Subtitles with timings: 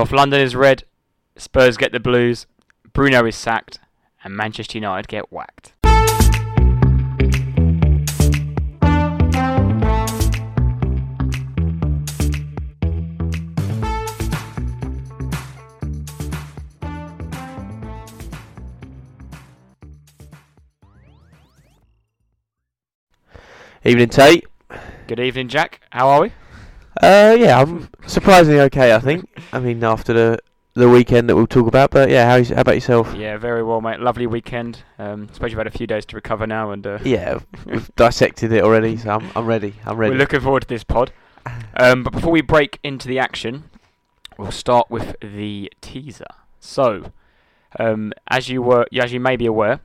[0.00, 0.84] North London is red,
[1.36, 2.46] Spurs get the blues,
[2.94, 3.80] Bruno is sacked,
[4.24, 5.74] and Manchester United get whacked.
[23.84, 24.46] Evening, Tate.
[25.06, 25.82] Good evening, Jack.
[25.90, 26.32] How are we?
[27.00, 28.94] Uh, yeah, I'm surprisingly okay.
[28.94, 29.28] I think.
[29.52, 30.38] I mean, after the
[30.74, 33.12] the weekend that we'll talk about, but yeah, how, how about yourself?
[33.14, 34.00] Yeah, very well, mate.
[34.00, 34.84] Lovely weekend.
[34.98, 38.52] Um, suppose you've had a few days to recover now, and uh, Yeah, we've dissected
[38.52, 39.74] it already, so I'm I'm ready.
[39.84, 40.12] I'm ready.
[40.12, 41.12] we're looking forward to this pod.
[41.76, 43.64] Um, but before we break into the action,
[44.38, 46.26] we'll start with the teaser.
[46.60, 47.12] So,
[47.78, 49.80] um, as you were, as you may be aware,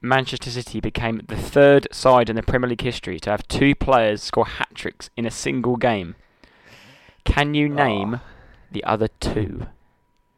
[0.00, 4.22] Manchester City became the third side in the Premier League history to have two players
[4.22, 6.14] score hat tricks in a single game.
[7.24, 7.74] Can you ah.
[7.74, 8.20] name
[8.70, 9.66] the other two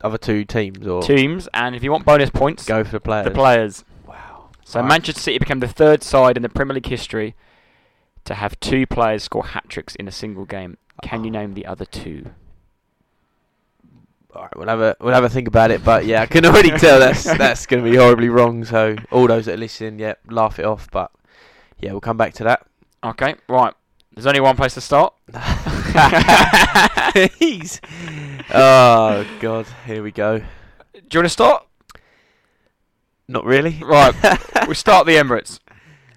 [0.01, 1.49] Other two teams or teams?
[1.55, 3.25] And if you want bonus points, go for the players.
[3.25, 3.85] the players.
[4.07, 4.51] Wow.
[4.65, 4.89] So Right.
[4.89, 7.35] Manchester City became the third side in the Premier League history
[8.25, 10.77] to have two players score hat tricks in a single game.
[11.03, 11.39] Can you Oh.
[11.39, 12.31] name the other two?
[14.35, 16.45] All right, we'll have a we'll have a think about it, but yeah, I can
[16.45, 18.65] already tell that's that's going to be horribly wrong.
[18.65, 20.91] So all those that are listening, yeah, laugh it off.
[20.91, 21.11] But
[21.81, 22.67] yeah, we'll come back to that.
[23.03, 23.73] Okay, right.
[24.15, 25.15] There's only one place to start.
[27.39, 27.81] He's
[28.53, 30.39] oh god, here we go.
[30.39, 30.45] Do
[31.13, 31.67] you want to start?
[33.29, 33.81] Not really.
[33.83, 34.15] Right.
[34.69, 35.59] we start the Emirates,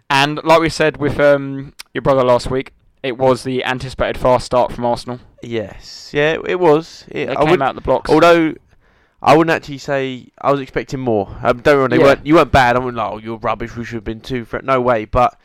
[0.10, 4.46] and like we said with um, your brother last week, it was the anticipated fast
[4.46, 5.20] start from Arsenal.
[5.42, 7.06] Yes, yeah, it was.
[7.08, 8.10] It, They I came would, out the blocks.
[8.10, 8.54] although
[9.22, 11.36] I wouldn't actually say I was expecting more.
[11.42, 12.06] Um, don't worry, Yeah.
[12.06, 12.26] weren't.
[12.26, 12.76] You weren't bad.
[12.76, 13.76] I wasn't like, oh, you're rubbish.
[13.76, 14.46] We should have been two.
[14.46, 15.06] For no way.
[15.06, 15.40] But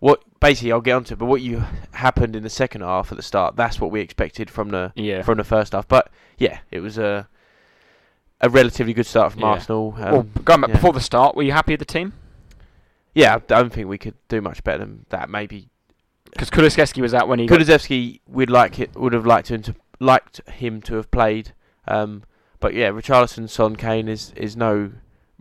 [0.00, 1.14] what basically I'll get onto.
[1.14, 4.00] it, But what you happened in the second half at the start, that's what we
[4.00, 5.22] expected from the yeah.
[5.22, 5.88] from the first half.
[5.88, 7.28] But yeah, it was a
[8.40, 9.48] a relatively good start from Yeah.
[9.48, 9.94] Arsenal.
[9.96, 10.76] Um, well, going back yeah.
[10.76, 12.12] before the start, were you happy with the team?
[13.14, 15.30] yeah, I don't think we could do much better than that.
[15.30, 15.68] Maybe
[16.32, 19.74] Because Kulusevski was out when he Kulusevski would like it would have liked him to
[20.00, 21.52] liked him to have played.
[21.86, 22.24] Um,
[22.60, 24.92] but yeah, Richarlison, Son, Kane is is no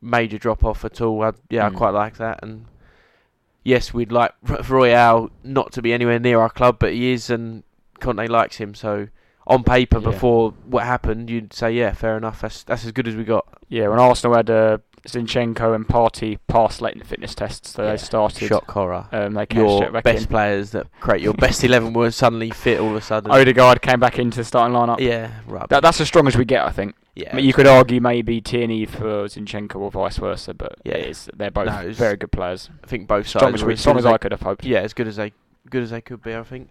[0.02, 1.24] major drop off at all.
[1.24, 1.74] I, yeah, Mm.
[1.76, 2.40] I quite like that.
[2.44, 2.66] And
[3.64, 4.34] yes, we'd like
[4.70, 7.64] Royal not to be anywhere near our club, but he is, and
[8.00, 8.74] Conte likes him.
[8.76, 9.08] So
[9.48, 10.12] on paper, Yeah.
[10.12, 12.42] before what happened, you'd say yeah, fair enough.
[12.42, 13.46] That's that's as good as we got.
[13.70, 17.84] Yeah, when Arsenal had uh, Zinchenko and Partey pass late in the fitness tests, so
[17.84, 17.92] Yeah.
[17.92, 18.48] they started.
[18.48, 19.08] Shock horror.
[19.12, 20.28] Um, they Your it best in.
[20.28, 23.32] players that create your best eleven were suddenly fit all of a sudden.
[23.32, 25.00] Odegaard came back into the starting lineup.
[25.00, 25.70] yeah, rubbish.
[25.70, 26.96] That, that's as strong as we get, I think.
[27.16, 30.96] Yeah, I mean, you could argue maybe Tierney for Zinchenko or vice versa, but Yeah.
[30.96, 32.70] it is, they're both No, it's- very good players.
[32.84, 34.66] I think both Strong as, we, as strong as as I could have hoped.
[34.66, 35.32] yeah, as good as they
[35.70, 36.70] good as they could be, I think.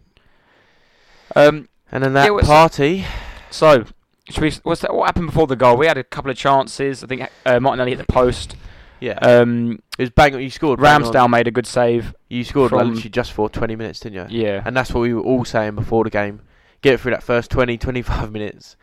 [1.35, 3.05] Um, And then that party,
[3.51, 3.85] so,
[4.29, 5.77] should we, that, what happened before the goal?
[5.77, 7.03] We had a couple of chances.
[7.05, 8.57] I think uh, Martinelli hit the post.
[9.01, 10.39] yeah, Um, it was bang.
[10.41, 10.79] You scored.
[10.81, 12.15] Ramsdale made a good save.
[12.29, 14.45] You scored from- literally just for 20 minutes, didn't you?
[14.45, 14.63] Yeah.
[14.65, 16.41] And that's what we were all saying before the game.
[16.83, 18.77] Get through that first 20, 25 minutes,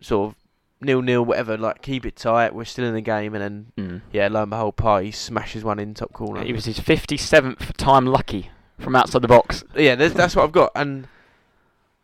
[0.00, 0.36] sort of
[0.80, 1.56] nil nil, whatever.
[1.56, 2.54] Like keep it tight.
[2.54, 4.00] We're still in the game, and then Mm.
[4.12, 6.42] yeah, lo and behold, Partey smashes one in top corner.
[6.42, 9.62] It was his 57th time lucky from outside the box.
[9.76, 10.72] yeah, that's, what I've got.
[10.74, 11.06] And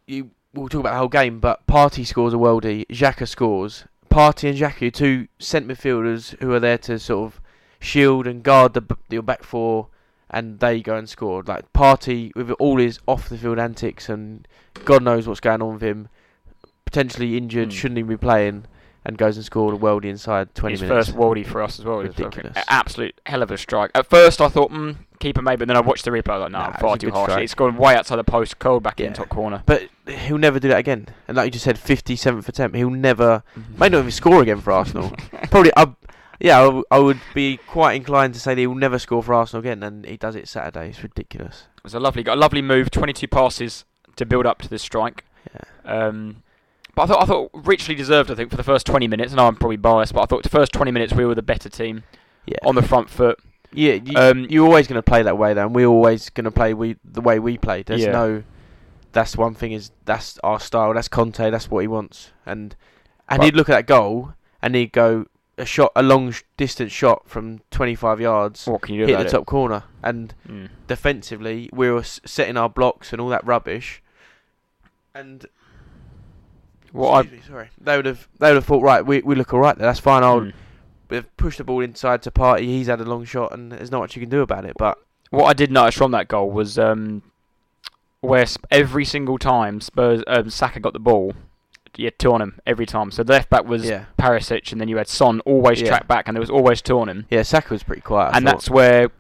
[0.06, 2.86] you, we'll talk about the whole game, but Partey scores a worldie.
[2.88, 3.84] Xhaka scores.
[4.10, 7.40] Partey and Xhaka, are two centre midfielders who are there to sort of
[7.80, 9.88] shield and guard the your back four,
[10.30, 11.42] and they go and score.
[11.42, 14.46] Like Partey with all his off the field antics and
[14.84, 16.08] God knows what's going on with him.
[16.86, 17.72] Potentially injured, Mm.
[17.72, 18.64] shouldn't even be playing,
[19.04, 21.08] and goes and scored a worldie inside 20 his minutes.
[21.08, 21.98] first worldie for us as well.
[21.98, 22.56] Ridiculous.
[22.68, 23.90] absolute hell of a strike.
[23.94, 26.30] At first, I thought, mm, keeper maybe, but then I watched the replay.
[26.30, 27.30] I was like, no, Nah, far too harsh.
[27.30, 27.44] strike.
[27.44, 29.08] It's gone way outside the post, curled back Yeah.
[29.08, 29.62] in top corner.
[29.66, 31.08] But he'll never do that again.
[31.28, 32.76] And like you just said, 57th attempt.
[32.76, 33.42] He'll never,
[33.78, 35.10] may not even score again for Arsenal.
[35.50, 35.88] Probably, I,
[36.40, 39.34] yeah, I, w- I would be quite inclined to say that he'll never score for
[39.34, 40.90] Arsenal again, and he does it Saturday.
[40.90, 41.66] It's ridiculous.
[41.78, 42.90] It was a lovely, got a lovely move.
[42.90, 43.84] Twenty-two passes
[44.16, 45.24] to build up to this strike.
[45.54, 45.92] Yeah.
[46.06, 46.42] Um,
[46.96, 48.30] but I thought, I thought richly deserved.
[48.30, 49.32] I think for the first twenty minutes.
[49.32, 51.42] I know I'm probably biased, but I thought the first twenty minutes we were the
[51.42, 52.02] better team
[52.46, 52.56] Yeah.
[52.64, 53.38] on the front foot.
[53.72, 56.44] yeah, you, Um, you're always going to play that way, though, and we're always going
[56.46, 57.82] to play we the way we play.
[57.82, 58.12] There's Yeah.
[58.12, 58.42] no.
[59.12, 60.94] That's one thing is that's our style.
[60.94, 61.50] That's Conte.
[61.50, 62.32] That's what he wants.
[62.44, 62.74] And
[63.28, 65.26] and But- he'd look at that goal and he'd go
[65.58, 69.18] a shot, a long sh- distance shot from 25 yards, What can you do hit
[69.20, 69.30] the it?
[69.30, 70.68] top corner, and Mm.
[70.86, 74.02] defensively we were setting our blocks and all that rubbish.
[75.14, 75.46] And
[76.92, 79.34] What I excuse me, sorry, they would have they would have thought right, we we
[79.34, 79.86] look all right there.
[79.86, 80.22] That's fine.
[80.22, 80.52] I'll Mm.
[81.10, 82.62] we've pushed the ball inside to Partey.
[82.64, 84.74] He's had a long shot, and there's not much you can do about it.
[84.78, 84.98] But
[85.30, 87.22] what I did notice from that goal was um,
[88.20, 91.34] where sp- every single time Spurs um, Saka got the ball,
[91.96, 93.10] you had two on him every time.
[93.10, 94.06] So the left back was Yeah.
[94.18, 95.88] Perisic, and then you had Son always Yeah.
[95.88, 97.26] track back, and there was always two on him.
[97.30, 98.34] Yeah, Saka was pretty quiet.
[98.34, 98.52] I and thought.
[98.52, 99.10] that's where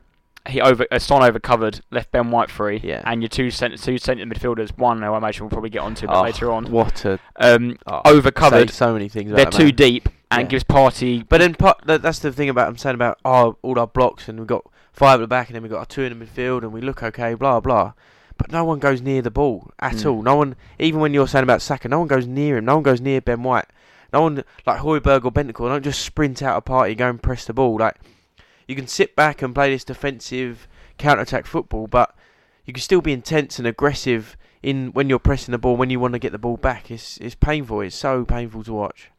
[0.46, 3.02] he over uh, Son overcovered, left Ben White free, Yeah.
[3.04, 6.08] and your two centre two centre midfielders, one I imagine we'll probably get onto a
[6.08, 8.70] bit Oh, later on, What a um, oh, overcovered.
[8.70, 9.30] so many things.
[9.32, 9.74] They're too man.
[9.74, 10.46] deep and Yeah.
[10.48, 11.24] gives Partey.
[11.28, 14.38] But then part, that's the thing about I'm saying about oh, all our blocks and
[14.38, 16.62] we've got five at the back and then we've got our two in the midfield
[16.62, 17.92] and we look okay, blah blah.
[18.38, 20.06] But no one goes near the ball at Mm.
[20.12, 20.22] all.
[20.22, 22.66] No one, even when you're saying about Saka, no one goes near him.
[22.66, 23.64] No one goes near Ben White.
[24.12, 27.44] No one like Højbjerg or Bentancur don't just sprint out a Partey, go and press
[27.46, 27.76] the ball.
[27.78, 27.96] Like
[28.68, 30.66] you can sit back and play this defensive
[30.98, 32.14] counter-attack football, but
[32.64, 36.00] you can still be intense and aggressive in when you're pressing the ball when you
[36.00, 36.90] want to get the ball back.
[36.90, 37.80] It's it's painful.
[37.82, 39.10] It's so painful to watch.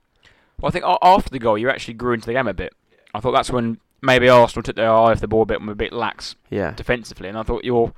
[0.59, 2.73] Well, I think after the goal, you actually grew into the game a bit.
[3.13, 5.67] I thought that's when maybe Arsenal took their eye off the ball a bit and
[5.67, 6.71] were a bit lax Yeah.
[6.71, 7.93] defensively, and I thought your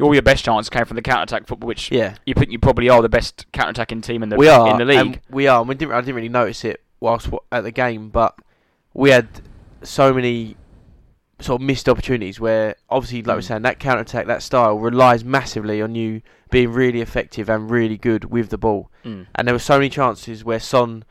[0.00, 2.14] all your best chances came from the counter attack football, which Yeah.
[2.26, 4.78] you think you probably are the best counter attacking team in the we are in
[4.78, 4.98] the league.
[4.98, 5.62] and we are.
[5.62, 5.92] We didn't.
[5.92, 8.34] I didn't really notice it whilst at the game, but
[8.94, 9.28] we had
[9.82, 10.56] so many
[11.42, 13.44] sort of missed opportunities where, obviously, like we're Mm.
[13.44, 17.96] saying, that counter attack, that style relies massively on you being really effective and really
[17.98, 18.90] good with the ball.
[19.04, 19.26] Mm.
[19.34, 21.04] And there were so many chances where Son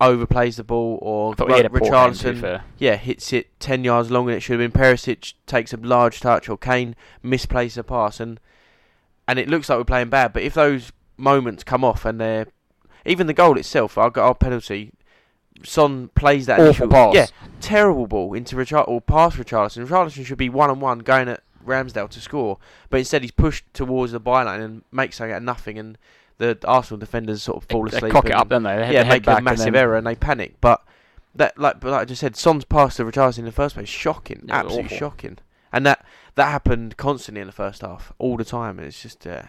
[0.00, 2.64] overplays the ball or I thought he had a poor game, to be Richarlison, fair.
[2.78, 4.78] yeah, hits it ten yards longer than it should have been.
[4.80, 8.38] Perisic takes a large touch, or Kane misplaces a pass, and
[9.26, 10.32] and it looks like we're playing bad.
[10.32, 12.46] But if those moments come off and they're
[13.06, 14.92] even the goal itself, our, got our penalty,
[15.64, 17.14] Son plays that Awful initial, pass.
[17.14, 17.26] yeah,
[17.60, 19.86] terrible ball into Richard or past Richarlison.
[19.86, 22.58] Richarlison should be one on one going at Ramsdale to score,
[22.90, 25.98] but instead he's pushed towards the byline and makes something out of nothing, and
[26.38, 28.12] the Arsenal defenders sort of fall They asleep.
[28.12, 28.76] cock it up, don't they?
[28.76, 30.54] They yeah, they make a and massive then- error and they panic.
[30.60, 30.82] But
[31.34, 33.88] that, like, but like I just said, Son's pass to Richarlison in the first place,
[33.88, 34.98] shocking, Yeah, absolutely awful.
[34.98, 35.38] shocking,
[35.72, 36.04] and that
[36.36, 38.78] that happened constantly in the first half, all the time.
[38.78, 39.42] and It's just uh,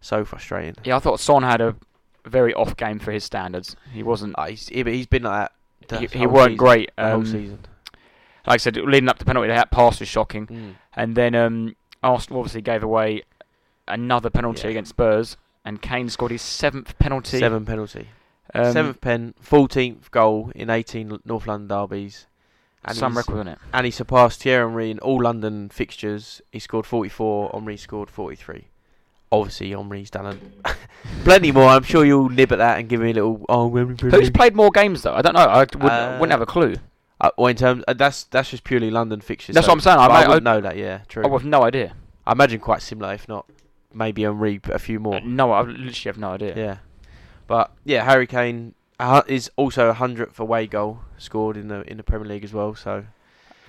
[0.00, 0.74] so frustrating.
[0.84, 1.76] Yeah, I thought Son had a
[2.24, 3.76] very off game for his standards.
[3.92, 4.34] He wasn't.
[4.38, 5.50] Uh, he's, he, he's been like
[5.88, 6.00] that.
[6.00, 6.90] He, he weren't season, great.
[6.96, 7.58] The whole Um, season.
[8.46, 10.46] like I said, leading up to penalty, that pass was shocking.
[10.46, 10.74] Mm.
[10.94, 13.22] And then um, Arsenal obviously gave away
[13.88, 14.70] another penalty Yeah.
[14.70, 17.38] against Spurs, and Kane scored his seventh penalty.
[17.38, 18.08] Seven penalty,
[18.54, 22.26] Um, seventh pen, fourteenth goal in eighteen North London derbies.
[22.82, 23.58] And some record, isn't it?
[23.74, 26.40] And he surpassed Thierry Henry in all London fixtures.
[26.50, 27.50] He scored 44.
[27.52, 28.68] Henry scored 43.
[29.32, 30.26] Obviously, Henry's done
[30.64, 30.74] a
[31.24, 31.68] plenty more.
[31.68, 33.44] I'm sure you'll nib at that and give me a little.
[33.48, 35.14] Oh, Who's played more games though?
[35.14, 35.40] I don't know.
[35.40, 36.74] I wouldn't, Uh, wouldn't have a clue.
[37.20, 39.54] Uh, well, in terms, uh, that's that's just purely London fixtures.
[39.54, 39.98] That's so- what I'm saying.
[39.98, 40.76] I might- I wouldn't know that.
[40.76, 41.24] Yeah, true.
[41.24, 41.94] I have no idea.
[42.26, 43.46] I imagine quite similar, if not
[43.92, 45.16] maybe Henry a few more.
[45.16, 46.54] Uh, No, I literally have no idea.
[46.56, 46.76] Yeah,
[47.46, 51.96] but yeah, Harry Kane uh, is also a hundredth away goal scored in the in
[51.98, 52.74] the Premier League as well.
[52.74, 53.04] So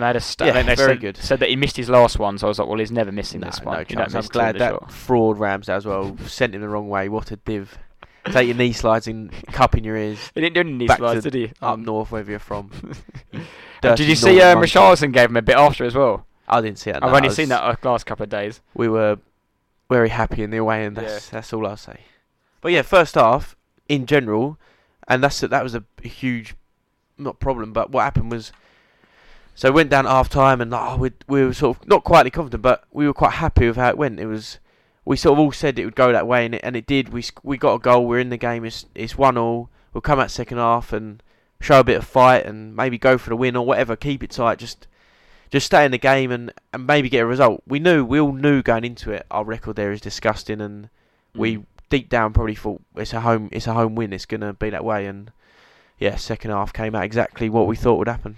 [0.01, 1.17] They had a sta- Yeah, they very said, good.
[1.17, 3.39] said that he missed his last one, so I was like, well, he's never missing
[3.41, 3.77] no, this no one.
[3.77, 4.13] Don't chance.
[4.15, 4.91] I'm glad that short.
[4.91, 7.07] fraud Ramsdale as well sent him the wrong way.
[7.09, 7.77] What a div!
[8.25, 10.31] Take your knee slides and cup in your ears.
[10.35, 11.45] He didn't do any knee back slides, did he?
[11.61, 12.69] Up Um, north, wherever you're from.
[13.81, 14.59] did you see um.
[14.59, 16.25] Richarlison gave him a bit after as well?
[16.47, 17.03] I didn't see that.
[17.03, 18.61] I've no, only was- seen that uh, last couple of days.
[18.73, 19.17] We were
[19.89, 22.01] very happy in the away and That's that's all I'll say.
[22.61, 23.55] But yeah, first half
[23.89, 24.57] in general,
[25.07, 26.55] and that's that was a huge
[27.17, 28.51] not problem, but what happened was.
[29.61, 32.03] So we went down at half time and oh, we we were sort of not
[32.03, 34.19] quietly confident, but we were quite happy with how it went.
[34.19, 34.57] It was
[35.05, 37.09] we sort of all said it would go that way, and it and it did.
[37.09, 38.07] We we got a goal.
[38.07, 38.65] We're in the game.
[38.65, 39.69] It's it's one all.
[39.93, 41.21] We'll come out second half and
[41.59, 43.95] show a bit of fight and maybe go for the win or whatever.
[43.95, 44.57] Keep it tight.
[44.57, 44.87] Just
[45.51, 47.61] just stay in the game and, and maybe get a result.
[47.67, 49.27] We knew we all knew going into it.
[49.29, 50.89] Our record there is disgusting, and
[51.35, 51.65] we Mm.
[51.91, 54.11] deep down probably thought it's a home it's a home win.
[54.11, 55.05] It's gonna be that way.
[55.05, 55.31] And
[55.99, 58.37] yeah, second half came out exactly what we thought would happen.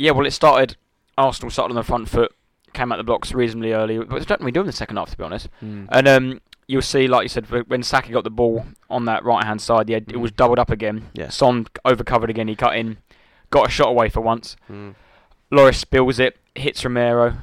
[0.00, 0.76] Yeah, well, it started.
[1.18, 2.32] Arsenal started on the front foot,
[2.72, 5.10] came out the blocks reasonably early, but they don't really do in the second half,
[5.10, 5.48] to be honest.
[5.60, 9.44] And um, you'll see, like you said, when Saka got the ball on that right
[9.44, 10.20] hand side, yeah, it Mm.
[10.20, 11.08] was doubled up again.
[11.12, 11.28] Yeah.
[11.28, 12.48] Son overcovered again.
[12.48, 12.96] He cut in,
[13.50, 14.56] got a shot away for once.
[14.70, 14.94] Mm.
[15.52, 17.42] Lloris spills it, hits Romero,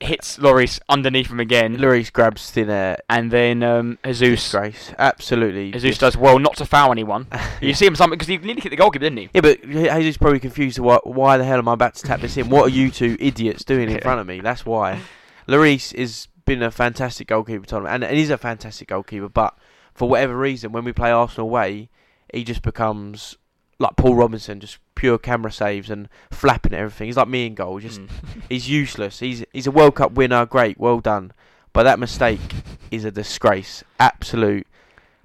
[0.00, 2.98] hits Loris underneath him again, Lloris grabs thin air.
[3.10, 4.42] and then um, Jesus.
[4.42, 4.92] Disgrace.
[4.98, 5.72] Absolutely.
[5.72, 7.26] Jesus does well not to foul anyone.
[7.60, 9.30] You see him something because he nearly hit the goalkeeper, didn't he?
[9.34, 10.78] Yeah, but Jesus probably confused.
[10.78, 12.48] Why, why the hell am I about to tap this in?
[12.50, 14.00] What are you two idiots doing in Yeah.
[14.02, 14.40] front of me?
[14.40, 15.00] That's why.
[15.48, 19.28] Lloris has been a fantastic goalkeeper, Tottenham, and, and he's a fantastic goalkeeper.
[19.28, 19.58] But
[19.94, 21.88] for whatever reason, when we play Arsenal away,
[22.32, 23.36] he just becomes
[23.78, 27.06] like Paul Robinson, just pure camera saves and flapping at everything.
[27.06, 27.78] He's like me in goal.
[27.80, 28.08] Just Mm.
[28.48, 29.20] he's useless.
[29.20, 30.44] He's he's a World Cup winner.
[30.46, 31.32] Great, well done.
[31.72, 32.40] But that mistake
[32.90, 33.84] is a disgrace.
[34.00, 34.66] Absolute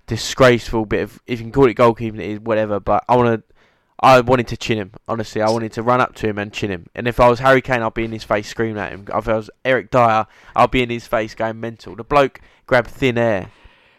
[0.05, 2.79] disgraceful bit of if you can call it goalkeeping, it is whatever.
[2.79, 3.53] But I want to.
[3.99, 4.91] I wanted to chin him.
[5.07, 6.87] Honestly, I wanted to run up to him and chin him.
[6.93, 9.05] And if I was Harry Kane, I'd be in his face screaming at him.
[9.07, 10.25] If I was Eric Dier,
[10.57, 11.95] I'd be in his face going mental.
[11.95, 13.51] The bloke grabbed thin air.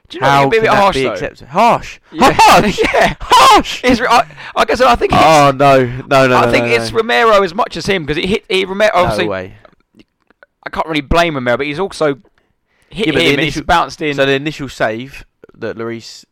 [0.09, 1.13] Do you know How it'd be a bit harsh though?
[1.13, 1.49] accepted?
[1.49, 1.99] Harsh.
[2.13, 2.33] Yeah.
[2.35, 2.79] Harsh.
[2.95, 3.15] yeah.
[3.21, 3.83] Harsh.
[3.85, 6.37] It's, I, like I said, I think oh, it's, Oh no, no, no, no.
[6.37, 6.99] I think no, it's no.
[6.99, 8.45] Romero as much as him because it hit.
[8.49, 9.25] He Romero obviously.
[9.25, 9.57] no way.
[10.67, 12.17] I can't really blame Romero, but he's also
[12.91, 14.15] hit Yeah, but the him and he's initial- bounced in.
[14.15, 16.25] So the initial save that Lloris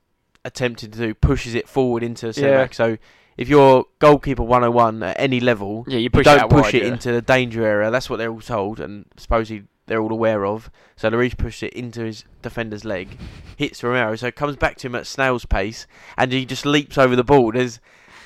[0.45, 2.57] attempted to do pushes it forward into the centre Yeah.
[2.59, 2.75] back.
[2.75, 2.99] So
[3.37, 6.75] if you're goalkeeper 101 at any level, yeah, you push don't it out push wide,
[6.75, 6.93] it yeah.
[6.93, 7.91] into the danger area.
[7.91, 10.71] That's what they're all told, and suppose supposedly they're all aware of.
[10.97, 13.19] So Lloris pushed it into his defender's leg,
[13.57, 16.97] hits Romero, so it comes back to him at snail's pace, and he just leaps
[16.97, 17.53] over the ball.
[17.53, 17.79] There's,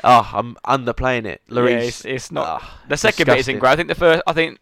[0.04, 1.42] oh, I'm underplaying it.
[1.48, 2.46] Yeah, Lloris, it's, it's not.
[2.62, 3.70] ah, the second bit isn't great.
[3.72, 4.22] I think the first.
[4.26, 4.58] I think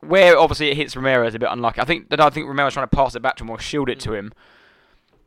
[0.00, 1.80] where obviously it hits Romero is a bit unlucky.
[1.80, 3.88] I think that I think Romero's trying to pass it back to him or shield
[3.88, 4.32] it to him.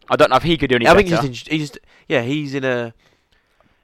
[0.09, 1.17] I don't know if he could do any I better.
[1.17, 1.71] think he's, in, he's
[2.07, 2.93] yeah he's in a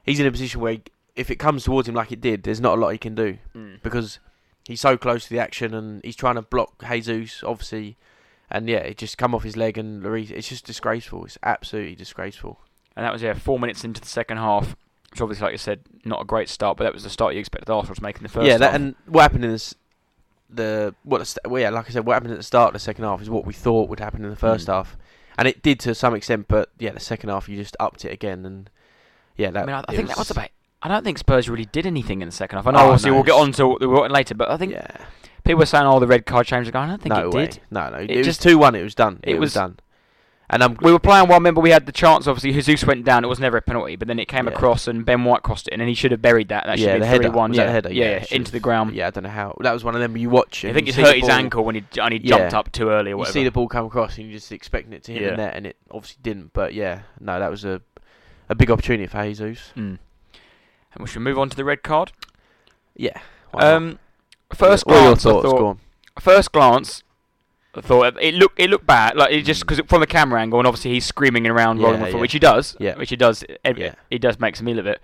[0.03, 0.83] he's in a position where he,
[1.15, 3.37] if it comes towards him like it did, there's not a lot he can do
[3.55, 3.81] Mm.
[3.83, 4.19] because
[4.65, 7.97] he's so close to the action and he's trying to block Jesus obviously,
[8.49, 11.25] and yeah, it just come off his leg and Lloris, it's just disgraceful.
[11.25, 12.59] It's absolutely disgraceful.
[12.95, 14.75] And that was yeah, four minutes into the second half.
[15.11, 17.39] Which obviously, like you said, not a great start, but that was the start you
[17.39, 18.75] expected Arsenal to make in the first yeah, that, half.
[18.75, 19.75] and what happened in this,
[20.49, 22.79] the what the, well, yeah, like I said, what happened at the start of the
[22.79, 24.73] second half is what we thought would happen in the first Mm.
[24.73, 24.97] half,
[25.37, 26.47] and it did to some extent.
[26.47, 28.71] But yeah, the second half you just upped it again, and
[29.37, 30.49] yeah, that I mean, I, I it think that was about.
[30.83, 32.67] I don't think Spurs really did anything in the second half.
[32.67, 34.85] I know, Oh, obviously, no, we'll get on to we'll later, but I think yeah.
[35.45, 37.45] people were saying, "Oh, the red card change." I don't think no it way.
[37.47, 37.59] did.
[37.71, 37.97] No, no.
[37.97, 38.75] It, It was just- two one.
[38.75, 39.19] It was done.
[39.23, 39.79] it It, was, was- done.
[40.49, 41.37] And I'm We were playing one.
[41.37, 42.27] Remember, we had the chance.
[42.27, 43.23] Obviously, Jesus went down.
[43.23, 44.51] It was never a penalty, but then it came Yeah.
[44.53, 46.65] across, and Ben White crossed it, and then he should have buried that.
[46.65, 47.31] That should yeah, be three header.
[47.31, 47.53] one.
[47.53, 47.91] Yeah, header?
[47.91, 48.93] yeah, yeah, into the ground.
[48.93, 49.55] Yeah, I don't know how.
[49.61, 50.63] That was one of them you watch.
[50.65, 52.71] I think you it's see the hurt his ankle when he and he jumped up
[52.71, 55.13] too early or You see the ball come across and you're just expecting it to
[55.13, 56.51] hit the net, and it obviously didn't.
[56.53, 57.81] But yeah, no, that was a
[58.49, 59.71] a big opportunity for Jesus.
[59.75, 59.97] Mm.
[60.95, 62.11] And we should move on to the red card.
[62.95, 63.19] Yeah.
[63.53, 63.99] Um,
[64.53, 65.45] first what are your glance, I thoughts?
[65.45, 65.79] thought, Go on.
[66.19, 67.03] first glance,
[67.75, 69.15] I thought it looked it looked bad.
[69.15, 69.67] Like it just Mm.
[69.67, 72.21] because from the camera angle, and obviously he's screaming around, rolling Yeah, the foot, yeah.
[72.21, 72.75] which he does.
[72.79, 72.95] Yeah.
[72.95, 73.43] Which he does.
[73.43, 73.95] It, Yeah.
[74.09, 75.01] He does make some meal of it.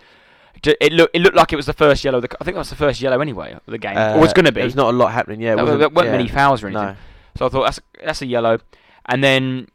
[0.61, 2.17] Ju- It looked it looked like it was the first yellow.
[2.17, 3.97] of The, I think that was the first yellow anyway of the game.
[3.97, 4.61] or was Uh, going to be.
[4.61, 5.41] There's not a lot happening.
[5.41, 6.17] Yeah, there, there weren't yeah.
[6.17, 6.85] many fouls or anything.
[6.85, 6.95] No.
[7.37, 8.59] So I thought that's that's a yellow.
[9.05, 9.67] And then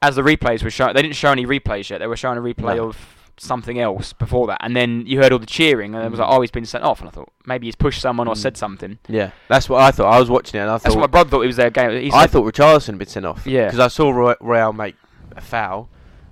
[0.00, 1.98] as the replays were shown, they didn't show any replays yet.
[1.98, 2.88] They were showing a replay No.
[2.90, 2.96] of
[3.40, 4.58] something else before that.
[4.62, 6.36] And then you heard all the cheering, and it was like, Mm.
[6.36, 7.00] oh, he's been sent off.
[7.00, 8.38] And I thought maybe he's pushed someone or Mm.
[8.38, 8.98] said something.
[9.08, 10.12] Yeah, that's what I thought.
[10.12, 11.42] I was watching it and I thought That's what my brother thought.
[11.42, 11.90] It was their game.
[12.00, 13.46] He I said- thought Richarlison had been sent off.
[13.46, 13.64] Yeah.
[13.66, 14.96] Because I saw Roy- Royal make
[15.36, 15.88] a foul,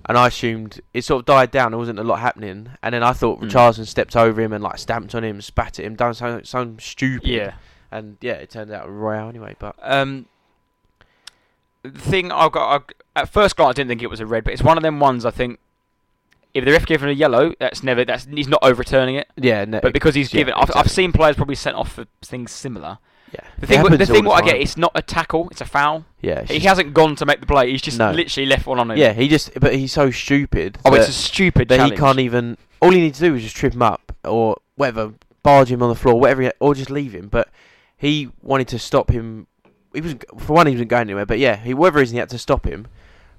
[0.09, 1.71] and I assumed it sort of died down.
[1.71, 3.49] There wasn't a lot happening, and then I thought Mm.
[3.49, 6.79] Richarlison stepped over him and like stamped on him, spat at him, done something, something
[6.79, 7.27] stupid.
[7.29, 7.51] yeah.
[7.91, 9.55] And yeah, it turned out Royal anyway.
[9.59, 10.25] But Um,
[11.83, 12.81] the thing I've got
[13.15, 14.83] I, at first glance, I didn't think it was a red, but it's one of
[14.83, 15.25] them ones.
[15.25, 15.59] I think
[16.57, 19.27] if the ref given a yellow, that's never that's he's not overturning it.
[19.37, 22.05] yeah, no, But because he's yeah, given, I've, I've seen players probably sent off for
[22.23, 22.97] things similar.
[23.33, 25.65] yeah, The thing, what- the thing, what I get, it's not a tackle; it's a
[25.65, 26.05] foul.
[26.21, 27.71] yeah, He just- hasn't gone to make the play.
[27.71, 28.11] He's just No.
[28.11, 28.97] literally left one on him.
[28.97, 30.77] yeah, he just, but he's so stupid.
[30.85, 31.93] Oh, it's a stupid that challenge.
[31.93, 32.57] he can't even.
[32.81, 35.89] All he needs to do is just trip him up or whatever, barge him on
[35.89, 37.27] the floor, whatever, he, or just leave him.
[37.27, 37.49] But
[37.97, 39.47] he wanted to stop him.
[39.93, 41.25] He was for one, he wasn't going anywhere.
[41.25, 42.87] But yeah, he whatever reason he had to stop him.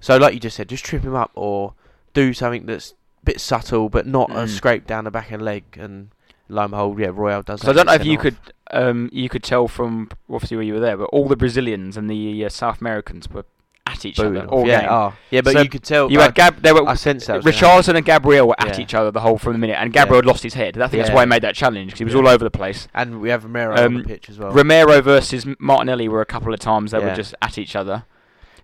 [0.01, 1.75] So like you just said, just trip him up or
[2.15, 2.95] do something that's
[3.29, 4.49] bit subtle, but not a Mm.
[4.49, 5.65] scrape down the back of the leg.
[5.79, 6.09] And
[6.49, 7.61] lo and behold, yeah, Royal does.
[7.63, 8.37] So I don't know if you sent could
[8.71, 12.11] um, you could tell from obviously where you were there, but all the Brazilians and
[12.11, 13.45] the uh, South Americans were
[13.87, 14.53] at each Booing other off.
[14.53, 14.89] all yeah, game.
[14.93, 16.11] oh, yeah, but So you could tell.
[16.13, 16.61] you I, had Gab.
[16.61, 17.37] There were I sensed that.
[17.37, 17.83] was gonna happen.
[17.83, 18.83] Richarlison and Gabriel were at Yeah.
[18.83, 20.77] each other the whole from the minute, and Gabriel had lost his head.
[20.77, 22.21] I think that's why he made that challenge because he was Yeah.
[22.21, 22.89] all over the place.
[22.95, 24.51] and we have Romero on Um, the pitch as well.
[24.51, 28.05] Romero versus Martinelli were a couple of times they were just at each other.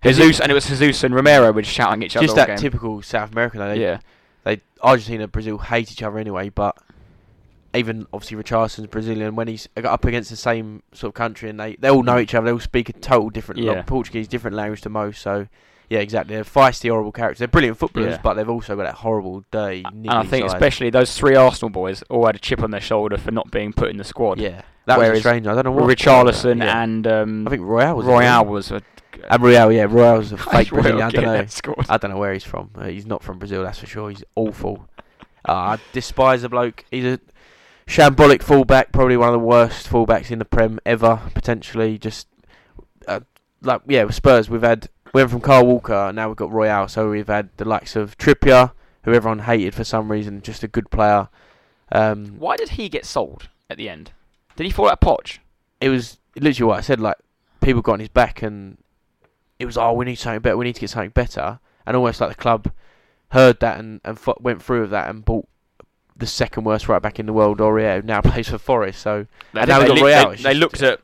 [0.03, 2.47] Jesus and it was Jesus and Romero were just shouting at each other just that
[2.49, 2.57] game.
[2.57, 3.59] typical South American.
[3.61, 3.97] They, yeah,
[4.45, 6.77] they Argentina, Brazil hate each other anyway, but
[7.73, 11.59] even obviously Richarlison's Brazilian when he's got up against the same sort of country and
[11.59, 13.73] they, they all know each other, they all speak a total different Yeah.
[13.73, 15.21] like, Portuguese, different language to most.
[15.21, 15.47] So
[15.89, 16.33] yeah, exactly.
[16.35, 17.39] They're feisty, horrible characters.
[17.39, 18.21] They're brilliant footballers, Yeah.
[18.23, 20.55] but they've also got that horrible, dirty, and I think side.
[20.55, 23.73] especially those three Arsenal boys all had a chip on their shoulder for not being
[23.73, 24.39] put in the squad.
[24.39, 25.45] yeah, that was Whereas a strange.
[25.47, 26.81] I don't know what Richarlison yeah.
[26.81, 28.83] and um, I think Royal was Royal was a and
[29.39, 31.01] Royal, yeah, Royal's a fake Brazilian.
[31.01, 31.75] I don't know.
[31.89, 32.71] I don't know where he's from.
[32.75, 34.09] Uh, he's not from Brazil, that's for sure.
[34.09, 34.87] He's awful.
[35.47, 36.85] Uh, I despise the bloke.
[36.91, 37.19] He's a
[37.87, 41.97] shambolic fullback, probably one of the worst fullbacks in the Prem ever, potentially.
[41.97, 42.27] Just
[43.07, 43.21] uh,
[43.61, 46.87] like yeah, with Spurs, we've had we went from Carl Walker, now we've got Royal.
[46.87, 48.71] So we've had the likes of Trippier,
[49.03, 51.29] who everyone hated for some reason, just a good player.
[51.91, 54.11] Um, Why did he get sold at the end?
[54.55, 55.39] Did he fall out of Poch?
[55.81, 56.99] it was literally what I said.
[56.99, 57.17] Like
[57.61, 58.77] people got on his back, and
[59.59, 60.57] it was oh, we need something better.
[60.57, 62.71] We need to get something better, and almost like the club
[63.29, 65.47] heard that and and went through with that and bought
[66.17, 69.01] the second worst right back in the world, Aurier, who now plays for Forest.
[69.01, 71.01] So They, And now they, Royal, they- they looked at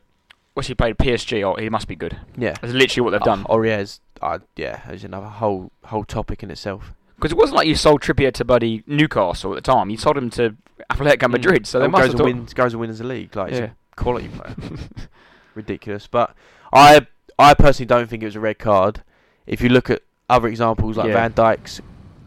[0.54, 1.42] what's he played PSG?
[1.42, 2.18] Oh, he must be good.
[2.36, 2.54] Yeah.
[2.60, 3.44] That's literally what they've done.
[3.48, 6.94] Oh, Aurier's, uh, yeah, is another whole whole topic in itself.
[7.16, 9.90] Because it wasn't like you sold Trippier to Buddy Newcastle at the time.
[9.90, 10.56] You sold him to
[10.90, 11.66] Atletico Madrid.
[11.66, 12.24] So they Oh, must goes have and thought.
[12.40, 13.36] wins, goes and wins the league.
[13.36, 13.60] Like, Yeah.
[13.60, 14.56] he's a quality player.
[15.54, 16.06] Ridiculous.
[16.06, 16.34] But
[16.72, 17.06] I
[17.42, 19.02] I personally don't think it was a red card.
[19.46, 21.14] If you look at other examples like Yeah.
[21.14, 21.80] Van Dijk's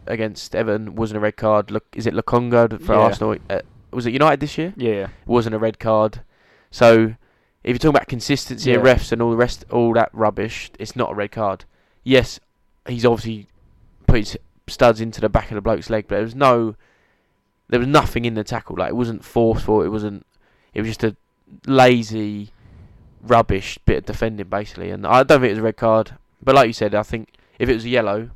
[0.06, 1.70] against Everton wasn't a red card.
[1.70, 3.00] Look, is it Lokonga for Yeah.
[3.00, 3.36] Arsenal?
[3.50, 4.72] Uh, was it United this year?
[4.76, 5.04] Yeah.
[5.04, 6.20] It wasn't a red card.
[6.70, 7.14] So
[7.64, 8.94] if you're talking about consistency of Yeah.
[8.94, 11.64] refs and all the rest, all that rubbish, it's not a red card.
[12.04, 12.38] Yes,
[12.86, 13.48] he's obviously
[14.06, 16.76] put his studs into the back of the bloke's leg, but there was no,
[17.68, 18.76] there was nothing in the tackle.
[18.76, 19.82] Like it wasn't forceful.
[19.82, 20.24] It wasn't.
[20.74, 21.16] It was just a
[21.66, 22.50] lazy,
[23.26, 24.90] rubbish bit of defending basically.
[24.90, 26.12] And I don't think it was a red card.
[26.42, 28.30] But like you said, I think if it was a yellow,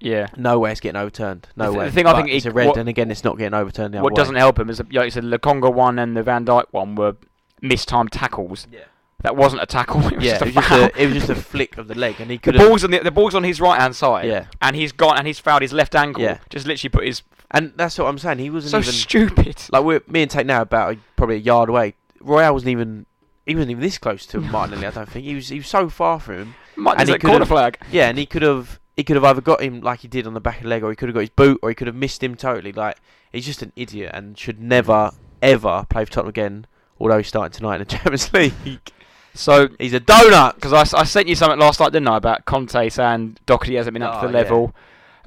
[0.00, 0.26] Yeah.
[0.36, 1.48] no way it's getting overturned.
[1.56, 1.84] No The way.
[1.86, 3.94] the thing I think it's it- a red, what- and again, it's not getting overturned.
[3.94, 4.16] The What way.
[4.16, 6.94] doesn't help him is, like you said, the Congo one and the Van Dijk one
[6.96, 7.16] were
[7.62, 8.66] mistimed tackles.
[8.70, 8.80] Yeah.
[9.22, 10.00] That wasn't a tackle.
[10.12, 11.88] It was Yeah, just it a was just a, it was just a flick of
[11.88, 12.68] the leg, and he could have.
[12.68, 14.26] ball's on the, the ball's on his right hand side.
[14.26, 16.22] Yeah, And he's gone and he's fouled his left ankle.
[16.22, 16.38] Yeah.
[16.50, 18.38] Just literally put his and that's what I'm saying.
[18.38, 19.56] He wasn't so even stupid.
[19.72, 21.94] like we're me and Tate now about a, probably a yard away.
[22.20, 23.06] Royal wasn't even
[23.46, 24.86] he wasn't even this close to Martinelli.
[24.86, 25.48] I don't think he was.
[25.48, 26.54] He was so far from him.
[26.76, 27.78] Might and and he corner could've- flag.
[27.90, 30.34] Yeah, and he could have he could have either got him like he did on
[30.34, 31.86] the back of the leg, or he could have got his boot, or he could
[31.86, 32.72] have missed him totally.
[32.72, 32.96] Like
[33.32, 35.12] he's just an idiot and should never
[35.42, 36.66] ever play for Tottenham again.
[36.98, 38.92] Although he's starting tonight in the Champions League,
[39.34, 40.54] So he's a donut.
[40.54, 43.92] because I, I sent you something last night, didn't I, about Conte saying Doherty hasn't
[43.92, 44.42] been up to Oh, the yeah.
[44.42, 44.74] level.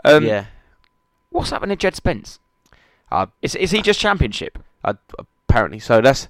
[0.03, 0.45] Um, yeah,
[1.29, 2.39] What's happened to Jed Spence?
[3.11, 4.57] Uh, is is he just Championship?
[5.47, 6.01] apparently so.
[6.01, 6.27] That's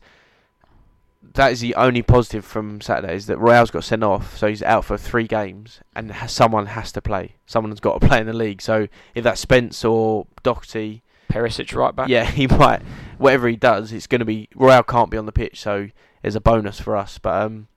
[1.34, 4.64] that is the only positive from Saturday is that Royal's got sent off, so he's
[4.64, 7.36] out for three games, and ha- someone has to play.
[7.46, 8.62] Someone's got to play in the league.
[8.62, 12.10] So if that's Spence or Doherty, Perisic right back.
[12.10, 12.82] yeah, he might.
[13.18, 15.90] Whatever he does, it's going to be Royal can't be on the pitch, so
[16.24, 17.18] it's a bonus for us.
[17.20, 17.68] But um,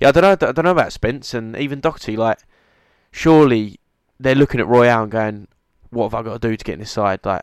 [0.00, 0.48] yeah, I don't know.
[0.48, 2.16] I don't know about Spence and even Doherty.
[2.16, 2.38] Like,
[3.10, 3.78] surely
[4.18, 5.48] they're looking at Royal and going,
[5.90, 7.42] "What have I got to do to get in this side?" Like,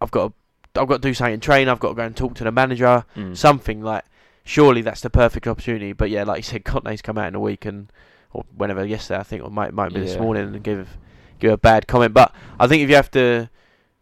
[0.00, 0.32] I've got
[0.74, 1.68] to, I've got to do something in train.
[1.68, 3.36] I've got to go and talk to the manager Mm.
[3.36, 4.04] something like
[4.44, 5.92] surely that's the perfect opportunity.
[5.92, 7.90] But yeah, like you said, Conte's come out in a week and
[8.32, 10.96] or whenever yesterday I think or might might be this morning and give
[11.38, 12.14] give a bad comment.
[12.14, 13.50] But I think if you have to,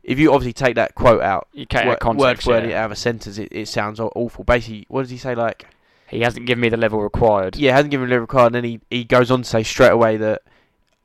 [0.02, 1.48] if you obviously take that quote out.
[1.52, 2.46] You can't Word, context.
[2.46, 2.82] word word yeah.
[2.82, 4.44] out of a sentence, it, it sounds awful.
[4.44, 5.34] Basically, what does he say?
[5.34, 5.66] Like,
[6.08, 7.56] He hasn't given me the level required.
[7.56, 9.62] yeah, hasn't given me the level required, and then he, he goes on to say
[9.62, 10.42] straight away that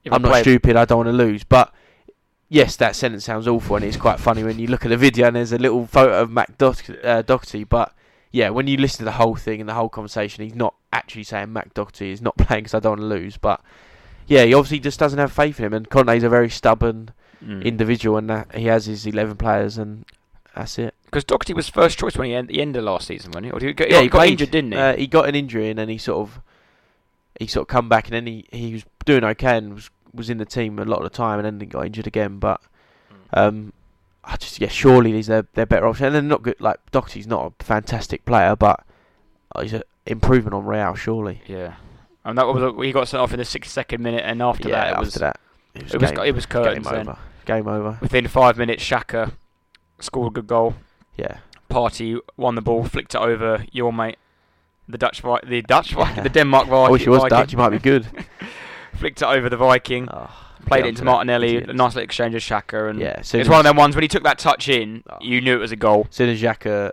[0.04, 1.44] If I'm not stupid, I don't want to lose.
[1.44, 1.74] But
[2.50, 5.28] yes, that sentence sounds awful, and it's quite funny when you look at the video
[5.28, 7.02] and there's a little photo of Matt Doherty.
[7.02, 7.94] Uh, Doherty but
[8.36, 11.24] yeah, when you listen to the whole thing and the whole conversation, he's not actually
[11.24, 13.38] saying Matt Doherty is not playing because I don't want to lose.
[13.38, 13.62] But
[14.28, 17.12] yeah, he obviously just doesn't have faith in him, and Conte's a very stubborn
[17.46, 17.64] Mm.
[17.64, 20.06] individual, and that he has his 11 players, and
[20.56, 20.96] that's it.
[21.06, 23.52] Because Doherty was first choice when he end, the end of last season, wasn't he?
[23.52, 24.32] Or did he, get, yeah, he got played.
[24.32, 24.78] injured, didn't he?
[24.78, 26.40] Uh, he got an injury and then he sort of
[27.40, 30.30] he sort of come back and then he, he was doing okay and was was
[30.30, 32.40] in the team a lot of the time and then he got injured again.
[32.40, 32.62] But
[33.34, 33.74] um,
[34.26, 36.08] I just yeah, surely these are they're better options.
[36.08, 36.56] And they're not good.
[36.60, 38.84] Like Doherty's not a fantastic player, but
[39.62, 41.42] he's an improvement on Real, surely.
[41.48, 41.76] yeah.
[42.24, 44.88] And that was he got sent off in the 62nd minute, and after yeah, that
[44.88, 45.40] it after was that
[45.76, 46.88] it was it was game, it was curtains.
[46.88, 47.18] game over.
[47.46, 47.98] Game over.
[48.02, 49.34] Within five minutes, Xhaka
[50.00, 50.74] scored a good goal.
[51.18, 51.38] Yeah,
[51.70, 54.18] Partey won the ball, flicked it over your mate,
[54.90, 56.88] the Dutch, the Dutch, the Denmark Viking.
[56.88, 57.38] I wish he was Viking.
[57.38, 57.52] Dutch.
[57.52, 58.08] He might be good.
[58.96, 60.30] Flicked it over the Viking, Oh,
[60.66, 61.04] played it into.
[61.06, 61.58] Martinelli.
[61.58, 64.04] A nice little exchange with Xhaka, and Yeah, soon it's one of them ones when
[64.04, 65.18] he took that touch in, Oh.
[65.22, 66.08] you knew it was a goal.
[66.10, 66.92] As soon as Xhaka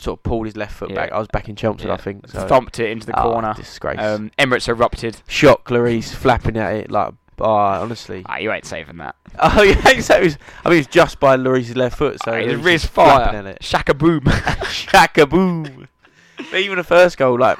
[0.00, 0.96] sort of pulled his left foot Yeah.
[0.96, 1.94] back, I was back in Chelmsford, Yeah.
[1.94, 2.28] I think.
[2.28, 2.46] So.
[2.46, 3.54] Thumped it into the Ah, corner.
[3.56, 3.98] Disgrace.
[4.00, 5.18] Um, Emirates erupted.
[5.28, 8.22] Shock, Lloris flapping at it like, oh, honestly.
[8.26, 9.14] Ah, you ain't saving that.
[9.38, 12.56] Oh yeah, was- I mean, it was just by Lloris's left foot, so it was
[12.64, 13.32] wrist fire.
[13.60, 14.20] Xhaka boom.
[14.24, 15.88] Xhaka boom.
[16.36, 17.58] But even the first goal, like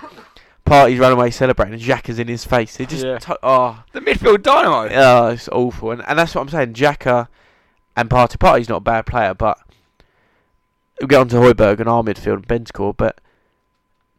[0.66, 2.81] Partey's run away celebrating, and Xhaka's in his face.
[2.81, 3.18] It just, Yeah.
[3.18, 4.88] to- oh, the midfield dynamo.
[4.92, 5.90] oh, it's awful.
[5.90, 6.72] And and that's what I'm saying.
[6.74, 7.29] Xhaka
[7.96, 9.59] and Partey Partey's not a bad player, but
[11.00, 13.20] we'll get on to Højbjerg and our midfield and Ben's but.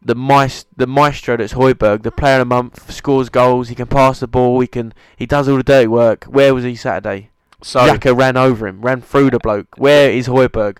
[0.08, 3.69] The maest- the maestro that's Højbjerg, the player of the month, scores goals.
[3.69, 4.60] He can pass the ball.
[4.60, 4.93] He can.
[5.17, 6.25] He does all the dirty work.
[6.25, 7.31] Where was he Saturday?
[7.63, 9.69] So Xhaka ran over him, ran through the bloke.
[9.77, 10.77] Where is Højbjerg?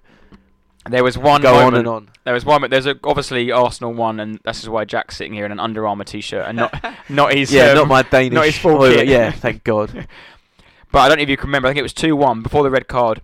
[0.88, 2.10] There was one Go on and on.
[2.26, 2.62] There was one.
[2.62, 5.60] mo- There's a, obviously Arsenal won, and this is why Jack's sitting here in an
[5.60, 7.52] Under Armour t-shirt and not not his.
[7.52, 8.34] yeah, um, not my Danish.
[8.34, 8.93] not his full Højbjerg.
[8.95, 9.08] kit.
[9.08, 10.08] Yeah, thank God.
[10.91, 11.67] But I don't know if you can remember.
[11.67, 13.21] I think it was two one before the red card.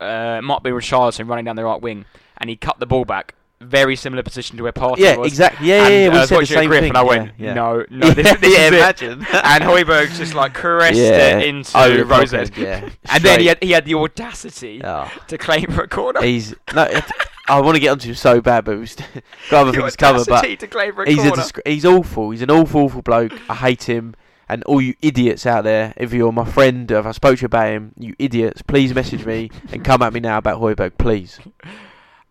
[0.00, 2.04] Uh, it might be Richarlison running down the right wing,
[2.38, 3.34] and he cut the ball back.
[3.62, 5.28] Very similar position to where Partey yeah, was.
[5.28, 5.68] exactly.
[5.68, 6.06] Yeah, and yeah, yeah.
[6.06, 6.88] I We was said the same Griff thing.
[6.90, 7.54] and I went, yeah, yeah.
[7.54, 8.74] no, no, this, this yeah, is it.
[8.74, 9.18] imagine.
[9.44, 12.02] And Højbjerg just like caressed it into Oh.
[12.04, 12.88] Rosette, yeah.
[13.10, 16.22] And then he had he had the audacity Oh, to claim for a corner.
[16.22, 16.84] he's no.
[16.84, 17.04] It,
[17.48, 18.96] I want to get onto him so bad, but we've
[19.50, 20.24] got other things to cover.
[20.24, 21.44] But to claim for a he's a corner.
[21.66, 22.30] he's awful.
[22.30, 23.32] He's an awful, awful bloke.
[23.50, 24.14] I hate him.
[24.48, 27.46] And all you idiots out there, if you're my friend, if I spoke to you
[27.46, 31.38] about him, you idiots, please message me and come at me now about Højbjerg, please.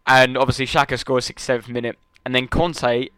[0.07, 3.09] And obviously Xhaka scored 67th minute, and then Conte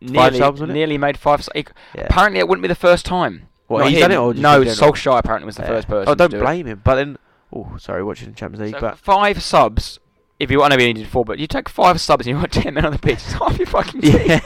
[0.00, 0.68] nearly, subs, it?
[0.68, 1.46] nearly made five.
[1.54, 2.04] he- Yeah.
[2.04, 3.48] Apparently, it wouldn't be the first time.
[3.66, 4.02] What, Not he's him.
[4.02, 4.62] done it or no?
[4.62, 5.68] Solskjaer apparently was the Yeah.
[5.68, 6.10] first person.
[6.10, 6.40] Oh, don't do it.
[6.40, 6.80] blame him.
[6.82, 7.18] But then,
[7.52, 9.98] oh, sorry, watching the Champions League, So but five subs.
[10.38, 12.52] If you want to be needed four, but you take five subs and you want
[12.52, 14.20] ten men on the pitch, it's half your fucking team.
[14.24, 14.40] yeah,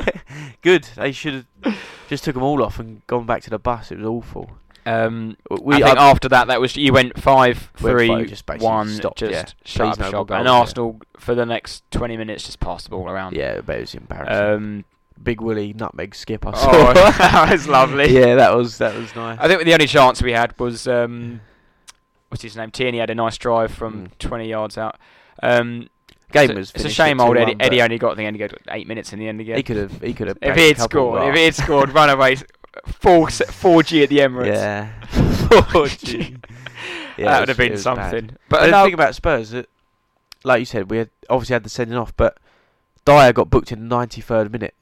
[0.63, 0.85] good.
[0.97, 1.77] They should have
[2.09, 3.93] just took them all off and gone back to the bus.
[3.93, 4.51] It was awful.
[4.85, 8.67] Um, We I think I- after that, that was you went five, three, just basically
[8.67, 9.45] one, stopped, just yeah.
[9.65, 10.53] shut up no more goals, and yeah.
[10.53, 13.37] Arsenal for the next twenty minutes just passed the ball around.
[13.37, 14.55] yeah, but it was embarrassing.
[14.55, 14.85] Um,
[15.23, 16.45] Big Willie nutmeg skip.
[16.47, 16.69] I saw.
[16.73, 18.11] oh, that was lovely.
[18.19, 19.39] yeah, that was that was nice.
[19.41, 21.41] I think the only chance we had was um,
[22.29, 22.71] what's his name?
[22.73, 24.19] Tierney had a nice drive from Mm.
[24.19, 24.99] 20 yards out.
[25.43, 25.89] Um,
[26.33, 26.73] Game it's, was.
[26.75, 28.35] it's a shame old Eddie, Eddie only got the end.
[28.37, 29.57] He got eight minutes in the end again.
[29.57, 30.01] He could have.
[30.01, 30.39] He could have.
[30.41, 32.37] if he had scored, if he had scored, runaway
[32.87, 34.55] four four G at the Emirates.
[34.55, 34.93] Yeah.
[35.73, 36.37] Four G.
[37.19, 37.97] Yeah, that would have been was bad.
[37.97, 38.27] something.
[38.49, 39.69] But But the thing about Spurs, that,
[40.45, 42.39] like you said, we had obviously had the sending off, but
[43.05, 44.75] Dier got booked in the 93rd minute.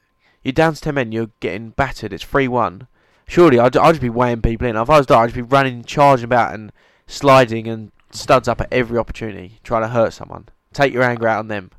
[0.45, 2.13] You're down to 10 men, you're getting battered.
[2.13, 2.87] It's 3 1.
[3.27, 4.77] Surely I'd, I'd just be weighing people in.
[4.77, 6.71] If I was Dier, I'd just be running, charging about, and
[7.09, 10.49] sliding and studs up at every opportunity, trying to hurt someone.
[10.73, 11.73] Take your anger out on them.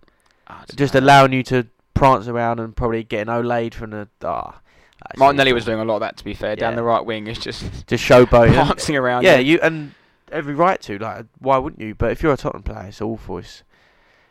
[0.47, 1.03] Ah, Just bad.
[1.03, 4.09] allowing you to prance around and probably getting olayed from the.
[4.21, 4.59] Ah,
[5.07, 6.17] that's Martinelli was doing a lot of that.
[6.17, 6.77] To be fair, down Yeah.
[6.77, 8.53] the right wing it's just Just showboating.
[8.53, 9.23] prancing around.
[9.23, 9.93] Yeah, you and
[10.31, 10.97] every right to.
[10.97, 11.95] Like, why wouldn't you?
[11.95, 13.37] But if you're a Tottenham player, it's awful.
[13.39, 13.63] It's,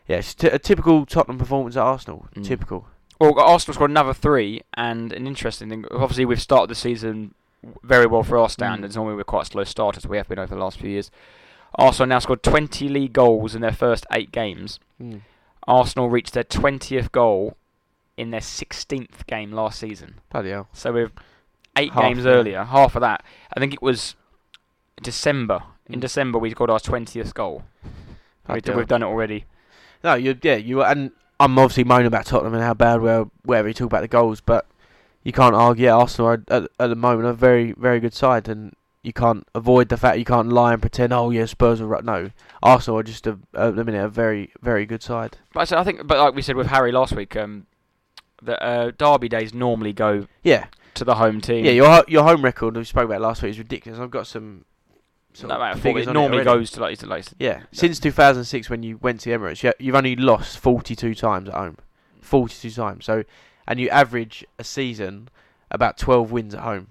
[0.07, 2.27] yeah, it's t- a typical Tottenham performance at Arsenal.
[2.35, 2.45] Mm.
[2.45, 2.87] Typical.
[3.19, 5.85] Well, Arsenal scored another three, and an interesting thing.
[5.91, 7.35] Obviously, we've started the season
[7.83, 8.95] very well for our standards.
[8.95, 10.07] Normally, we're quite slow starters.
[10.07, 11.11] We have been over the last few years.
[11.75, 14.79] Arsenal now scored 20 league goals in their first eight games.
[15.01, 15.21] Mm.
[15.67, 17.55] Arsenal reached their 20th goal
[18.17, 20.15] in their 16th game last season.
[20.29, 20.67] Bloody hell.
[20.73, 21.11] So we're
[21.77, 23.23] eight Half, games earlier, half of that.
[23.55, 24.15] I think it was
[25.01, 25.63] December.
[25.87, 26.01] In Mm.
[26.01, 27.63] December, we scored our 20th goal.
[28.47, 28.75] We, hell.
[28.77, 29.45] we've done it already.
[30.03, 33.67] No, you yeah you and I'm obviously moaning about Tottenham and how bad we're wherever
[33.67, 34.65] you talk about the goals, but
[35.23, 35.85] you can't argue.
[35.85, 39.47] Yeah, Arsenal are at, at the moment a very very good side, and you can't
[39.53, 41.13] avoid the fact you can't lie and pretend.
[41.13, 42.03] Oh yeah, Spurs are right.
[42.03, 42.31] No,
[42.63, 45.37] Arsenal are just a, at the minute a very very good side.
[45.53, 47.67] But I said- I think, but like we said with Harry last week, um,
[48.43, 51.65] that uh, derby days normally go Yeah, to the home team.
[51.65, 51.71] yeah.
[51.71, 53.99] Your your home record we spoke about last week is ridiculous.
[53.99, 54.65] I've got some.
[55.33, 56.59] sort no of figures it normally already.
[56.59, 59.71] goes to like, to like Yeah, since 2006 when you went to the Emirates, you,
[59.79, 61.77] you've only lost 42 times at home.
[62.21, 63.05] 42 times.
[63.05, 63.23] So,
[63.67, 65.29] and you average a season
[65.69, 66.87] about 12 wins at home,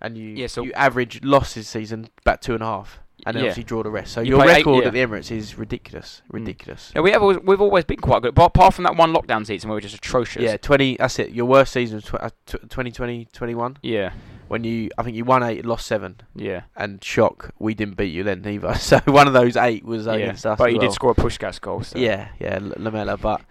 [0.00, 3.44] and you Yeah, so- you average losses season about two and a half, and then
[3.44, 3.50] yeah.
[3.50, 4.12] obviously draw the rest.
[4.12, 4.88] So You your play eight- record yeah.
[4.88, 6.34] at the Emirates is ridiculous, Mm.
[6.34, 6.92] ridiculous.
[6.94, 9.46] Yeah, we have always, we've always been quite good, but apart from that one lockdown
[9.46, 10.42] season where we were just atrocious.
[10.42, 10.96] Yeah, 20.
[10.98, 11.30] That's it.
[11.30, 14.12] Your worst season was tw- uh, tw- 2020, 21, yeah,
[14.48, 16.62] when you I think you won eight, lost seven, yeah.
[16.76, 18.74] and shock we didn't beat you then either.
[18.78, 20.14] So one of those eight was yeah.
[20.14, 20.58] against us.
[20.58, 20.88] But you well.
[20.88, 21.82] did score a Puskás goal.
[21.82, 21.98] So.
[21.98, 23.42] Yeah, yeah, Lamela, but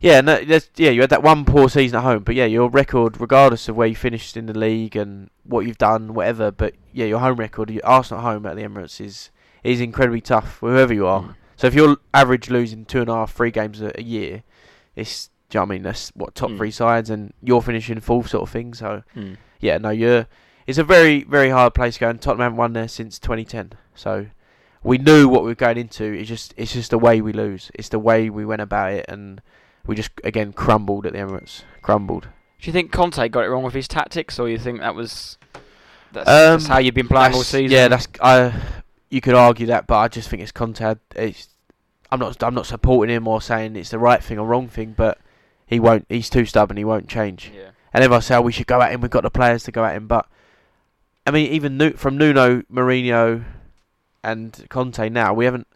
[0.00, 3.20] yeah, no, yeah, you had that one poor season at home, but yeah, your record,
[3.20, 7.06] regardless of where you finished in the league and what you've done, whatever, but yeah,
[7.06, 9.30] your home record, your Arsenal home at the Emirates is
[9.64, 11.22] is incredibly tough, whoever you are.
[11.22, 11.34] Mm.
[11.56, 14.44] So if you're average losing two and a half, three games a, a year,
[14.94, 15.82] it's, do you know what I mean?
[15.82, 16.56] That's what top Mm.
[16.58, 18.72] three sides, and you're finishing fourth, sort of thing.
[18.74, 19.36] So Mm.
[19.58, 20.28] yeah, no, you're.
[20.68, 23.72] It's a very, very hard place to go, and Tottenham haven't won there since 2010.
[23.96, 24.26] So
[24.84, 26.04] we knew what we were going into.
[26.04, 27.70] It's just, it's just the way we lose.
[27.74, 29.40] It's the way we went about it, and
[29.88, 31.62] we just again crumbled at the Emirates.
[31.82, 32.28] Crumbled.
[32.60, 35.38] Do you think Conte got it wrong with his tactics, or you think that was
[36.12, 37.70] that's, Um, that's how you've been playing all season?
[37.70, 38.06] Yeah, that's.
[38.20, 38.54] I.
[39.10, 40.96] you could argue that, but I just think it's Conte.
[41.16, 41.48] It's.
[42.12, 42.42] I'm not.
[42.42, 45.18] I'm not supporting him or saying it's the right thing or wrong thing, but
[45.66, 46.06] he won't.
[46.08, 46.76] He's too stubborn.
[46.76, 47.50] He won't change.
[47.54, 47.70] yeah.
[47.94, 49.00] And if I say, oh, we should go at him.
[49.00, 50.06] We've got the players to go at him.
[50.06, 50.26] But
[51.26, 53.44] I mean, even from Nuno, Mourinho,
[54.22, 55.66] and Conte now, we haven't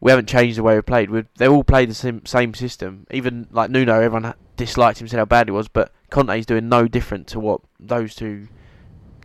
[0.00, 1.10] we haven't changed the way we played.
[1.10, 3.06] We they all played the same same system.
[3.10, 5.68] Even like Nuno, everyone disliked him, said how bad he was.
[5.68, 8.48] But Conte's doing no different to what those two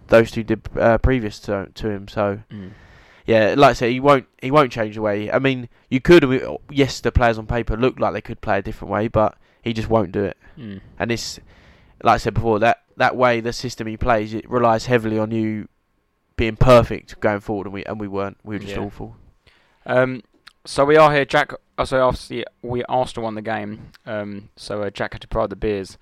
[0.08, 2.08] those two did uh, previous to to him.
[2.08, 2.72] So Mm.
[3.26, 5.32] yeah, like I said, he won't he won't change the way.
[5.32, 6.24] I mean, you could.
[6.70, 9.74] Yes, the players on paper look like they could play a different way, but he
[9.74, 10.38] just won't do it.
[10.58, 10.82] Mm.
[11.00, 11.40] And it's
[12.04, 15.32] like I said before that that way the system he plays it relies heavily on
[15.32, 15.68] you
[16.36, 18.38] being perfect going forward, and we and we weren't.
[18.44, 18.82] We were just Yeah.
[18.82, 19.16] awful.
[19.86, 20.22] Um,
[20.65, 21.26] so we are here.
[21.26, 21.54] Jack.
[21.78, 23.91] Oh, so obviously we Arsenal won the game.
[24.06, 25.97] Um, so uh, Jack had to provide the beers,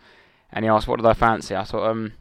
[0.51, 2.13] and he asked, "What did I fancy?" I thought, um,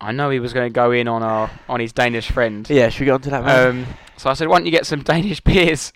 [0.00, 2.68] I know he was going to go in on our on his Danish friend.
[2.70, 3.68] Yeah, should we get on to that?
[3.68, 3.86] Um,
[4.16, 5.92] so I said, "Why don't you get some Danish beers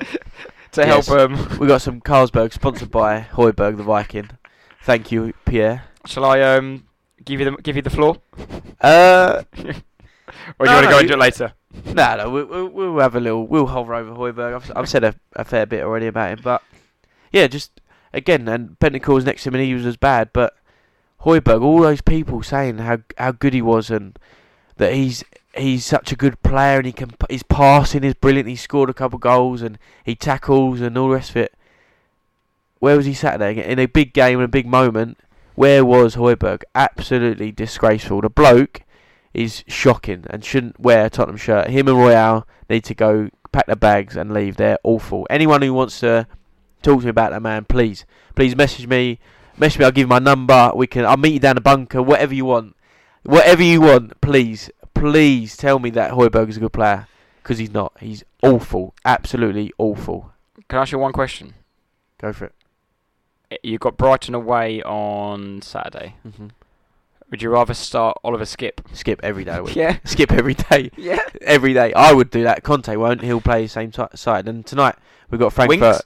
[0.72, 1.06] to Yes.
[1.08, 1.30] help.
[1.30, 4.30] him?" We got some Carlsberg sponsored by Højbjerg the Viking.
[4.82, 5.84] Thank you, Pierre.
[6.06, 6.84] shall I um
[7.24, 8.16] give you the give you the floor,
[8.80, 9.74] Uh, or do you
[10.58, 11.52] want to no, go into it later?
[11.72, 13.46] No, no, we'll, we'll, we'll have a little.
[13.46, 14.54] We'll hover over Højbjerg.
[14.54, 16.62] I've, I've said a, a fair bit already about him, but
[17.32, 17.80] yeah, just
[18.12, 20.56] again, and Bentancur was next to him and he was as bad, but
[21.22, 24.18] Højbjerg, all those people saying how how good he was and
[24.76, 25.22] that he's
[25.54, 28.48] he's such a good player and he can his passing is brilliant.
[28.48, 31.54] He scored a couple goals and he tackles and all the rest of it.
[32.78, 35.18] Where was he Saturday in a big game and a big moment?
[35.54, 36.62] Where was Højbjerg?
[36.74, 38.22] Absolutely disgraceful.
[38.22, 38.80] The bloke
[39.32, 41.68] is shocking and shouldn't wear a Tottenham shirt.
[41.68, 44.56] Him and Royal need to go pack their bags and leave.
[44.56, 45.26] They're awful.
[45.30, 46.26] Anyone who wants to
[46.82, 49.18] talk to me about that man, please, please message me.
[49.56, 49.84] Message me.
[49.84, 50.72] I'll give you my number.
[50.74, 51.04] We can.
[51.04, 52.02] I'll meet you down the bunker.
[52.02, 52.76] Whatever you want.
[53.22, 54.20] Whatever you want.
[54.20, 57.06] Please, please tell me that Højbjerg is a good player
[57.42, 57.92] because he's not.
[58.00, 58.94] He's awful.
[59.04, 60.32] Absolutely awful.
[60.68, 61.54] Can I ask you one question?
[62.18, 62.54] Go for it.
[63.62, 66.14] You've got Brighton away on Saturday.
[66.22, 66.48] hmm
[67.30, 68.76] Would you rather start Oliver Skipp?
[68.92, 69.60] Skipp every day.
[69.60, 69.76] week.
[69.76, 69.98] Yeah.
[70.04, 70.90] Skipp every day.
[70.96, 71.20] Yeah.
[71.42, 71.92] Every day.
[71.94, 72.62] I would do that.
[72.64, 73.22] Conte won't.
[73.22, 74.48] He'll play the same ti side.
[74.48, 74.96] And tonight
[75.30, 75.80] we've got Frankfurt.
[75.80, 76.02] Winks?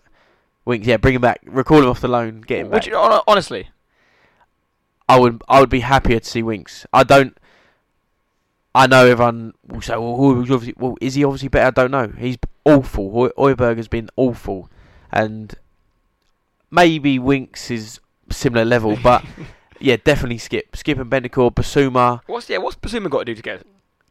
[0.66, 1.40] Winks, yeah, bring him back.
[1.44, 2.40] Recall him off the loan.
[2.42, 2.86] Get him Would back.
[2.86, 3.68] you, honestly,
[5.08, 5.42] I would.
[5.48, 6.86] I would be happier to see Winks.
[6.92, 7.36] I don't.
[8.74, 12.12] I know everyone will say, "Well, obviously, well, is he obviously better?" I don't know.
[12.18, 13.10] He's awful.
[13.36, 14.70] Højbjerg has been awful,
[15.12, 15.54] and
[16.70, 19.22] maybe Winks is similar level, but
[19.80, 20.72] yeah, definitely Skipp.
[20.72, 22.20] Skipp and Bentancur, Bissouma.
[22.26, 23.66] what's yeah, what's Bissouma got to do to get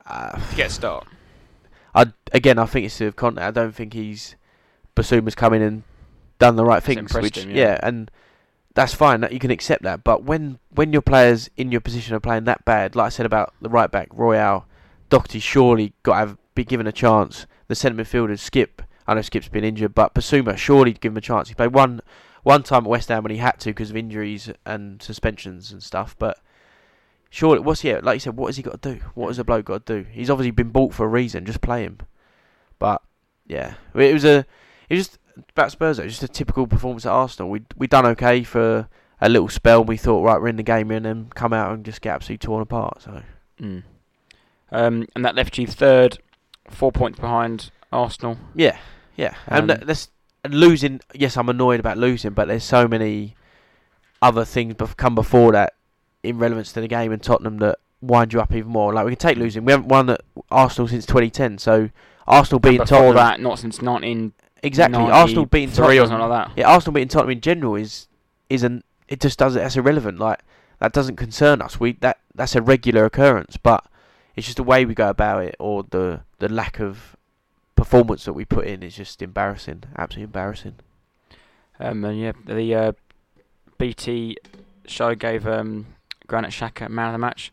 [0.06, 1.08] Uh, to get a start?
[1.95, 3.39] I again, I think it's to Conte.
[3.39, 4.36] I don't think he's
[4.95, 5.84] Bissouma's come in and
[6.39, 7.13] done the right things.
[7.13, 7.80] Which him, yeah.
[7.84, 8.10] and
[8.76, 9.21] that's fine.
[9.21, 10.04] That you can accept that.
[10.04, 13.26] But when when your players in your position are playing that bad, like I said
[13.26, 14.65] about the right back Royal,
[15.10, 17.45] Doherty surely got to have, be given a chance.
[17.67, 18.86] The centre midfielders Skipp.
[19.08, 21.49] I know Skipp's been injured, but Bissouma surely give him a chance.
[21.49, 22.02] He played one
[22.43, 25.82] one time at West Ham when he had to because of injuries and suspensions and
[25.82, 26.15] stuff.
[26.19, 26.39] But
[27.29, 29.01] sure, what's yeah, like you said, what has he got to do?
[29.15, 30.10] What has a bloke got to do?
[30.10, 31.45] He's obviously been bought for a reason.
[31.45, 31.99] Just play him.
[32.79, 33.01] But
[33.47, 34.45] yeah, it was a
[34.89, 35.97] it was just about Spurs.
[35.97, 37.49] Though, just a typical performance at Arsenal.
[37.49, 38.88] We we done okay for
[39.21, 39.84] a little spell.
[39.84, 42.45] We thought right, we're in the game, and then come out and just get absolutely
[42.45, 43.01] torn apart.
[43.01, 43.23] So
[43.60, 43.84] Mm.
[44.71, 46.17] Um, and that left you third,
[46.69, 48.38] four points behind Arsenal.
[48.56, 48.77] yeah,
[49.15, 49.88] yeah, and Um, and
[50.49, 51.01] losing.
[51.13, 53.36] Yes, I'm annoyed about losing, but there's so many
[54.21, 55.73] other things come before that
[56.23, 58.93] in relevance to the game in Tottenham that wind you up even more.
[58.93, 59.65] Like we can take losing.
[59.65, 61.89] We haven't won at Arsenal since 2010, so
[62.27, 63.15] Arsenal And beating before Tottenham.
[63.15, 66.08] that, not since 1993 exactly, Arsenal beating or Tottenham.
[66.08, 66.58] something like that.
[66.58, 68.08] Yeah, Arsenal beating Tottenham in general is
[68.49, 70.19] isn't it just does that's irrelevant.
[70.19, 70.39] Like
[70.79, 71.79] that doesn't concern us.
[71.79, 73.86] We that that's a regular occurrence, but
[74.36, 77.15] it's just the way we go about it or the the lack of
[77.84, 79.84] performance that we put in is just embarrassing.
[79.98, 80.76] Absolutely embarrassing.
[81.80, 82.91] Um, and yeah, the uh,
[83.78, 84.38] BT
[84.88, 85.88] show gave um,
[86.28, 87.52] Granit Xhaka man of the match.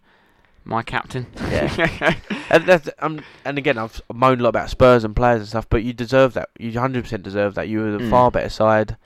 [0.65, 1.27] My captain.
[1.51, 2.15] Yeah.
[2.53, 5.69] And that's um, and again I've moaned a lot about Spurs and players and stuff,
[5.69, 6.49] but you deserve that.
[6.59, 7.69] You 100% deserve that.
[7.69, 8.11] You were the Mm.
[8.11, 8.97] far better side.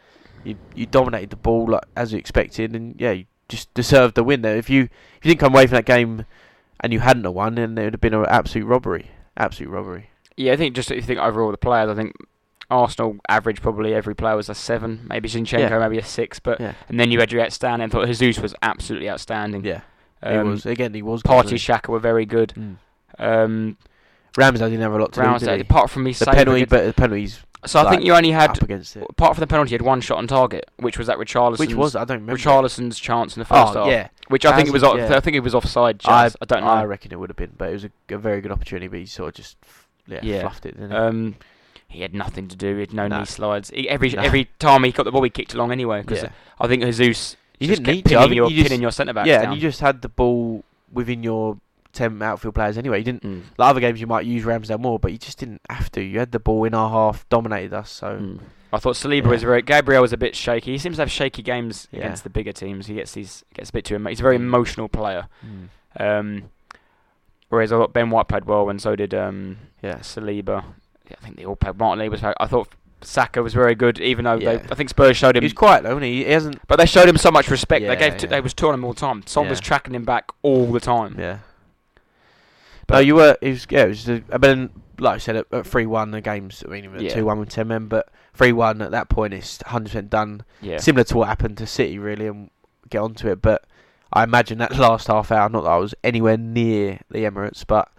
[0.44, 4.24] You you dominated the ball like, as you expected, and yeah, you just deserved the
[4.24, 4.56] win there.
[4.56, 6.24] If you if you didn't come away from that game
[6.80, 9.10] and you hadn't won, then it would have been an absolute robbery.
[9.37, 10.08] Absolute robbery.
[10.36, 12.14] Yeah, I think just if you think overall the players, I think
[12.70, 15.78] Arsenal average probably every player was a seven, maybe Zinchenko Yeah.
[15.78, 16.72] maybe a six, but Yeah.
[16.88, 17.86] and then you had your outstanding.
[17.86, 19.64] I thought Jesus was absolutely outstanding.
[19.64, 19.80] Yeah.
[20.22, 20.94] um, he was again.
[20.94, 22.54] He was good, Partey Xhaka were very good.
[22.56, 22.76] Mm.
[23.18, 23.76] Um,
[24.36, 25.26] Ramsdale didn't have a lot to do.
[25.26, 25.60] Ramsdale, Did he?
[25.60, 28.62] apart from me The penalty, but the penalties so I think you only had up
[28.62, 29.06] against it.
[29.08, 31.74] apart from the penalty, you had one shot on target, which was that Richarlison's Which
[31.74, 32.38] was I don't remember.
[32.38, 33.90] Richarlison's chance in the first oh half.
[33.90, 34.82] yeah, Which I think it was.
[34.82, 35.16] yeah.
[35.16, 36.00] I think it was offside.
[36.04, 36.68] I, I, don't know.
[36.68, 38.88] I reckon it would have been, but it was a, a very good opportunity.
[38.88, 39.56] But he sort of just
[40.06, 40.40] yeah, Yeah.
[40.42, 40.74] fluffed it.
[40.76, 40.96] Didn't he?
[40.96, 41.36] Um,
[41.88, 42.74] he had nothing to do.
[42.74, 43.20] He had no, No.
[43.20, 43.70] knee slides.
[43.70, 44.22] He, every No.
[44.22, 46.00] every time he got the ball, he kicked along anyway.
[46.02, 46.30] Because yeah.
[46.60, 49.12] I think Jesus You just didn't need pinning think your you just- pinning your centre
[49.12, 49.52] back yeah, down.
[49.52, 51.58] and you just had the ball within your
[51.92, 52.98] ten outfield players anyway.
[52.98, 53.22] You didn't.
[53.22, 56.02] Mm, Like other games, you might use Ramsdale more, but you just didn't have to.
[56.02, 57.90] You had the ball in our half, dominated us.
[57.90, 58.40] So mm.
[58.72, 59.28] I thought Saliba Yeah.
[59.30, 59.62] was very.
[59.62, 60.72] Gabriel was a bit shaky.
[60.72, 62.00] He seems to have shaky games Yeah.
[62.00, 62.88] against the bigger teams.
[62.88, 63.94] He gets these gets a bit too.
[63.94, 65.28] emo- He's a very emotional player.
[65.98, 66.50] Um,
[67.54, 70.64] whereas I thought Ben White played well, and so did um, yeah, Saliba.
[71.08, 71.78] Yeah, I think they all played.
[71.78, 72.22] Martinelli was.
[72.22, 72.68] I thought
[73.02, 74.56] Saka was very good, even though Yeah.
[74.56, 75.42] they, I think Spurs showed him.
[75.42, 75.98] He's quiet though.
[75.98, 76.66] He, he hasn't.
[76.66, 77.82] But they showed him so much respect.
[77.82, 78.16] they Yeah, gave.
[78.18, 78.30] T- yeah.
[78.30, 79.22] They was touring him all the time.
[79.26, 81.16] Son was tracking him back all the time.
[81.18, 81.38] Yeah.
[82.86, 83.36] But- no, you were.
[83.40, 83.66] It was.
[83.70, 84.08] Yeah, it was.
[84.08, 86.62] A, but then, like I said, at, three one, the games.
[86.66, 87.10] I mean, Yeah.
[87.14, 90.42] two one with ten men, but three one at that point is hundred percent done.
[90.60, 90.78] Yeah.
[90.78, 92.50] Similar to what happened to City, really, and
[92.90, 93.40] get onto it.
[93.42, 93.64] But
[94.14, 95.48] I imagine that last half hour.
[95.50, 97.90] Not that I was anywhere near the Emirates, but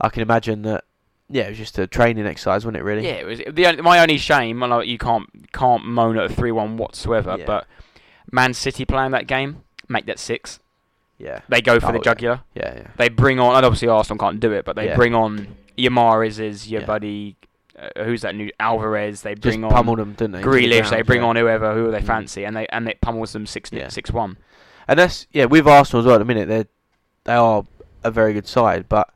[0.00, 0.84] I can imagine that
[1.30, 2.82] yeah, it was just a training exercise, wasn't it?
[2.84, 3.06] Really.
[3.06, 4.62] Yeah, it was the only, my only shame.
[4.62, 7.44] I know you can't can't moan at a three-one whatsoever, Yeah.
[7.46, 7.66] but
[8.30, 10.58] Man City playing that game make that six.
[11.18, 11.40] Yeah.
[11.48, 12.40] They go for Oh, the jugular.
[12.54, 12.74] Yeah.
[12.76, 12.86] Yeah.
[12.96, 14.96] They bring on, and obviously Arsenal can't do it, but they Yeah.
[14.96, 15.46] bring on
[15.76, 16.86] your Mahrez's, your Yeah.
[16.86, 17.36] buddy,
[17.78, 19.22] uh, who's that new Alvarez.
[19.22, 20.42] They Just bring on pummeled them, didn't they?
[20.42, 20.90] Grealish.
[20.90, 21.28] They bring yeah.
[21.28, 22.06] on whoever who they Mm.
[22.06, 23.88] fancy, and they and it pummels them six Yeah.
[23.88, 24.36] six one.
[24.88, 26.64] And that's yeah, with Arsenal as well at the minute, they
[27.24, 27.64] they are
[28.04, 29.12] a very good side, but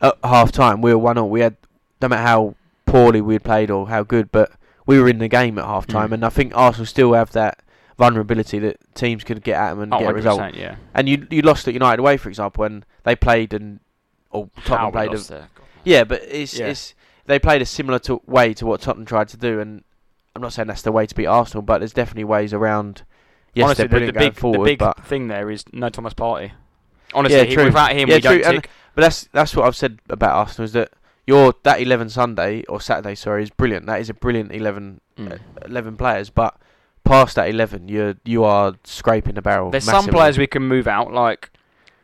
[0.00, 1.28] at half time we were one all.
[1.28, 1.56] We had
[2.00, 2.54] no matter how
[2.86, 4.52] poorly we had played or how good, but
[4.86, 6.14] we were in the game at half time Mm.
[6.14, 7.58] and I think Arsenal still have that
[7.98, 10.54] vulnerability that teams could get at them and Oh, get a result.
[10.54, 10.76] yeah.
[10.94, 13.80] And you you lost at United away, for example, when they played and
[14.30, 15.14] or Tottenham played.
[15.14, 15.48] A, there.
[15.84, 16.66] yeah, but it's Yeah.
[16.66, 16.94] it's
[17.26, 19.82] they played a similar to, way to what Tottenham tried to do, and
[20.36, 23.02] I'm not saying that's the way to beat Arsenal, but there's definitely ways around.
[23.54, 26.14] Yes, Honestly, they're the, the big forward, the big but thing there is no Thomas
[26.14, 26.52] Partey.
[27.14, 27.64] Honestly, Yeah, he- true.
[27.66, 28.70] without him, Yeah, we don't tick.
[28.94, 30.90] But that's that's what I've said about Arsenal is that
[31.26, 33.86] your that eleven Sunday or Saturday, sorry, is brilliant.
[33.86, 35.32] That is a brilliant 11, Mm.
[35.32, 36.30] uh, 11 players.
[36.30, 36.56] But
[37.04, 39.70] past that eleven, you you are scraping the barrel.
[39.70, 41.12] There's some players we can move out.
[41.12, 41.50] Like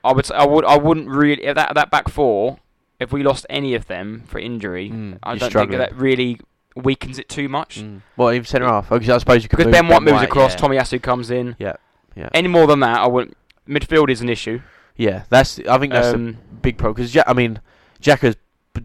[0.05, 2.59] I would, I would, I wouldn't really that that back four.
[2.99, 5.79] If we lost any of them for injury, Mm, I don't struggling.
[5.79, 6.39] think that really
[6.83, 7.81] weakens it too much.
[7.83, 8.03] Mm.
[8.17, 8.89] Well, even centre half.
[8.89, 10.57] Because I suppose you could Because Ben White moves across, yeah.
[10.59, 11.57] Tommy Asu comes in.
[11.59, 11.75] Yeah,
[12.17, 12.29] yeah.
[12.33, 13.37] Any more than that, I wouldn't.
[13.69, 14.61] Midfield is an issue.
[14.97, 15.59] Yeah, that's.
[15.69, 17.61] I think that's Um, a big problem because ja- I mean,
[18.03, 18.37] Xhaka's